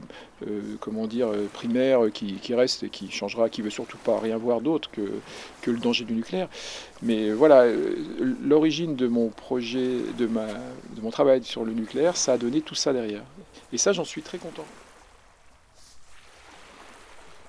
comment 0.79 1.07
dire, 1.07 1.29
primaire 1.53 2.01
qui, 2.13 2.53
reste 2.53 2.83
et 2.83 2.89
qui 2.89 3.09
changera, 3.11 3.49
qui 3.49 3.61
veut 3.61 3.71
surtout 3.71 3.97
pas 3.97 4.19
rien 4.19 4.37
voir 4.37 4.61
d'autre 4.61 4.89
que, 4.91 5.01
le 5.69 5.79
danger 5.79 6.05
du 6.05 6.13
nucléaire. 6.13 6.47
Mais 7.01 7.31
voilà, 7.31 7.65
l'origine 8.41 8.95
de 8.95 9.07
mon 9.07 9.27
projet, 9.27 9.97
de, 10.17 10.27
de 10.27 11.01
mon 11.01 11.11
travail 11.11 11.43
sur 11.43 11.65
le 11.65 11.73
nucléaire, 11.73 12.15
ça 12.15 12.33
a 12.33 12.37
donné 12.37 12.61
tout 12.61 12.75
ça 12.75 12.93
derrière. 12.93 13.23
Et 13.73 13.77
ça, 13.77 13.91
j'en 13.91 14.05
suis 14.05 14.21
très 14.21 14.37
content. 14.37 14.63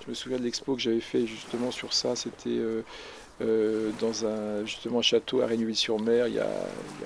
Je 0.05 0.09
me 0.09 0.13
souviens 0.13 0.37
de 0.37 0.43
l'expo 0.43 0.75
que 0.75 0.81
j'avais 0.81 1.01
fait 1.01 1.25
justement 1.25 1.71
sur 1.71 1.93
ça. 1.93 2.15
C'était 2.15 2.49
euh, 2.49 2.83
euh, 3.41 3.91
dans 3.99 4.25
un 4.25 4.65
justement 4.65 5.01
château 5.01 5.41
à 5.41 5.45
Régneville-sur-Mer 5.45 6.27
il, 6.27 6.35
y 6.35 6.39
a 6.39 6.47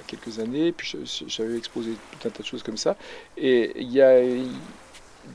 quelques 0.07 0.39
années. 0.39 0.71
Puis 0.71 0.95
j'avais 1.27 1.57
exposé 1.57 1.91
tout 1.91 2.27
un 2.27 2.31
tas 2.31 2.43
de 2.43 2.47
choses 2.47 2.63
comme 2.63 2.77
ça. 2.77 2.95
Et 3.37 3.71
il 3.77 3.89
y, 3.91 3.99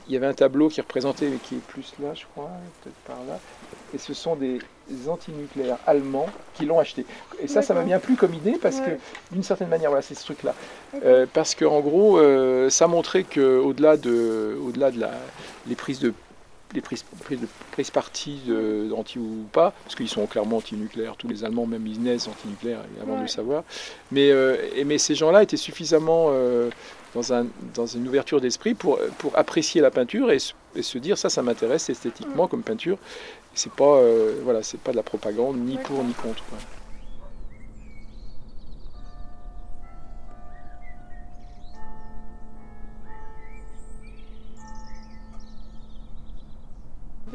il 0.07 0.13
y 0.13 0.17
avait 0.17 0.27
un 0.27 0.35
tableau 0.35 0.69
qui 0.69 0.81
représentait, 0.81 1.29
mais 1.29 1.39
qui 1.39 1.57
est 1.57 1.67
plus 1.67 1.95
là, 2.01 2.15
je 2.15 2.25
crois, 2.33 2.51
peut-être 2.83 2.97
par 3.07 3.19
là. 3.29 3.41
Et 3.95 3.99
ce 3.99 4.15
sont 4.15 4.37
des 4.37 4.61
antinucléaires 5.09 5.79
allemands 5.87 6.29
qui 6.55 6.65
l'ont 6.65 6.79
acheté. 6.79 7.07
Et 7.41 7.49
ça, 7.49 7.63
ça 7.63 7.75
m'a 7.75 7.83
bien 7.83 7.99
plu 7.99 8.15
comme 8.15 8.35
idée 8.35 8.59
parce 8.61 8.81
que, 8.81 8.91
d'une 9.33 9.43
certaine 9.43 9.69
manière, 9.69 9.91
voilà, 9.91 10.03
c'est 10.03 10.15
ce 10.15 10.25
truc-là. 10.25 10.55
Euh, 11.05 11.27
parce 11.33 11.55
qu'en 11.55 11.81
gros, 11.81 12.21
ça 12.71 12.87
montrait 12.87 13.25
qu'au-delà 13.25 13.97
de, 13.97 14.57
au-delà 14.63 14.91
de 14.91 15.01
la, 15.01 15.11
les 15.67 15.75
prises 15.75 16.01
de 16.01 16.13
les 16.75 16.81
prises, 16.81 17.05
prises, 17.73 17.91
parti 17.91 18.41
anti 18.97 19.19
ou 19.19 19.47
pas, 19.53 19.73
parce 19.85 19.95
qu'ils 19.95 20.09
sont 20.09 20.27
clairement 20.27 20.59
anti-nucléaires, 20.59 21.17
tous 21.17 21.29
les 21.29 21.45
Allemands, 21.45 21.67
même 21.67 21.87
ils 21.87 22.01
naissent 22.01 22.29
anti-nucléaires 22.29 22.81
avant 23.03 23.17
de 23.17 23.23
le 23.23 23.29
savoir. 23.29 23.65
Mais, 24.13 24.31
euh, 24.31 24.57
mais 24.85 24.99
ces 24.99 25.15
gens-là 25.15 25.43
étaient 25.43 25.57
suffisamment 25.57 26.27
euh, 26.31 26.71
dans, 27.15 27.33
un, 27.33 27.47
dans 27.75 27.87
une 27.87 28.07
ouverture 28.07 28.41
d'esprit 28.41 28.75
pour, 28.75 28.99
pour 29.19 29.37
apprécier 29.37 29.81
la 29.81 29.91
peinture 29.91 30.31
et, 30.31 30.39
se 30.39 30.99
dire 30.99 31.19
ça, 31.19 31.29
ça 31.29 31.43
m'intéresse 31.43 31.91
esthétiquement 31.91 32.47
comme 32.47 32.63
peinture. 32.63 32.99
C'est 33.55 33.73
pas, 33.73 33.97
euh, 33.97 34.41
voilà, 34.45 34.63
c'est 34.63 34.79
pas 34.79 34.93
de 34.93 34.97
la 34.97 35.03
propagande, 35.03 35.59
ni 35.59 35.77
pour 35.79 36.05
ni 36.05 36.13
contre. 36.13 36.45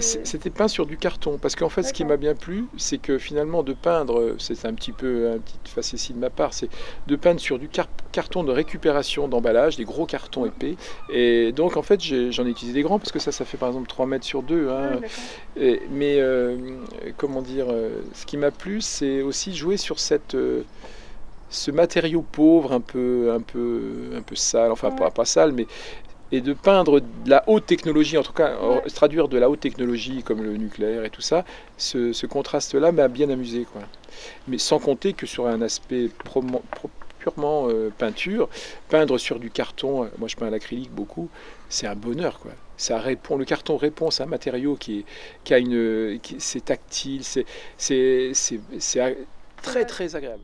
C'était 0.04 0.50
peint 0.50 0.68
sur 0.68 0.86
du 0.86 0.98
carton, 0.98 1.38
parce 1.38 1.56
qu'en 1.56 1.70
fait, 1.70 1.84
ce 1.84 1.94
qui 1.94 2.06
m'a 2.06 2.18
bien 2.18 2.36
plu, 2.36 2.66
c'est 2.78 2.98
que 2.98 3.18
finalement, 3.18 3.64
de 3.64 3.74
peindre, 3.74 4.36
c'est 4.38 4.66
un 4.66 4.74
petit 4.74 4.92
peu 4.92 5.32
un 5.32 5.40
petit 5.40 5.58
facétie 5.66 6.14
de 6.14 6.20
ma 6.20 6.30
part, 6.30 6.54
c'est 6.54 6.70
de 7.08 7.16
peindre 7.16 7.40
sur 7.40 7.60
du 7.60 7.70
carton 8.12 8.44
de 8.44 8.52
récupération 8.52 9.28
d'emballage, 9.28 9.78
des 9.78 9.86
gros 9.86 10.06
cartons 10.06 10.46
épais. 10.46 10.76
Et 11.10 11.52
donc, 11.52 11.78
en 11.78 11.82
fait, 11.82 12.02
j'en 12.02 12.46
ai, 12.46 12.50
utilisé 12.50 12.74
des 12.74 12.84
grands, 12.84 13.00
parce 13.00 13.12
que 13.12 13.20
ça, 13.20 13.32
ça 13.32 13.46
fait 13.46 13.58
par 13.58 13.70
exemple 13.70 13.88
3 13.88 14.06
mètres 14.06 14.26
sur 14.26 14.44
2. 14.44 14.70
Hein. 14.70 15.00
mais 15.92 16.20
euh, 16.20 16.58
comment 17.18 17.42
dire, 17.42 17.68
euh, 17.70 18.02
ce 18.14 18.26
qui 18.26 18.38
m'a 18.38 18.52
plu, 18.52 18.82
c'est 18.82 19.22
aussi 19.22 19.56
jouer 19.56 19.78
sur 19.78 20.00
cette. 20.00 20.36
Euh, 20.36 20.64
ce 21.50 21.70
matériau 21.70 22.24
pauvre, 22.24 22.72
un 22.74 22.82
peu, 22.82 23.32
un 23.32 23.40
peu, 23.40 24.14
un 24.16 24.24
peu 24.24 24.36
sale, 24.36 24.72
enfin 24.72 24.90
pas, 24.90 25.12
pas 25.12 25.24
sale, 25.24 25.52
mais 25.52 25.68
et 26.34 26.42
de 26.42 26.54
peindre 26.54 27.00
de 27.00 27.30
la 27.30 27.44
haute 27.48 27.68
technologie, 27.68 28.18
en 28.18 28.24
tout 28.24 28.34
cas 28.34 28.58
traduire 28.96 29.28
de 29.28 29.38
la 29.38 29.52
haute 29.52 29.60
technologie 29.60 30.24
comme 30.24 30.42
le 30.42 30.58
nucléaire 30.58 31.06
et 31.06 31.12
tout 31.12 31.22
ça, 31.22 31.46
ce, 31.78 32.26
contraste-là 32.26 32.92
m'a 32.92 33.08
bien 33.08 33.30
amusé. 33.30 33.68
Quoi. 33.72 33.84
Mais 34.48 34.58
sans 34.58 34.80
compter 34.80 35.14
que 35.14 35.28
sur 35.28 35.46
un 35.46 35.62
aspect 35.62 36.10
purement 37.20 37.70
euh, 37.70 37.92
peinture, 37.96 38.50
peindre 38.90 39.20
sur 39.20 39.40
du 39.40 39.52
carton, 39.52 40.06
euh, 40.06 40.08
moi 40.18 40.28
je 40.28 40.36
peins 40.36 40.48
à 40.48 40.50
l'acrylique 40.50 40.92
beaucoup, 40.92 41.30
c'est 41.70 41.86
un 41.86 41.96
bonheur. 41.96 42.40
Quoi. 42.40 42.54
Ça 42.78 42.98
répond, 42.98 43.38
le 43.38 43.46
carton 43.46 43.78
répond 43.78 44.10
à 44.10 44.24
un 44.24 44.26
matériau 44.26 44.76
qui, 44.76 45.00
est, 45.00 45.06
qui 45.44 45.54
a 45.54 45.60
une, 45.60 46.20
c'est 46.40 46.66
tactile, 46.66 47.24
c'est, 47.24 47.46
c'est 47.78 49.18
très 49.62 49.86
très 49.86 50.16
agréable. 50.16 50.42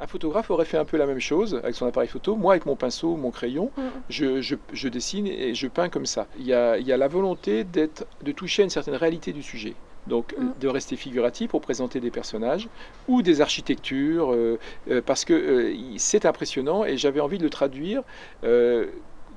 Un 0.00 0.06
photographe 0.06 0.50
aurait 0.50 0.64
fait 0.64 0.78
un 0.78 0.84
peu 0.84 0.96
la 0.96 1.06
même 1.06 1.20
chose 1.20 1.60
avec 1.62 1.74
son 1.74 1.86
appareil 1.86 2.08
photo. 2.08 2.34
Moi, 2.34 2.54
avec 2.54 2.66
mon 2.66 2.76
pinceau, 2.76 3.16
mon 3.16 3.30
crayon, 3.30 3.70
mm. 3.76 3.82
je, 4.08 4.88
dessine 4.88 5.26
et 5.26 5.54
je 5.54 5.66
peins 5.68 5.88
comme 5.88 6.06
ça. 6.06 6.26
Il 6.38 6.46
y 6.46 6.54
a, 6.54 6.78
la 6.78 7.08
volonté 7.08 7.64
de 7.64 8.32
toucher 8.32 8.62
à 8.62 8.64
une 8.64 8.70
certaine 8.70 8.94
réalité 8.94 9.32
du 9.32 9.42
sujet. 9.42 9.74
Donc, 10.06 10.34
mm. 10.38 10.60
de 10.60 10.68
rester 10.68 10.96
figuratif 10.96 11.50
pour 11.50 11.60
présenter 11.60 12.00
des 12.00 12.10
personnages 12.10 12.68
ou 13.08 13.22
des 13.22 13.40
architectures, 13.40 14.32
euh, 14.32 14.58
euh, 14.90 15.02
parce 15.04 15.24
que 15.24 15.34
euh, 15.34 15.74
c'est 15.98 16.24
impressionnant 16.24 16.84
et 16.84 16.96
j'avais 16.96 17.20
envie 17.20 17.38
de 17.38 17.44
le 17.44 17.50
traduire 17.50 18.02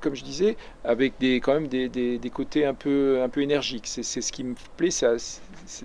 comme 0.00 0.14
je 0.14 0.24
disais, 0.24 0.58
avec 0.84 1.14
des, 1.18 1.40
quand 1.40 1.54
même 1.54 1.66
des, 1.66 2.30
côtés 2.30 2.66
un 2.66 2.74
peu, 2.74 3.22
un 3.22 3.30
peu 3.30 3.40
énergiques. 3.40 3.86
C'est 3.86 4.02
ce 4.02 4.32
qui 4.32 4.44
me 4.44 4.54
plaît 4.76 4.90
ça, 4.90 5.14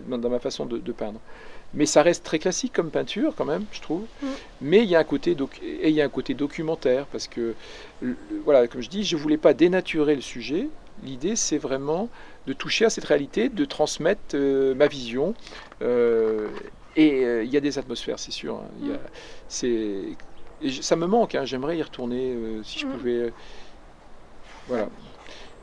dans 0.06 0.30
ma 0.30 0.40
façon 0.40 0.66
de 0.66 0.92
peindre. 0.92 1.22
Mais 1.74 1.86
ça 1.86 2.02
reste 2.02 2.24
très 2.24 2.40
classique 2.40 2.74
comme 2.74 2.90
peinture 2.90 3.34
quand 3.36 3.46
même, 3.46 3.66
je 3.72 3.82
trouve. 3.82 4.06
Mm. 4.22 4.28
Mais 4.62 4.84
il 4.84 4.90
y 4.90 4.96
a 4.96 5.00
un 5.00 5.04
côté 5.04 5.36
et 5.64 5.90
il 5.90 5.96
y 5.96 6.02
a 6.02 6.06
un 6.06 6.10
côté 6.10 6.34
documentaire 6.34 7.06
parce 7.06 7.28
que 7.28 7.54
voilà, 8.44 8.68
comme 8.68 8.82
je 8.82 8.90
dis, 8.90 9.04
je 9.04 9.16
voulais 9.16 9.38
pas 9.38 9.54
dénaturer 9.54 10.16
le 10.16 10.22
sujet. 10.22 10.68
L'idée, 11.04 11.36
c'est 11.36 11.58
vraiment 11.58 12.10
de 12.48 12.54
toucher 12.54 12.86
à 12.86 12.90
cette 12.90 13.06
réalité, 13.06 13.50
de 13.50 13.66
transmettre 13.66 14.36
euh, 14.36 14.74
ma 14.74 14.88
vision. 14.88 15.34
Euh, 15.82 16.48
et 16.96 17.24
euh, 17.24 17.44
il 17.44 17.52
y 17.52 17.58
a 17.58 17.62
des 17.62 17.78
atmosphères, 17.78 18.20
c'est 18.20 18.32
sûr. 18.32 18.56
Hein. 18.56 18.98
A, 19.62 19.66
mm. 19.66 20.82
ça 20.82 20.96
me 20.96 21.06
manque. 21.06 21.36
Hein. 21.36 21.46
J'aimerais 21.46 21.78
y 21.78 21.84
retourner 21.84 22.36
si 22.64 22.80
je 22.80 22.88
mm. 22.88 22.92
pouvais. 22.92 23.34
Voilà. 24.68 24.90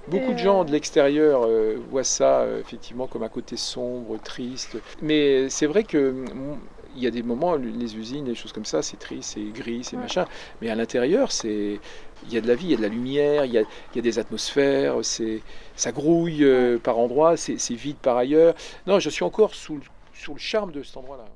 Beaucoup 0.08 0.32
de 0.32 0.38
gens 0.38 0.64
de 0.64 0.70
l'extérieur 0.70 1.44
euh, 1.44 1.76
voient 1.90 2.04
ça 2.04 2.40
euh, 2.40 2.60
effectivement 2.60 3.08
comme 3.08 3.24
un 3.24 3.28
côté 3.28 3.56
sombre, 3.56 4.18
triste. 4.22 4.78
Mais 5.02 5.48
c'est 5.48 5.66
vrai 5.66 5.82
que 5.82 6.10
mm, 6.10 6.58
il 6.96 7.02
y 7.02 7.06
a 7.06 7.10
des 7.10 7.22
moments, 7.22 7.56
les 7.56 7.96
usines, 7.96 8.24
les 8.24 8.34
choses 8.34 8.52
comme 8.52 8.64
ça, 8.64 8.82
c'est 8.82 8.96
triste, 8.96 9.34
c'est 9.34 9.52
gris, 9.52 9.84
c'est 9.84 9.96
machin. 9.96 10.24
Mais 10.62 10.70
à 10.70 10.74
l'intérieur, 10.74 11.30
c'est 11.30 11.78
il 12.24 12.32
y 12.32 12.38
a 12.38 12.40
de 12.40 12.48
la 12.48 12.54
vie, 12.54 12.66
il 12.66 12.70
y 12.70 12.74
a 12.74 12.78
de 12.78 12.82
la 12.82 12.88
lumière, 12.88 13.44
il 13.44 13.52
y 13.52 13.58
a, 13.58 13.62
il 13.62 13.96
y 13.96 13.98
a 13.98 14.02
des 14.02 14.18
atmosphères, 14.18 14.96
c'est 15.02 15.42
ça 15.74 15.92
grouille 15.92 16.44
euh, 16.44 16.78
par 16.78 16.98
endroits, 16.98 17.36
c'est 17.36 17.74
vide 17.74 17.98
par 17.98 18.16
ailleurs. 18.16 18.54
Non, 18.86 18.98
je 18.98 19.10
suis 19.10 19.24
encore 19.24 19.54
sous, 19.54 19.80
sous 20.14 20.32
le 20.34 20.40
charme 20.40 20.72
de 20.72 20.82
cet 20.82 20.96
endroit-là. 20.96 21.26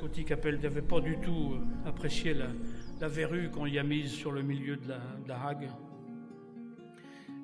Coty 0.00 0.24
Capel 0.24 0.58
n'avait 0.60 0.80
pas 0.80 1.00
du 1.00 1.18
tout 1.18 1.52
euh, 1.54 1.88
apprécié 1.88 2.32
la, 2.32 2.46
la 3.00 3.08
verrue 3.08 3.50
qu'on 3.50 3.66
y 3.66 3.78
a 3.78 3.82
mise 3.82 4.10
sur 4.12 4.32
le 4.32 4.40
milieu 4.40 4.76
de 4.76 4.88
la, 4.88 4.98
de 5.22 5.28
la 5.28 5.46
Hague? 5.46 5.68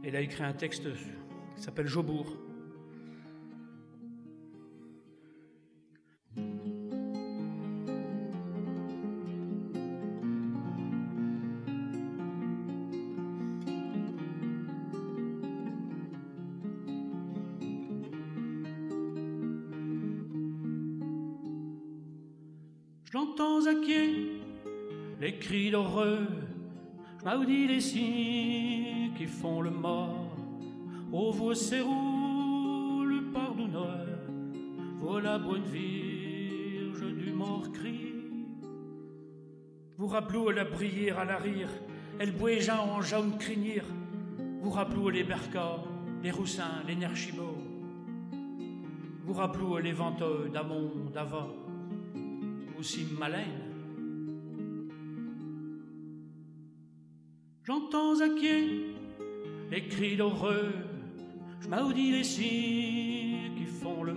Elle 0.09 0.15
a 0.15 0.21
écrit 0.21 0.45
un 0.45 0.53
texte 0.53 0.85
qui 1.57 1.63
s'appelle 1.63 1.89
Jobourg. 1.89 2.37
J'entends 23.11 23.67
à 23.67 23.75
qui 23.75 24.41
les 25.21 25.37
cris 25.41 25.73
d'horreur, 25.73 26.29
je 27.27 27.37
maudis 27.37 27.67
les 27.67 27.81
signes 27.81 29.13
qui 29.17 29.27
font 29.27 29.61
le 29.61 29.71
mort. 29.71 30.37
Ô 31.13 31.33
vos 31.33 31.53
le 31.53 33.33
pardonneur, 33.33 34.07
voilà 35.01 35.39
bonne 35.39 35.65
virge 35.65 37.05
du 37.15 37.33
mort 37.33 37.73
cri. 37.73 38.13
Vous 39.99 40.07
rappelez 40.07 40.55
la 40.55 40.65
brière 40.65 41.19
à 41.19 41.25
la 41.25 41.39
rire, 41.39 41.71
elle 42.21 42.33
bouéja 42.33 42.81
en 42.81 43.01
jaune 43.01 43.37
crinière. 43.39 43.87
Vous 44.61 44.71
rappelez 44.71 45.19
les 45.19 45.25
bercas, 45.25 45.83
les 46.23 46.31
roussins, 46.31 46.83
les 46.87 46.97
nerchimots. 46.97 47.59
Vous 49.25 49.33
rappelez 49.33 49.83
les 49.83 49.93
venteux 49.93 50.49
d'Amon, 50.53 51.11
d'Ava, 51.13 51.49
aussi 52.79 53.07
malin. 53.19 53.76
J'entends 57.67 58.21
à 58.21 58.29
les 59.73 59.89
cris 59.89 60.17
d'horreur, 60.17 60.73
je 61.59 61.69
maudis 61.69 62.13
les 62.13 62.23
signes 62.23 63.57
qui 63.57 63.65
font 63.65 64.05
le. 64.05 64.15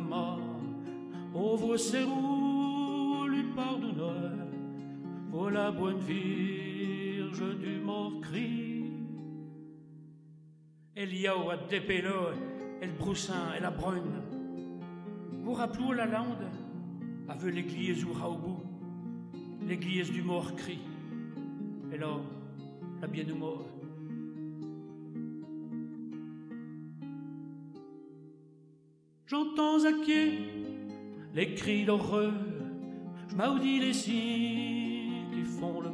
Ô 1.34 1.56
vos 1.56 1.76
serrous, 1.76 3.26
lui 3.28 3.41
pardonneur, 3.56 4.45
voilà 5.32 5.72
bonne 5.72 5.97
virge 5.97 7.58
du 7.58 7.80
mort 7.80 8.22
cri. 8.22 8.84
Y 10.95 11.28
a 11.28 11.58
dépélo, 11.68 12.30
elle 12.82 12.93
broussin, 12.97 13.54
elle 13.58 13.66
a 13.66 13.72
brune. 13.72 14.22
Vous 15.41 15.56
la 15.93 16.06
lande, 16.06 16.52
avec 17.28 17.56
l'église 17.56 18.06
ou 18.06 18.14
raoubou, 18.14 18.60
l'église 19.68 20.12
du 20.12 20.22
mort 20.22 20.54
cri. 20.56 20.80
Et 21.91 21.97
là, 21.97 22.20
la 23.02 23.08
bien 23.08 23.26
mort. 23.36 23.66
J'entends 29.26 29.86
à 29.86 29.91
qui 30.04 30.39
les 31.34 31.54
cris 31.54 31.86
d'horreur, 31.86 32.34
je 33.30 33.36
maudis 33.36 33.80
les 33.80 33.93
signes 33.93 35.30
qui 35.32 35.43
font 35.43 35.82
le. 35.82 35.89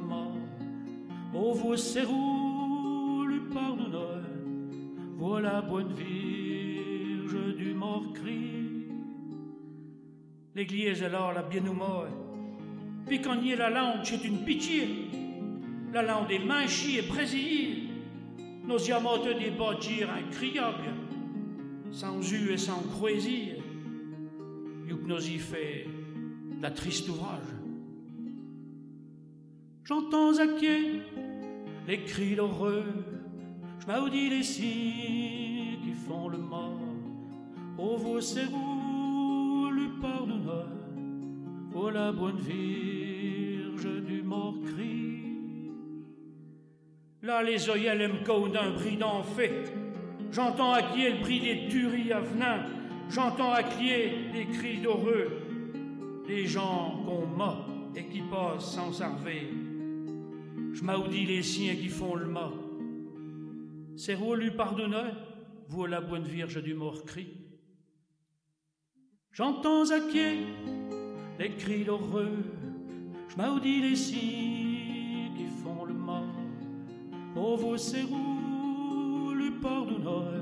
Ô 1.35 1.51
vos 1.53 1.75
serrous, 1.75 3.25
lui 3.27 3.41
pardonneur, 3.53 4.23
voilà 5.17 5.61
bonne 5.61 5.91
virge 5.91 7.55
du 7.57 7.73
mort 7.73 8.13
cri. 8.13 8.87
L'église 10.55 11.03
alors 11.03 11.33
la 11.33 11.43
bien 11.43 11.61
mort, 11.61 12.07
puis 13.05 13.21
quand 13.21 13.41
y 13.41 13.51
est 13.51 13.57
la 13.57 13.69
langue, 13.69 14.05
c'est 14.05 14.23
une 14.23 14.45
pitié 14.45 15.09
la 15.95 16.01
langue 16.01 16.27
des 16.27 16.39
manchis 16.39 16.97
et 16.97 17.03
brésillés, 17.03 17.87
nos 18.67 18.77
yamotes 18.77 19.39
des 19.39 19.51
bâtir 19.51 20.09
incriables, 20.11 20.93
sans 21.89 22.19
u 22.33 22.51
et 22.51 22.57
sans 22.57 22.81
croisir, 22.81 23.55
yuk 24.89 25.05
nos 25.07 25.21
y 25.21 25.39
fait 25.39 25.87
la 26.61 26.69
triste 26.71 27.07
ouvrage. 27.07 27.53
J'entends 29.85 30.37
à 30.37 30.47
qui 30.47 30.99
les 31.87 32.03
cris 32.03 32.35
d'horreur, 32.35 32.93
je 33.79 33.87
maudis 33.87 34.29
les 34.29 34.43
signes 34.43 35.79
qui 35.81 35.93
font 35.93 36.27
le 36.27 36.39
mal, 36.39 36.75
ô 37.77 37.95
vos 37.95 38.19
serrous, 38.19 39.69
le 39.71 40.01
pardonneur, 40.01 40.67
ô 41.73 41.89
la 41.89 42.11
bonne 42.11 42.39
virge 42.39 44.03
du 44.05 44.23
mort. 44.23 44.55
Là, 47.25 47.41
les 47.41 47.67
oeillelles 47.71 48.07
me 48.07 48.51
d'un 48.51 48.69
bridant 48.69 49.23
fait. 49.23 49.73
J'entends 50.31 50.73
à 50.73 50.83
qui 50.83 51.09
le 51.09 51.21
bris 51.21 51.39
des 51.39 51.67
tueries 51.67 52.11
à 52.11 52.19
venin. 52.19 52.67
J'entends 53.09 53.51
à 53.51 53.63
qui 53.63 53.89
les 54.31 54.45
cris 54.53 54.77
d'horreur. 54.77 55.31
Les 56.27 56.45
gens 56.45 57.01
qu'on 57.03 57.25
m'a 57.25 57.65
et 57.95 58.05
qui 58.05 58.21
passent 58.21 58.75
sans 58.75 58.91
sarver. 58.93 59.49
Je 60.73 60.83
maudis 60.83 61.25
les 61.25 61.41
siens 61.41 61.73
qui 61.73 61.89
font 61.89 62.13
le 62.13 62.27
mât. 62.27 62.53
C'est 63.97 64.13
lui 64.35 64.51
pardonneur, 64.51 65.15
vous 65.67 65.87
la 65.87 66.01
bonne 66.01 66.25
vierge 66.25 66.61
du 66.61 66.75
mort 66.75 67.05
cri. 67.05 67.27
J'entends 69.31 69.89
à 69.89 69.99
qui 69.99 70.45
les 71.39 71.55
cris 71.55 71.85
d'horreur. 71.85 72.29
Je 73.29 73.35
maudis 73.41 73.81
les 73.81 73.95
signes 73.95 74.64
Ô 77.47 77.55
vos 77.57 77.77
serrous, 77.77 79.31
le 79.35 79.51
pardonneur, 79.61 80.41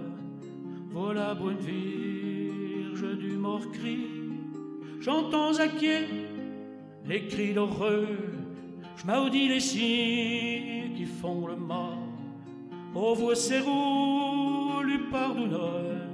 voilà 0.89 1.33
bonne 1.33 1.57
virge 1.57 3.17
du 3.17 3.31
mort 3.31 3.69
cri. 3.73 4.07
J'entends 5.01 5.53
à 5.59 5.65
les 7.05 7.27
cris 7.27 7.53
d'horreur, 7.53 8.07
je 8.95 9.05
maudis 9.05 9.49
les 9.49 9.59
signes 9.59 10.93
qui 10.95 11.03
font 11.03 11.45
le 11.45 11.57
mal. 11.57 11.97
Ô 12.95 13.13
vos 13.15 13.35
serrous, 13.35 14.81
le 14.81 15.09
pardonneur, 15.11 16.07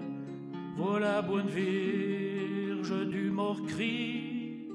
voilà 0.76 1.22
bonne 1.22 1.50
virge 1.50 3.08
du 3.10 3.30
mort 3.30 3.62
cri. 3.68 4.70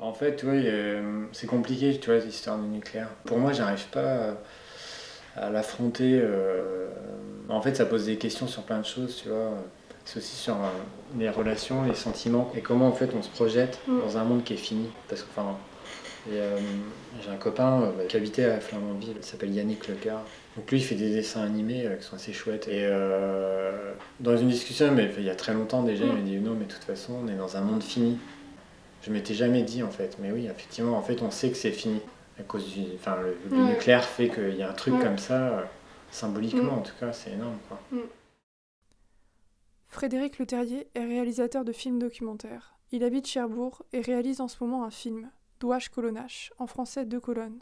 En 0.00 0.14
fait, 0.14 0.42
oui, 0.44 0.62
euh, 0.64 1.26
c'est 1.32 1.46
compliqué, 1.46 1.98
tu 2.00 2.10
vois, 2.10 2.20
l'histoire 2.20 2.58
du 2.58 2.68
nucléaire. 2.68 3.10
Pour 3.26 3.38
moi, 3.38 3.52
j'arrive 3.52 3.86
pas 3.88 4.38
l'affronter. 5.36 6.20
Euh, 6.22 6.88
en 7.48 7.60
fait, 7.60 7.74
ça 7.74 7.86
pose 7.86 8.06
des 8.06 8.16
questions 8.16 8.46
sur 8.46 8.62
plein 8.62 8.78
de 8.78 8.86
choses, 8.86 9.20
tu 9.22 9.28
vois. 9.28 9.52
C'est 10.04 10.18
aussi 10.18 10.36
sur 10.36 10.54
euh, 10.54 10.68
les 11.18 11.30
relations, 11.30 11.82
les 11.84 11.94
sentiments 11.94 12.52
et 12.54 12.60
comment 12.60 12.88
en 12.88 12.92
fait 12.92 13.10
on 13.18 13.22
se 13.22 13.30
projette 13.30 13.78
Mm. 13.88 14.00
dans 14.00 14.18
un 14.18 14.24
monde 14.24 14.44
qui 14.44 14.52
est 14.54 14.58
fini. 14.58 14.88
Parce 15.08 15.22
que 15.22 15.26
enfin, 15.34 15.56
euh, 16.30 16.58
j'ai 17.22 17.30
un 17.30 17.36
copain 17.36 17.82
euh, 17.82 18.06
qui 18.06 18.16
habitait 18.16 18.44
à 18.44 18.60
Flamanville, 18.60 19.14
il 19.16 19.24
s'appelle 19.24 19.54
Yannick 19.54 19.88
Lecar. 19.88 20.22
Donc 20.56 20.70
lui, 20.70 20.78
il 20.78 20.84
fait 20.84 20.94
des 20.94 21.10
dessins 21.10 21.42
animés 21.42 21.86
euh, 21.86 21.96
qui 21.96 22.04
sont 22.04 22.16
assez 22.16 22.32
chouettes. 22.32 22.68
Et 22.68 22.88
dans 24.20 24.36
une 24.36 24.48
discussion, 24.48 24.92
mais 24.92 25.10
il 25.18 25.24
y 25.24 25.30
a 25.30 25.34
très 25.34 25.54
longtemps 25.54 25.82
déjà, 25.82 26.04
il 26.04 26.12
m'a 26.12 26.20
dit 26.20 26.36
non, 26.38 26.54
mais 26.58 26.66
de 26.66 26.72
toute 26.72 26.84
façon, 26.84 27.14
on 27.24 27.28
est 27.28 27.36
dans 27.36 27.56
un 27.56 27.60
monde 27.60 27.82
fini. 27.82 28.18
Je 29.02 29.10
m'étais 29.10 29.34
jamais 29.34 29.62
dit 29.62 29.82
en 29.82 29.90
fait, 29.90 30.16
mais 30.20 30.32
oui, 30.32 30.46
effectivement, 30.46 30.96
en 30.96 31.02
fait, 31.02 31.20
on 31.22 31.30
sait 31.30 31.50
que 31.50 31.56
c'est 31.56 31.72
fini 31.72 32.00
à 32.38 32.42
cause 32.42 32.72
du, 32.72 32.82
enfin, 32.94 33.16
le, 33.50 33.56
nucléaire 33.56 34.04
fait 34.04 34.28
qu'il 34.28 34.56
y 34.56 34.62
a 34.62 34.70
un 34.70 34.74
truc 34.74 34.98
comme 35.00 35.18
ça, 35.18 35.48
euh, 35.48 35.62
symboliquement 36.10 36.72
Mm. 36.72 36.78
en 36.78 36.82
tout 36.82 36.94
cas, 36.98 37.12
c'est 37.12 37.32
énorme. 37.32 37.58
Quoi. 37.68 37.80
Frédéric 39.88 40.38
Leterrier 40.38 40.88
est 40.94 41.04
réalisateur 41.04 41.64
de 41.64 41.72
films 41.72 42.00
documentaires. 42.00 42.74
Il 42.90 43.04
habite 43.04 43.26
Cherbourg 43.26 43.82
et 43.92 44.00
réalise 44.00 44.40
en 44.40 44.48
ce 44.48 44.56
moment 44.62 44.84
un 44.84 44.90
film, 44.90 45.30
Douache 45.60 45.88
Colonnache, 45.88 46.52
en 46.58 46.66
français 46.66 47.04
deux 47.04 47.20
colonnes. 47.20 47.60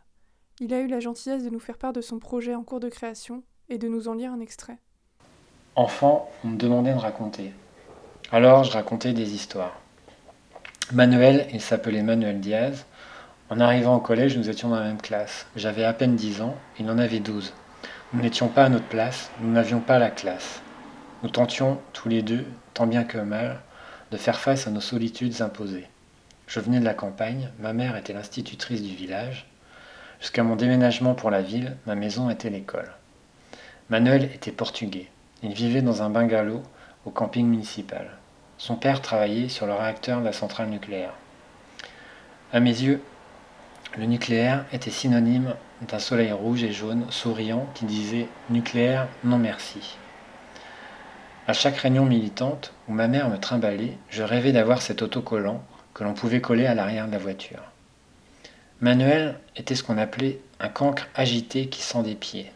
Il 0.61 0.73
a 0.75 0.81
eu 0.81 0.87
la 0.87 1.01
gentillesse 1.01 1.45
de 1.45 1.51
nous 1.51 1.61
faire 1.61 1.79
part 1.79 1.93
de 1.93 2.01
son 2.01 2.19
projet 2.19 2.55
en 2.55 2.63
cours 2.63 2.81
de 2.81 2.89
création 2.89 3.43
et 3.69 3.79
de 3.79 3.89
nous 3.89 4.09
en 4.09 4.15
lire 4.15 4.33
un 4.33 4.41
extrait. 4.41 4.79
Enfant, 5.77 6.31
on 6.45 6.49
me 6.49 6.57
demandait 6.57 6.93
de 6.93 6.99
raconter. 6.99 7.53
Alors 8.31 8.65
je 8.65 8.73
racontais 8.73 9.13
des 9.13 9.35
histoires. 9.35 9.79
Manuel, 10.93 11.49
il 11.53 11.61
s'appelait 11.61 12.03
Manuel 12.03 12.41
Diaz. 12.41 12.85
En 13.53 13.61
arrivant 13.61 13.97
au 13.97 14.01
collège, 14.01 14.39
nous 14.39 14.49
étions 14.49 14.71
dans 14.71 14.81
la 14.81 14.87
même 14.87 15.03
classe. 15.03 15.47
J'avais 15.57 15.85
à 15.85 15.93
peine 15.93 16.17
10 16.17 16.41
ans, 16.41 16.57
il 16.81 16.91
en 16.91 16.97
avait 16.97 17.21
12. 17.21 17.53
Nous 18.15 18.23
n'étions 18.23 18.49
pas 18.49 18.65
à 18.65 18.71
notre 18.71 18.87
place, 18.87 19.31
nous 19.43 19.53
n'avions 19.53 19.81
pas 19.81 19.99
la 19.99 20.09
classe. 20.09 20.63
Nous 21.23 21.29
tentions, 21.29 21.79
tous 21.93 22.09
les 22.09 22.23
deux, 22.23 22.47
tant 22.73 22.87
bien 22.87 23.05
que 23.05 23.19
mal, 23.19 23.61
de 24.11 24.17
faire 24.17 24.41
face 24.41 24.67
à 24.67 24.71
nos 24.71 24.81
solitudes 24.81 25.43
imposées. 25.43 25.87
Je 26.47 26.61
venais 26.61 26.81
de 26.81 26.87
la 26.87 26.95
campagne, 26.95 27.51
ma 27.59 27.75
mère 27.75 27.95
était 27.95 28.15
l'institutrice 28.15 28.83
du 28.83 28.95
village. 28.95 29.47
Jusqu'à 30.19 30.45
mon 30.45 30.57
déménagement 30.57 31.13
pour 31.13 31.31
la 31.31 31.43
ville, 31.43 31.77
ma 31.85 31.95
maison 31.95 32.31
était 32.31 32.49
l'école. 32.49 32.91
Manuel 33.91 34.31
était 34.35 34.51
portugais. 34.51 35.11
Il 35.43 35.53
vivait 35.53 35.83
dans 35.83 36.01
un 36.03 36.09
bungalow 36.09 36.63
au 37.05 37.11
camping 37.11 37.47
municipal. 37.47 38.17
Son 38.57 38.77
père 38.77 39.03
travaillait 39.03 39.51
sur 39.51 39.67
le 39.67 39.75
réacteur 39.75 40.21
de 40.21 40.25
la 40.25 40.33
centrale 40.33 40.71
nucléaire. 40.71 41.13
À 42.55 42.61
mes 42.61 42.71
yeux, 42.71 43.03
le 43.99 44.07
nucléaire 44.07 44.65
était 44.73 44.91
synonyme 44.91 45.55
d'un 45.83 45.99
soleil 45.99 46.33
rouge 46.33 46.63
et 46.63 46.73
jaune 46.73 47.05
souriant 47.11 47.67
qui 47.75 47.85
disait 47.85 48.27
Nucléaire, 48.49 49.07
non 49.23 49.37
merci. 49.37 49.97
À 51.47 51.53
chaque 51.53 51.77
réunion 51.77 52.07
militante 52.07 52.73
où 52.89 52.93
ma 52.93 53.09
mère 53.09 53.29
me 53.29 53.37
trimballait, 53.37 53.99
je 54.09 54.23
rêvais 54.23 54.53
d'avoir 54.53 54.81
cet 54.81 55.03
autocollant 55.03 55.63
que 55.93 56.05
l'on 56.05 56.15
pouvait 56.15 56.41
coller 56.41 56.67
à 56.67 56.75
l'arrière 56.75 57.07
de 57.07 57.13
la 57.13 57.19
voiture. 57.19 57.63
Manuel 58.81 59.39
était 59.57 59.75
ce 59.75 59.83
qu'on 59.83 59.99
appelait 59.99 60.41
un 60.59 60.69
cancre 60.69 61.09
agité 61.15 61.67
qui 61.67 61.83
sent 61.83 62.03
des 62.03 62.15
pieds. 62.15 62.51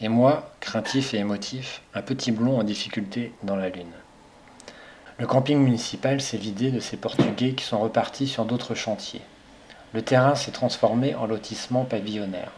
Et 0.00 0.08
moi, 0.08 0.52
craintif 0.60 1.12
et 1.12 1.18
émotif, 1.18 1.82
un 1.94 2.02
petit 2.02 2.30
blond 2.30 2.58
en 2.58 2.62
difficulté 2.62 3.32
dans 3.42 3.56
la 3.56 3.68
lune. 3.68 3.86
Le 5.18 5.26
camping 5.26 5.58
municipal 5.58 6.20
s'est 6.20 6.36
vidé 6.36 6.70
de 6.70 6.78
ces 6.78 6.96
Portugais 6.96 7.54
qui 7.54 7.64
sont 7.64 7.80
repartis 7.80 8.28
sur 8.28 8.44
d'autres 8.44 8.76
chantiers. 8.76 9.22
Le 9.94 10.02
terrain 10.02 10.34
s'est 10.34 10.50
transformé 10.50 11.14
en 11.14 11.26
lotissement 11.26 11.84
pavillonnaire. 11.84 12.52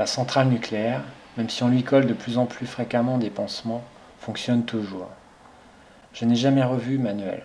La 0.00 0.06
centrale 0.06 0.48
nucléaire, 0.48 1.02
même 1.36 1.48
si 1.48 1.62
on 1.62 1.68
lui 1.68 1.84
colle 1.84 2.06
de 2.06 2.12
plus 2.12 2.38
en 2.38 2.46
plus 2.46 2.66
fréquemment 2.66 3.18
des 3.18 3.30
pansements, 3.30 3.84
fonctionne 4.18 4.64
toujours. 4.64 5.10
Je 6.12 6.24
n'ai 6.24 6.34
jamais 6.34 6.64
revu 6.64 6.98
Manuel. 6.98 7.42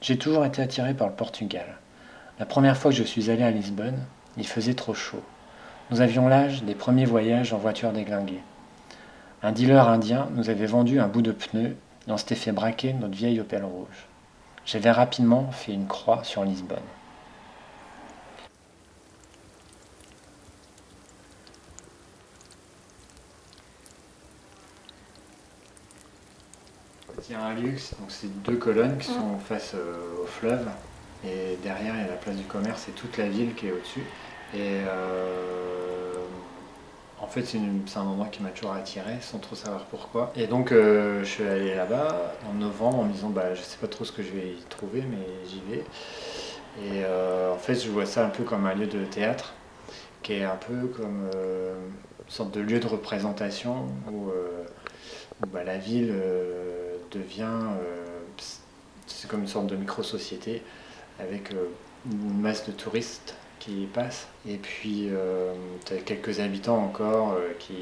J'ai 0.00 0.16
toujours 0.16 0.44
été 0.44 0.62
attiré 0.62 0.94
par 0.94 1.08
le 1.08 1.14
Portugal. 1.14 1.78
La 2.38 2.46
première 2.46 2.76
fois 2.76 2.92
que 2.92 2.96
je 2.96 3.02
suis 3.02 3.30
allé 3.30 3.42
à 3.42 3.50
Lisbonne, 3.50 3.98
il 4.36 4.46
faisait 4.46 4.74
trop 4.74 4.94
chaud. 4.94 5.22
Nous 5.90 6.00
avions 6.00 6.28
l'âge 6.28 6.62
des 6.62 6.76
premiers 6.76 7.06
voyages 7.06 7.52
en 7.52 7.58
voiture 7.58 7.92
déglinguée. 7.92 8.42
Un 9.42 9.50
dealer 9.50 9.88
indien 9.88 10.28
nous 10.34 10.50
avait 10.50 10.66
vendu 10.66 11.00
un 11.00 11.08
bout 11.08 11.22
de 11.22 11.32
pneu 11.32 11.76
et 12.06 12.12
on 12.12 12.16
s'était 12.16 12.36
fait 12.36 12.52
braquer 12.52 12.92
notre 12.92 13.16
vieille 13.16 13.40
Opel 13.40 13.64
rouge. 13.64 14.06
J'avais 14.66 14.92
rapidement 14.92 15.50
fait 15.50 15.72
une 15.72 15.88
croix 15.88 16.22
sur 16.22 16.44
Lisbonne. 16.44 16.78
Y 27.32 27.34
a 27.34 27.42
un 27.44 27.54
luxe, 27.54 27.94
donc 28.00 28.10
c'est 28.10 28.28
deux 28.42 28.56
colonnes 28.56 28.98
qui 28.98 29.06
sont 29.08 29.38
face 29.38 29.72
euh, 29.74 30.22
au 30.22 30.26
fleuve. 30.26 30.66
Et 31.24 31.56
derrière, 31.62 31.94
il 31.94 32.00
y 32.00 32.04
a 32.04 32.08
la 32.08 32.16
place 32.16 32.36
du 32.36 32.44
commerce 32.44 32.88
et 32.88 32.92
toute 32.92 33.16
la 33.18 33.28
ville 33.28 33.54
qui 33.54 33.66
est 33.68 33.72
au-dessus. 33.72 34.02
Et 34.54 34.80
euh, 34.86 36.14
en 37.20 37.26
fait, 37.26 37.42
c'est 37.44 37.58
une- 37.58 37.82
c'est 37.86 37.98
un 37.98 38.02
endroit 38.02 38.28
qui 38.28 38.42
m'a 38.42 38.48
toujours 38.50 38.72
attiré 38.72 39.12
sans 39.20 39.38
trop 39.38 39.54
savoir 39.54 39.84
pourquoi. 39.84 40.32
Et 40.36 40.46
donc, 40.46 40.72
euh, 40.72 41.20
je 41.22 41.28
suis 41.28 41.44
allé 41.46 41.74
là-bas 41.74 42.32
en 42.50 42.54
novembre 42.54 43.00
en 43.00 43.04
me 43.04 43.12
disant 43.12 43.28
bah, 43.28 43.54
je 43.54 43.60
sais 43.60 43.76
pas 43.78 43.86
trop 43.88 44.04
ce 44.04 44.12
que 44.12 44.22
je 44.22 44.30
vais 44.30 44.48
y 44.52 44.62
trouver, 44.70 45.02
mais 45.02 45.18
j'y 45.46 45.60
vais. 45.70 45.84
Et 46.82 47.04
euh, 47.04 47.52
en 47.52 47.58
fait, 47.58 47.74
je 47.74 47.90
vois 47.90 48.06
ça 48.06 48.24
un 48.24 48.30
peu 48.30 48.44
comme 48.44 48.66
un 48.66 48.74
lieu 48.74 48.86
de 48.86 49.04
théâtre 49.04 49.52
qui 50.22 50.34
est 50.34 50.44
un 50.44 50.56
peu 50.56 50.86
comme 50.88 51.28
euh, 51.34 51.74
une 52.26 52.30
sorte 52.30 52.52
de 52.54 52.60
lieu 52.60 52.80
de 52.80 52.86
représentation 52.86 53.86
où, 54.10 54.30
euh, 54.30 54.64
où, 55.42 55.46
bah, 55.46 55.64
la 55.64 55.78
ville 55.78 56.10
euh, 56.12 56.79
devient. 57.10 57.42
euh, 57.82 58.06
c'est 59.06 59.28
comme 59.28 59.40
une 59.40 59.48
sorte 59.48 59.66
de 59.66 59.76
micro-société 59.76 60.62
avec 61.18 61.52
euh, 61.52 61.66
une 62.10 62.40
masse 62.40 62.66
de 62.66 62.72
touristes 62.72 63.34
qui 63.58 63.82
y 63.82 63.86
passent. 63.86 64.28
Et 64.48 64.56
puis, 64.56 65.10
tu 65.84 65.92
as 65.92 65.96
quelques 65.98 66.40
habitants 66.40 66.78
encore 66.78 67.32
euh, 67.32 67.50
qui, 67.58 67.74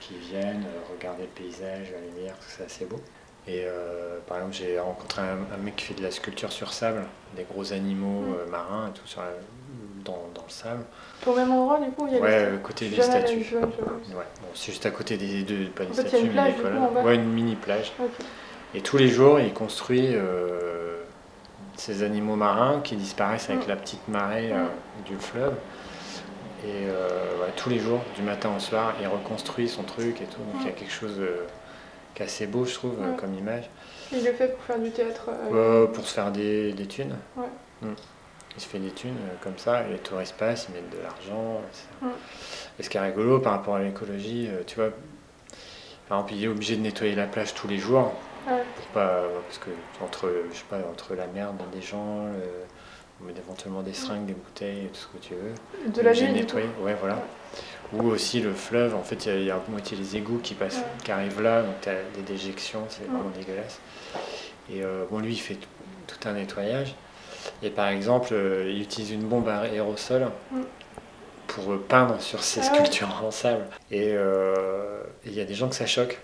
qui 0.00 0.14
viennent 0.16 0.64
euh, 0.64 0.94
regarder 0.96 1.24
le 1.24 1.28
paysage, 1.28 1.88
la 1.92 2.00
lumière, 2.00 2.34
tout 2.38 2.48
ça, 2.48 2.56
c'est 2.58 2.64
assez 2.64 2.84
beau. 2.86 3.00
Et 3.46 3.64
euh, 3.64 4.18
par 4.26 4.38
exemple, 4.38 4.54
j'ai 4.54 4.78
rencontré 4.78 5.22
un, 5.22 5.38
un 5.54 5.56
mec 5.58 5.76
qui 5.76 5.86
fait 5.86 5.94
de 5.94 6.02
la 6.02 6.10
sculpture 6.10 6.52
sur 6.52 6.72
sable, 6.72 7.02
des 7.36 7.44
gros 7.44 7.72
animaux 7.72 8.20
Mm. 8.22 8.34
euh, 8.46 8.50
marins 8.50 8.88
et 8.88 8.98
tout 8.98 9.06
sur 9.06 9.20
la- 9.22 9.28
dans, 10.04 10.28
dans 10.34 10.44
le 10.44 10.50
sable. 10.50 10.84
Au 11.26 11.34
même 11.34 11.50
endroit, 11.50 11.78
du 11.80 11.90
coup, 11.90 12.06
il 12.06 12.14
y 12.14 12.16
a 12.16 12.20
Ouais, 12.20 12.30
les 12.46 12.52
euh, 12.52 12.58
côté 12.58 12.88
des 12.88 13.02
statues. 13.02 13.44
Ouais, 13.54 14.24
bon, 14.40 14.48
c'est 14.54 14.72
juste 14.72 14.86
à 14.86 14.90
côté 14.90 15.16
des 15.18 15.42
deux, 15.42 15.66
pas 15.70 15.84
des 15.84 15.90
En 15.90 15.94
fait, 15.94 16.08
statues, 16.08 16.26
une 16.26 16.32
mais 16.32 16.52
des 16.52 16.62
coup, 16.62 17.04
Ouais, 17.04 17.16
une 17.16 17.30
mini 17.32 17.56
plage. 17.56 17.92
Et 18.74 18.80
tous 18.82 18.96
les 18.96 19.08
jours, 19.08 19.40
il 19.40 19.52
construit 19.52 20.10
euh, 20.14 20.98
ces 21.76 22.02
animaux 22.02 22.36
marins 22.36 22.80
qui 22.82 22.96
disparaissent 22.96 23.50
avec 23.50 23.66
Mm. 23.66 23.68
la 23.68 23.76
petite 23.76 24.08
marée 24.08 24.52
euh, 24.52 24.64
du 25.06 25.16
fleuve. 25.16 25.54
Et 26.64 26.86
euh, 26.86 27.08
ouais, 27.40 27.52
tous 27.56 27.70
les 27.70 27.78
jours, 27.78 28.00
du 28.16 28.22
matin 28.22 28.50
au 28.56 28.60
soir, 28.60 28.94
il 29.00 29.06
reconstruit 29.08 29.68
son 29.68 29.82
truc 29.82 30.20
et 30.20 30.26
tout. 30.26 30.38
Donc 30.52 30.60
il 30.60 30.66
y 30.66 30.68
a 30.68 30.72
quelque 30.72 30.92
chose 30.92 31.18
qui 32.14 32.22
est 32.22 32.26
assez 32.26 32.46
beau, 32.46 32.64
je 32.64 32.74
trouve, 32.74 32.92
Ouais. 33.00 33.16
comme 33.18 33.34
image. 33.34 33.68
Il 34.12 34.24
le 34.24 34.32
fait 34.32 34.48
pour 34.54 34.62
faire 34.64 34.78
du 34.78 34.90
théâtre. 34.90 35.30
pour 35.92 36.06
se 36.06 36.12
faire 36.14 36.30
des, 36.30 36.72
des 36.72 36.86
thunes. 36.86 37.16
Ouais. 37.36 37.46
Mm. 37.82 37.94
Il 38.56 38.60
se 38.62 38.66
fait 38.68 38.78
des 38.80 38.90
thunes 38.90 39.16
comme 39.42 39.56
ça, 39.56 39.86
et 39.86 39.92
les 39.92 39.98
touristes 39.98 40.34
passent, 40.36 40.66
ils 40.68 40.74
mettent 40.74 40.90
de 40.90 41.02
l'argent. 41.02 41.60
etc. 41.70 41.84
Mm. 42.02 42.06
Et 42.78 42.82
ce 42.82 42.90
qui 42.90 42.96
est 42.98 43.00
rigolo 43.00 43.38
par 43.40 43.52
rapport 43.52 43.76
à 43.76 43.80
l'écologie, 43.82 44.48
tu 44.66 44.76
vois, 44.76 44.90
par 46.08 46.18
exemple, 46.18 46.34
il 46.34 46.44
est 46.44 46.48
obligé 46.48 46.76
de 46.76 46.82
nettoyer 46.82 47.14
la 47.14 47.26
plage 47.26 47.54
tous 47.54 47.68
les 47.68 47.78
jours. 47.78 48.12
Ouais. 48.48 48.62
Pour 48.76 48.86
pas, 48.86 49.22
parce 49.46 49.58
que 49.58 49.70
entre, 50.02 50.32
je 50.50 50.56
sais 50.56 50.64
pas, 50.68 50.78
entre 50.90 51.14
la 51.14 51.26
merde 51.26 51.56
des 51.72 51.82
gens, 51.82 52.26
on 53.20 53.24
met 53.24 53.32
éventuellement 53.36 53.82
des 53.82 53.92
seringues, 53.92 54.26
des 54.26 54.32
bouteilles, 54.34 54.88
tout 54.92 55.00
ce 55.00 55.06
que 55.06 55.18
tu 55.22 55.34
veux. 55.34 55.90
De 55.92 56.00
la 56.02 56.12
du 56.12 56.28
nettoyer, 56.30 56.68
ouais, 56.80 56.96
voilà. 56.98 57.18
Ou 57.92 58.06
aussi 58.08 58.40
le 58.40 58.52
fleuve, 58.54 58.94
en 58.94 59.02
fait, 59.02 59.26
il 59.26 59.32
y 59.32 59.34
a- 59.34 59.36
il 59.38 59.44
y, 59.46 59.50
a 59.50 59.56
à 59.56 59.60
moitié 59.68 59.96
les 59.96 60.16
égouts 60.16 60.38
qui 60.42 60.54
passent, 60.54 60.76
Ouais. 60.78 60.84
qui 61.04 61.12
arrivent 61.12 61.42
là, 61.42 61.62
donc 61.62 61.74
tu 61.82 61.88
as 61.90 61.96
des 62.14 62.22
déjections, 62.22 62.84
c'est 62.88 63.04
vraiment 63.04 63.30
dégueulasse. 63.36 63.78
Et 64.72 64.82
euh, 64.82 65.04
bon, 65.10 65.18
lui, 65.18 65.32
il 65.32 65.40
fait 65.40 65.56
tout, 66.06 66.28
un 66.28 66.32
nettoyage. 66.32 66.94
Et 67.62 67.70
par 67.70 67.88
exemple, 67.88 68.28
euh, 68.32 68.70
il 68.70 68.80
utilise 68.80 69.10
une 69.10 69.22
bombe 69.24 69.48
à 69.48 69.60
aérosol 69.60 70.28
pour 71.46 71.78
peindre 71.88 72.20
sur 72.20 72.42
ses 72.42 72.60
Ah 72.60 72.64
sculptures 72.74 73.22
en 73.24 73.30
sable. 73.30 73.64
Et 73.90 74.12
euh, 74.14 75.02
et 75.24 75.28
il 75.30 75.34
y 75.34 75.40
a 75.40 75.44
des 75.44 75.54
gens 75.54 75.68
que 75.68 75.74
ça 75.74 75.86
choque. 75.86 76.18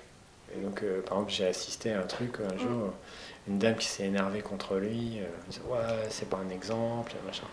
Et 0.57 0.63
donc, 0.65 0.83
euh, 0.83 1.01
par 1.03 1.19
exemple, 1.19 1.33
j'ai 1.33 1.47
assisté 1.47 1.93
à 1.93 2.01
un 2.01 2.07
truc 2.07 2.39
un 2.41 2.57
jour, 2.57 2.93
une 3.49 3.59
dame 3.59 3.77
qui 3.77 3.87
s'est 3.87 4.05
énervée 4.05 4.41
contre 4.41 4.77
lui, 4.77 5.19
euh, 5.21 5.73
ouais, 5.73 6.07
c'est 6.09 6.29
pas 6.29 6.39
un 6.39 6.49
exemple, 6.49 7.13
machin. 7.27 7.47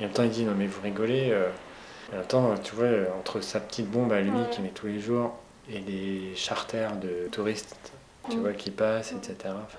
Et 0.00 0.04
en 0.04 0.06
même 0.08 0.12
temps, 0.14 0.22
il 0.24 0.30
dit 0.30 0.44
non, 0.44 0.54
mais 0.56 0.66
vous 0.66 0.80
rigolez. 0.82 1.30
euh. 1.30 1.48
Et 2.12 2.16
en 2.16 2.18
même 2.18 2.26
temps, 2.26 2.54
tu 2.62 2.74
vois, 2.74 2.84
euh, 2.84 3.06
entre 3.18 3.40
sa 3.40 3.60
petite 3.60 3.90
bombe 3.90 4.12
à 4.12 4.20
lui 4.20 4.30
Ouais. 4.30 4.46
qu'il 4.50 4.62
met 4.62 4.70
tous 4.70 4.86
les 4.86 5.00
jours 5.00 5.34
et 5.70 5.78
les 5.80 6.34
charters 6.36 6.94
de 6.96 7.28
touristes, 7.32 7.74
tu 8.28 8.36
Mm. 8.36 8.40
vois, 8.40 8.52
qui 8.52 8.70
passent, 8.70 9.12
etc. 9.12 9.34
Enfin, 9.64 9.78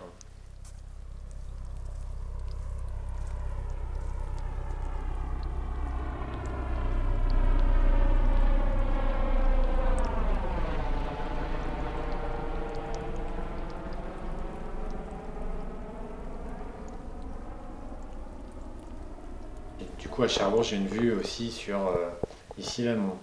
à 20.26 20.28
Cherbourg, 20.28 20.63
j'ai 20.63 20.78
une 20.78 20.88
vue 20.88 21.13
aussi 21.13 21.51
sur 21.51 21.88
euh, 21.88 22.09
ici, 22.57 22.84
là, 22.84 22.93
où 22.93 23.17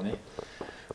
on 0.00 0.04
est. 0.04 0.18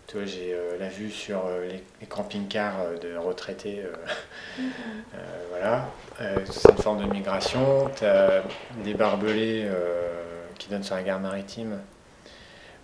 Tu 0.08 0.18
vois, 0.18 0.26
j'ai 0.26 0.54
euh, 0.54 0.78
la 0.78 0.90
vue 0.90 1.10
sur 1.10 1.46
euh, 1.46 1.66
les, 1.66 1.82
les 2.02 2.08
camping-cars 2.08 2.82
euh, 2.82 2.98
de 2.98 3.16
retraités. 3.16 3.82
euh, 3.82 4.64
voilà. 5.50 5.88
C'est 6.52 6.70
une 6.70 6.78
forme 6.78 7.08
de 7.08 7.12
migration. 7.12 7.90
Tu 7.96 8.04
as 8.04 8.44
des 8.84 8.94
barbelés 8.94 9.68
qui 10.60 10.70
donnent 10.70 10.84
sur 10.84 10.96
la 10.96 11.04
gare 11.04 11.20
maritime 11.20 11.80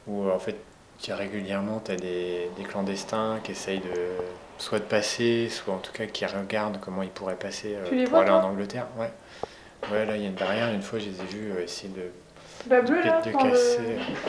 où 0.08 0.30
en 0.30 0.40
fait, 0.40 0.56
tu 1.00 1.14
régulièrement 1.14 1.82
tu 1.84 1.92
as 1.92 1.96
des, 1.96 2.50
des 2.58 2.64
clandestins 2.64 3.40
qui 3.44 3.52
essayent 3.52 3.80
de 3.80 4.18
soit 4.58 4.80
de 4.80 4.86
passer, 4.86 5.48
soit 5.50 5.74
en 5.74 5.78
tout 5.78 5.92
cas 5.92 6.06
qui 6.08 6.26
regardent 6.26 6.80
comment 6.80 7.04
ils 7.04 7.10
pourraient 7.10 7.36
passer 7.36 7.76
pour 7.88 8.10
vois, 8.10 8.22
aller 8.22 8.32
en 8.32 8.44
Angleterre. 8.44 8.88
Ouais. 8.98 9.12
Ouais, 9.92 10.06
là, 10.06 10.16
il 10.16 10.24
y 10.24 10.26
a 10.26 10.30
une 10.30 10.34
barrière. 10.36 10.74
Une 10.74 10.82
fois, 10.82 11.00
je 11.00 11.06
les 11.06 11.22
ai 11.22 11.26
vus 11.26 11.54
essayer 11.62 11.94
de, 11.94 12.12
La 12.70 12.82
de, 12.82 12.88
bleue, 12.88 13.02
là, 13.04 13.22
de 13.22 13.30
le- 13.30 13.38
casser. 13.38 13.80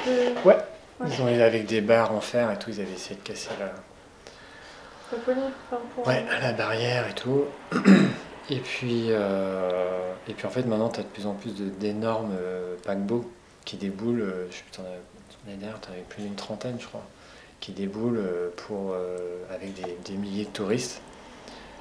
le- 0.07 0.49
Ouais. 0.49 0.57
Ouais. 1.01 1.07
Ils 1.09 1.22
ont 1.22 1.26
avec 1.26 1.66
des 1.66 1.81
barres 1.81 2.12
en 2.12 2.20
fer 2.20 2.51
et 2.51 2.59
tout, 2.59 2.70
ils 2.70 2.81
avaient 2.81 2.93
essayé 2.93 3.16
de 3.16 3.26
casser 3.26 3.49
la, 3.59 3.66
La 5.12 5.18
police, 5.24 5.43
enfin, 5.70 5.81
pour- 5.95 6.07
ouais, 6.07 6.24
la 6.43 6.53
barrière 6.53 7.09
et 7.09 7.14
tout. 7.14 7.45
Et 8.51 8.59
puis, 8.59 9.07
euh, 9.09 10.12
et 10.28 10.35
puis 10.35 10.47
en 10.47 10.51
fait, 10.51 10.62
maintenant, 10.64 10.89
tu 10.91 11.01
as 11.01 11.03
de 11.05 11.09
plus 11.09 11.26
en 11.26 11.35
plus 11.35 11.55
de- 11.55 11.68
d'énormes 11.70 12.33
euh, 12.39 12.74
paquebots 12.85 13.31
qui 13.64 13.76
déboulent. 13.76 14.20
euh, 14.22 14.47
je 14.51 14.57
sais 14.57 14.62
plus, 14.62 14.70
t'en 14.72 14.83
as- 14.83 15.47
l'année 15.47 15.59
dernière, 15.59 15.81
tu 15.81 15.89
avais 15.91 16.03
plus 16.03 16.22
d'une 16.22 16.35
trentaine, 16.35 16.76
je 16.81 16.87
crois, 16.87 17.05
qui 17.61 17.72
déboulent 17.72 18.18
euh, 18.18 18.51
pour, 18.66 18.93
euh, 18.93 19.16
avec 19.55 19.72
des, 19.74 19.97
des 20.05 20.12
milliers 20.18 20.45
de 20.45 20.51
touristes 20.51 21.01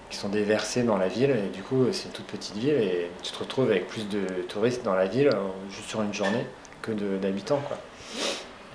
qui 0.09 0.17
sont 0.17 0.29
déversés 0.29 0.83
dans 0.83 0.97
la 0.97 1.07
ville. 1.07 1.31
Et 1.31 1.49
du 1.49 1.61
coup, 1.61 1.85
c'est 1.91 2.05
une 2.05 2.11
toute 2.11 2.27
petite 2.27 2.55
ville 2.55 2.73
et 2.73 3.11
tu 3.23 3.31
te 3.31 3.39
retrouves 3.39 3.69
avec 3.69 3.87
plus 3.87 4.07
de 4.07 4.25
touristes 4.47 4.83
dans 4.83 4.95
la 4.95 5.05
ville 5.05 5.27
euh, 5.27 5.49
juste 5.69 5.89
sur 5.89 6.01
une 6.01 6.13
journée 6.13 6.45
que 6.81 6.91
d'habitants. 6.91 7.61
quoi. 7.67 7.77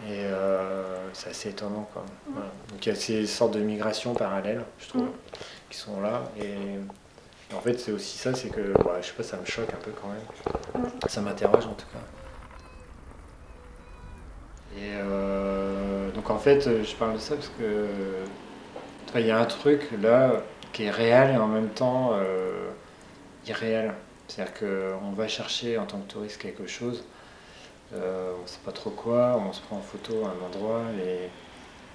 Et 0.07 0.25
euh, 0.25 1.09
c'est 1.13 1.31
assez 1.31 1.49
étonnant. 1.51 1.89
Quoi. 1.93 2.05
Voilà. 2.29 2.51
Donc 2.71 2.85
il 2.85 2.89
y 2.89 2.93
a 2.93 2.95
ces 2.95 3.27
sortes 3.27 3.55
de 3.55 3.61
migrations 3.61 4.15
parallèles, 4.15 4.65
je 4.79 4.89
trouve, 4.89 5.09
qui 5.71 5.79
sont 5.79 6.01
là. 6.01 6.25
Et 6.41 6.55
en 7.55 7.61
fait, 7.61 7.79
c'est 7.79 7.93
aussi 7.93 8.19
ça, 8.19 8.35
c'est 8.35 8.49
que, 8.49 8.73
bah, 8.85 8.99
je 9.01 9.07
sais 9.07 9.13
pas, 9.15 9.23
ça 9.23 9.37
me 9.37 9.45
choque 9.45 9.73
un 9.73 9.83
peu 9.83 9.93
quand 9.93 10.09
même. 10.09 10.91
Ça 11.09 11.21
m'interroge 11.21 11.67
en 11.67 11.75
tout 11.75 11.87
cas. 11.93 11.99
Et 14.77 14.91
euh, 14.93 16.11
donc 16.11 16.31
en 16.31 16.39
fait, 16.39 16.83
je 16.83 16.95
parle 16.97 17.15
de 17.15 17.19
ça 17.19 17.37
parce 17.37 17.51
que 17.59 17.87
il 19.17 19.27
y 19.27 19.31
a 19.31 19.39
un 19.39 19.45
truc 19.45 19.89
là 20.03 20.43
qui 20.75 20.85
est 20.85 20.91
réel 20.91 21.35
et 21.35 21.39
en 21.39 21.47
même 21.49 21.71
temps 21.71 22.11
euh, 22.15 22.71
irréel. 23.47 23.95
C'est-à-dire 24.29 24.55
qu'on 24.59 25.13
va 25.13 25.29
chercher 25.29 25.79
en 25.79 25.87
tant 25.87 25.99
que 26.01 26.11
touriste 26.11 26.39
quelque 26.39 26.67
chose, 26.67 27.05
euh, 27.95 28.35
on 28.39 28.43
ne 28.43 28.47
sait 28.47 28.59
pas 28.65 28.73
trop 28.73 28.91
quoi, 28.91 29.37
on 29.39 29.53
se 29.53 29.61
prend 29.63 29.77
en 29.77 29.81
photo 29.81 30.25
à 30.27 30.29
un 30.31 30.47
endroit 30.47 30.83
et 31.05 31.29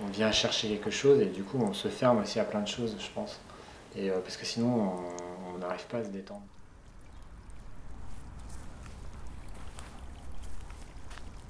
on 0.04 0.08
vient 0.08 0.32
chercher 0.32 0.70
quelque 0.70 0.92
chose 0.92 1.20
et 1.22 1.26
du 1.26 1.44
coup 1.44 1.60
on 1.62 1.74
se 1.74 1.88
ferme 1.90 2.22
aussi 2.22 2.40
à 2.40 2.46
plein 2.46 2.62
de 2.62 2.68
choses, 2.68 2.96
je 3.00 3.10
pense. 3.14 3.40
Et, 3.96 4.10
euh, 4.12 4.20
parce 4.22 4.38
que 4.38 4.46
sinon 4.46 4.94
on- 4.98 5.58
n'arrive 5.60 5.86
pas 5.88 5.98
à 5.98 6.04
se 6.06 6.10
détendre. 6.10 6.42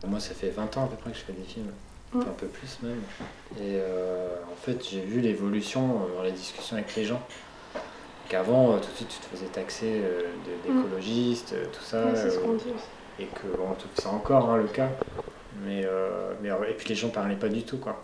Moi, 0.08 0.20
ça 0.20 0.34
fait 0.34 0.50
20 0.50 0.76
ans 0.78 0.86
à 0.86 0.88
peu 0.88 0.96
près 0.96 1.12
que 1.12 1.18
je 1.18 1.24
fais 1.24 1.34
des 1.34 1.44
films. 1.44 1.72
Un 2.14 2.34
peu 2.34 2.48
plus 2.48 2.82
même. 2.84 3.02
Et 3.58 3.76
euh, 3.80 4.36
en 4.52 4.56
fait, 4.56 4.84
j'ai 4.90 5.02
vu 5.02 5.20
l'évolution 5.22 6.02
euh, 6.04 6.16
dans 6.16 6.24
les 6.24 6.32
discussions 6.32 6.76
avec 6.78 6.96
les 6.96 7.06
gens. 7.06 7.22
Qu'avant, 8.30 8.74
euh, 8.74 8.80
tout 8.80 8.90
de 8.92 8.96
suite, 8.96 9.10
tu 9.10 9.20
te 9.20 9.26
faisais 9.26 9.48
taxer 9.48 10.02
de- 10.02 10.70
d'écologiste, 10.74 11.56
tout 11.72 11.82
ça. 11.84 12.16
C'est 12.16 12.30
ce 12.32 12.40
qu'on 12.40 12.54
dit. 12.54 12.74
Et 13.20 13.26
que, 13.26 13.48
bon, 13.58 13.74
tout- 13.74 13.88
c'est 13.96 14.08
encore 14.08 14.50
hein, 14.50 14.58
le 14.58 14.68
cas. 14.68 14.90
Mais, 15.66 15.84
euh, 15.86 16.34
mais, 16.42 16.50
et 16.70 16.74
puis 16.74 16.90
les 16.90 16.96
gens 16.96 17.10
parlaient 17.10 17.36
pas 17.36 17.50
du 17.50 17.64
tout, 17.64 17.78
quoi. 17.78 18.04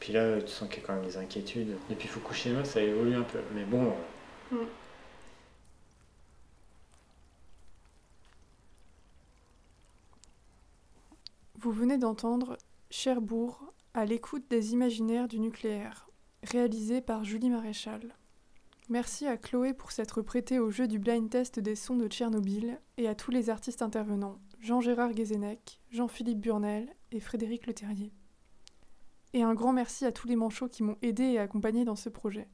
Puis 0.00 0.12
là, 0.12 0.40
tu 0.40 0.48
sens 0.48 0.68
qu'il 0.68 0.80
y 0.82 0.84
a 0.84 0.86
quand 0.86 0.94
même 0.94 1.04
des 1.04 1.16
inquiétudes. 1.16 1.76
Et 1.90 1.94
puis 1.94 2.08
Fukushima, 2.08 2.64
ça 2.64 2.80
évolue 2.80 3.16
un 3.16 3.22
peu. 3.22 3.38
Mais 3.54 3.64
bon, 3.64 3.92
Mm. 4.50 4.56
Vous 11.58 11.72
venez 11.72 11.96
d'entendre 11.98 12.56
Cherbourg 12.96 13.74
à 13.92 14.04
l'écoute 14.04 14.48
des 14.48 14.72
imaginaires 14.72 15.26
du 15.26 15.40
nucléaire, 15.40 16.08
réalisé 16.44 17.00
par 17.00 17.24
Julie 17.24 17.50
Maréchal. 17.50 18.14
Merci 18.88 19.26
à 19.26 19.36
Chloé 19.36 19.74
pour 19.74 19.90
s'être 19.90 20.22
prêtée 20.22 20.60
au 20.60 20.70
jeu 20.70 20.86
du 20.86 21.00
blind 21.00 21.28
test 21.28 21.58
des 21.58 21.74
sons 21.74 21.96
de 21.96 22.06
Tchernobyl 22.06 22.80
et 22.96 23.08
à 23.08 23.16
tous 23.16 23.32
les 23.32 23.50
artistes 23.50 23.82
intervenants, 23.82 24.38
Jean-Gérard 24.60 25.10
Guézenec, 25.10 25.80
Jean-Philippe 25.90 26.38
Burnel 26.38 26.88
et 27.10 27.18
Frédéric 27.18 27.66
Leterrier. 27.66 28.12
Et 29.32 29.42
un 29.42 29.54
grand 29.54 29.72
merci 29.72 30.06
à 30.06 30.12
tous 30.12 30.28
les 30.28 30.36
manchots 30.36 30.68
qui 30.68 30.84
m'ont 30.84 30.96
aidé 31.02 31.24
et 31.24 31.40
accompagné 31.40 31.84
dans 31.84 31.96
ce 31.96 32.08
projet. 32.08 32.48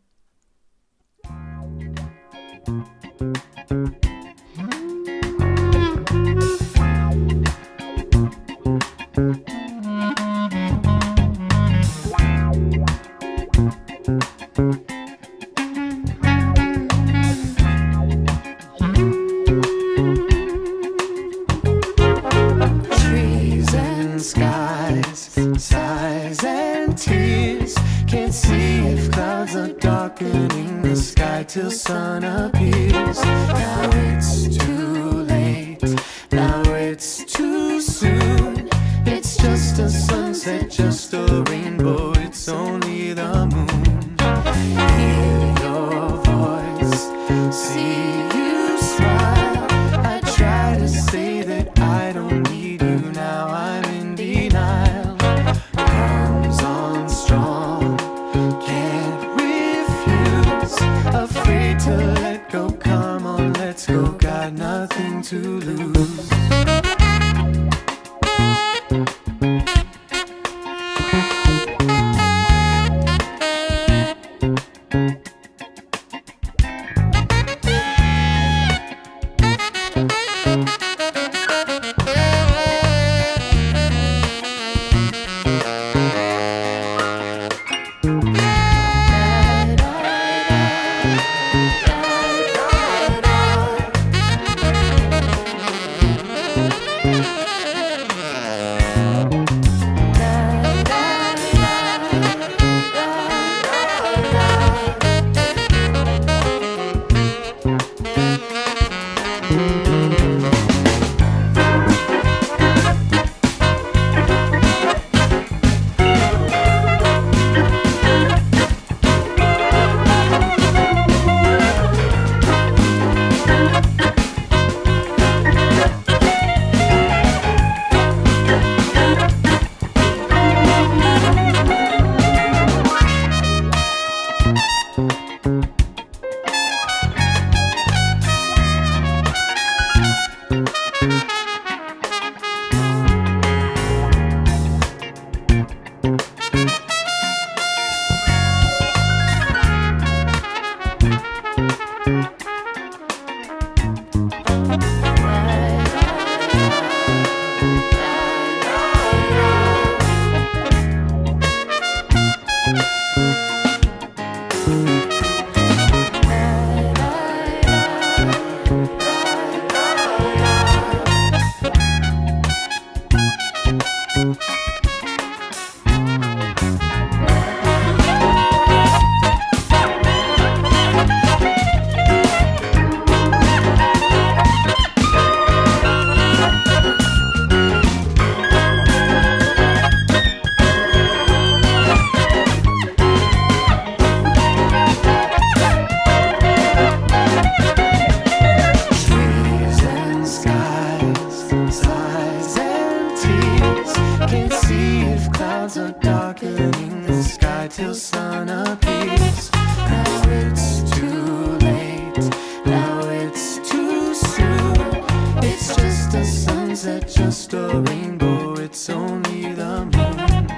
it's 218.71 218.91
only 218.91 219.53
the 219.53 219.85
moon. 219.85 220.49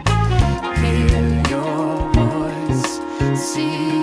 Hear 0.82 1.42
your 1.48 2.12
voice, 2.12 3.00
see. 3.38 4.01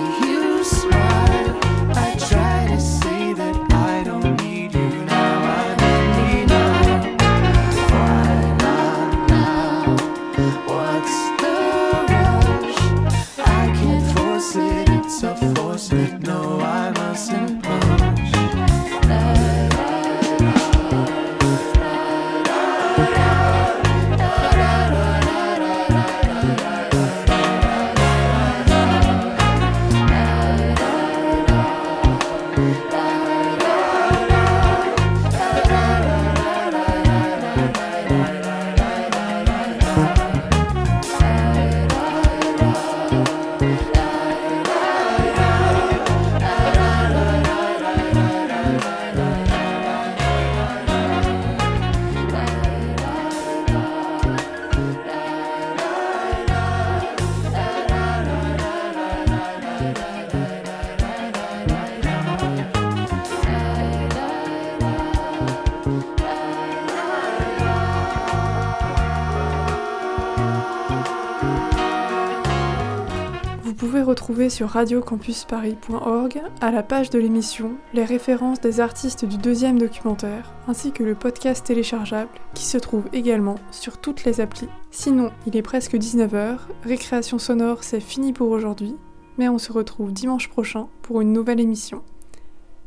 Sur 74.48 74.68
radiocampusparis.org, 74.70 76.42
à 76.60 76.70
la 76.70 76.82
page 76.82 77.10
de 77.10 77.18
l'émission, 77.18 77.72
les 77.92 78.04
références 78.04 78.60
des 78.60 78.80
artistes 78.80 79.24
du 79.24 79.36
deuxième 79.36 79.78
documentaire, 79.78 80.54
ainsi 80.66 80.92
que 80.92 81.02
le 81.02 81.14
podcast 81.14 81.66
téléchargeable 81.66 82.30
qui 82.54 82.64
se 82.64 82.78
trouve 82.78 83.04
également 83.12 83.56
sur 83.70 83.98
toutes 83.98 84.24
les 84.24 84.40
applis. 84.40 84.68
Sinon, 84.90 85.30
il 85.46 85.56
est 85.56 85.62
presque 85.62 85.94
19h, 85.94 86.58
récréation 86.84 87.38
sonore 87.38 87.84
c'est 87.84 88.00
fini 88.00 88.32
pour 88.32 88.50
aujourd'hui, 88.50 88.96
mais 89.36 89.48
on 89.48 89.58
se 89.58 89.72
retrouve 89.72 90.12
dimanche 90.12 90.48
prochain 90.48 90.88
pour 91.02 91.20
une 91.20 91.32
nouvelle 91.32 91.60
émission. 91.60 92.02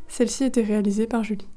Celle-ci 0.07 0.45
était 0.45 0.63
réalisée 0.63 1.07
par 1.07 1.23
Julie. 1.23 1.52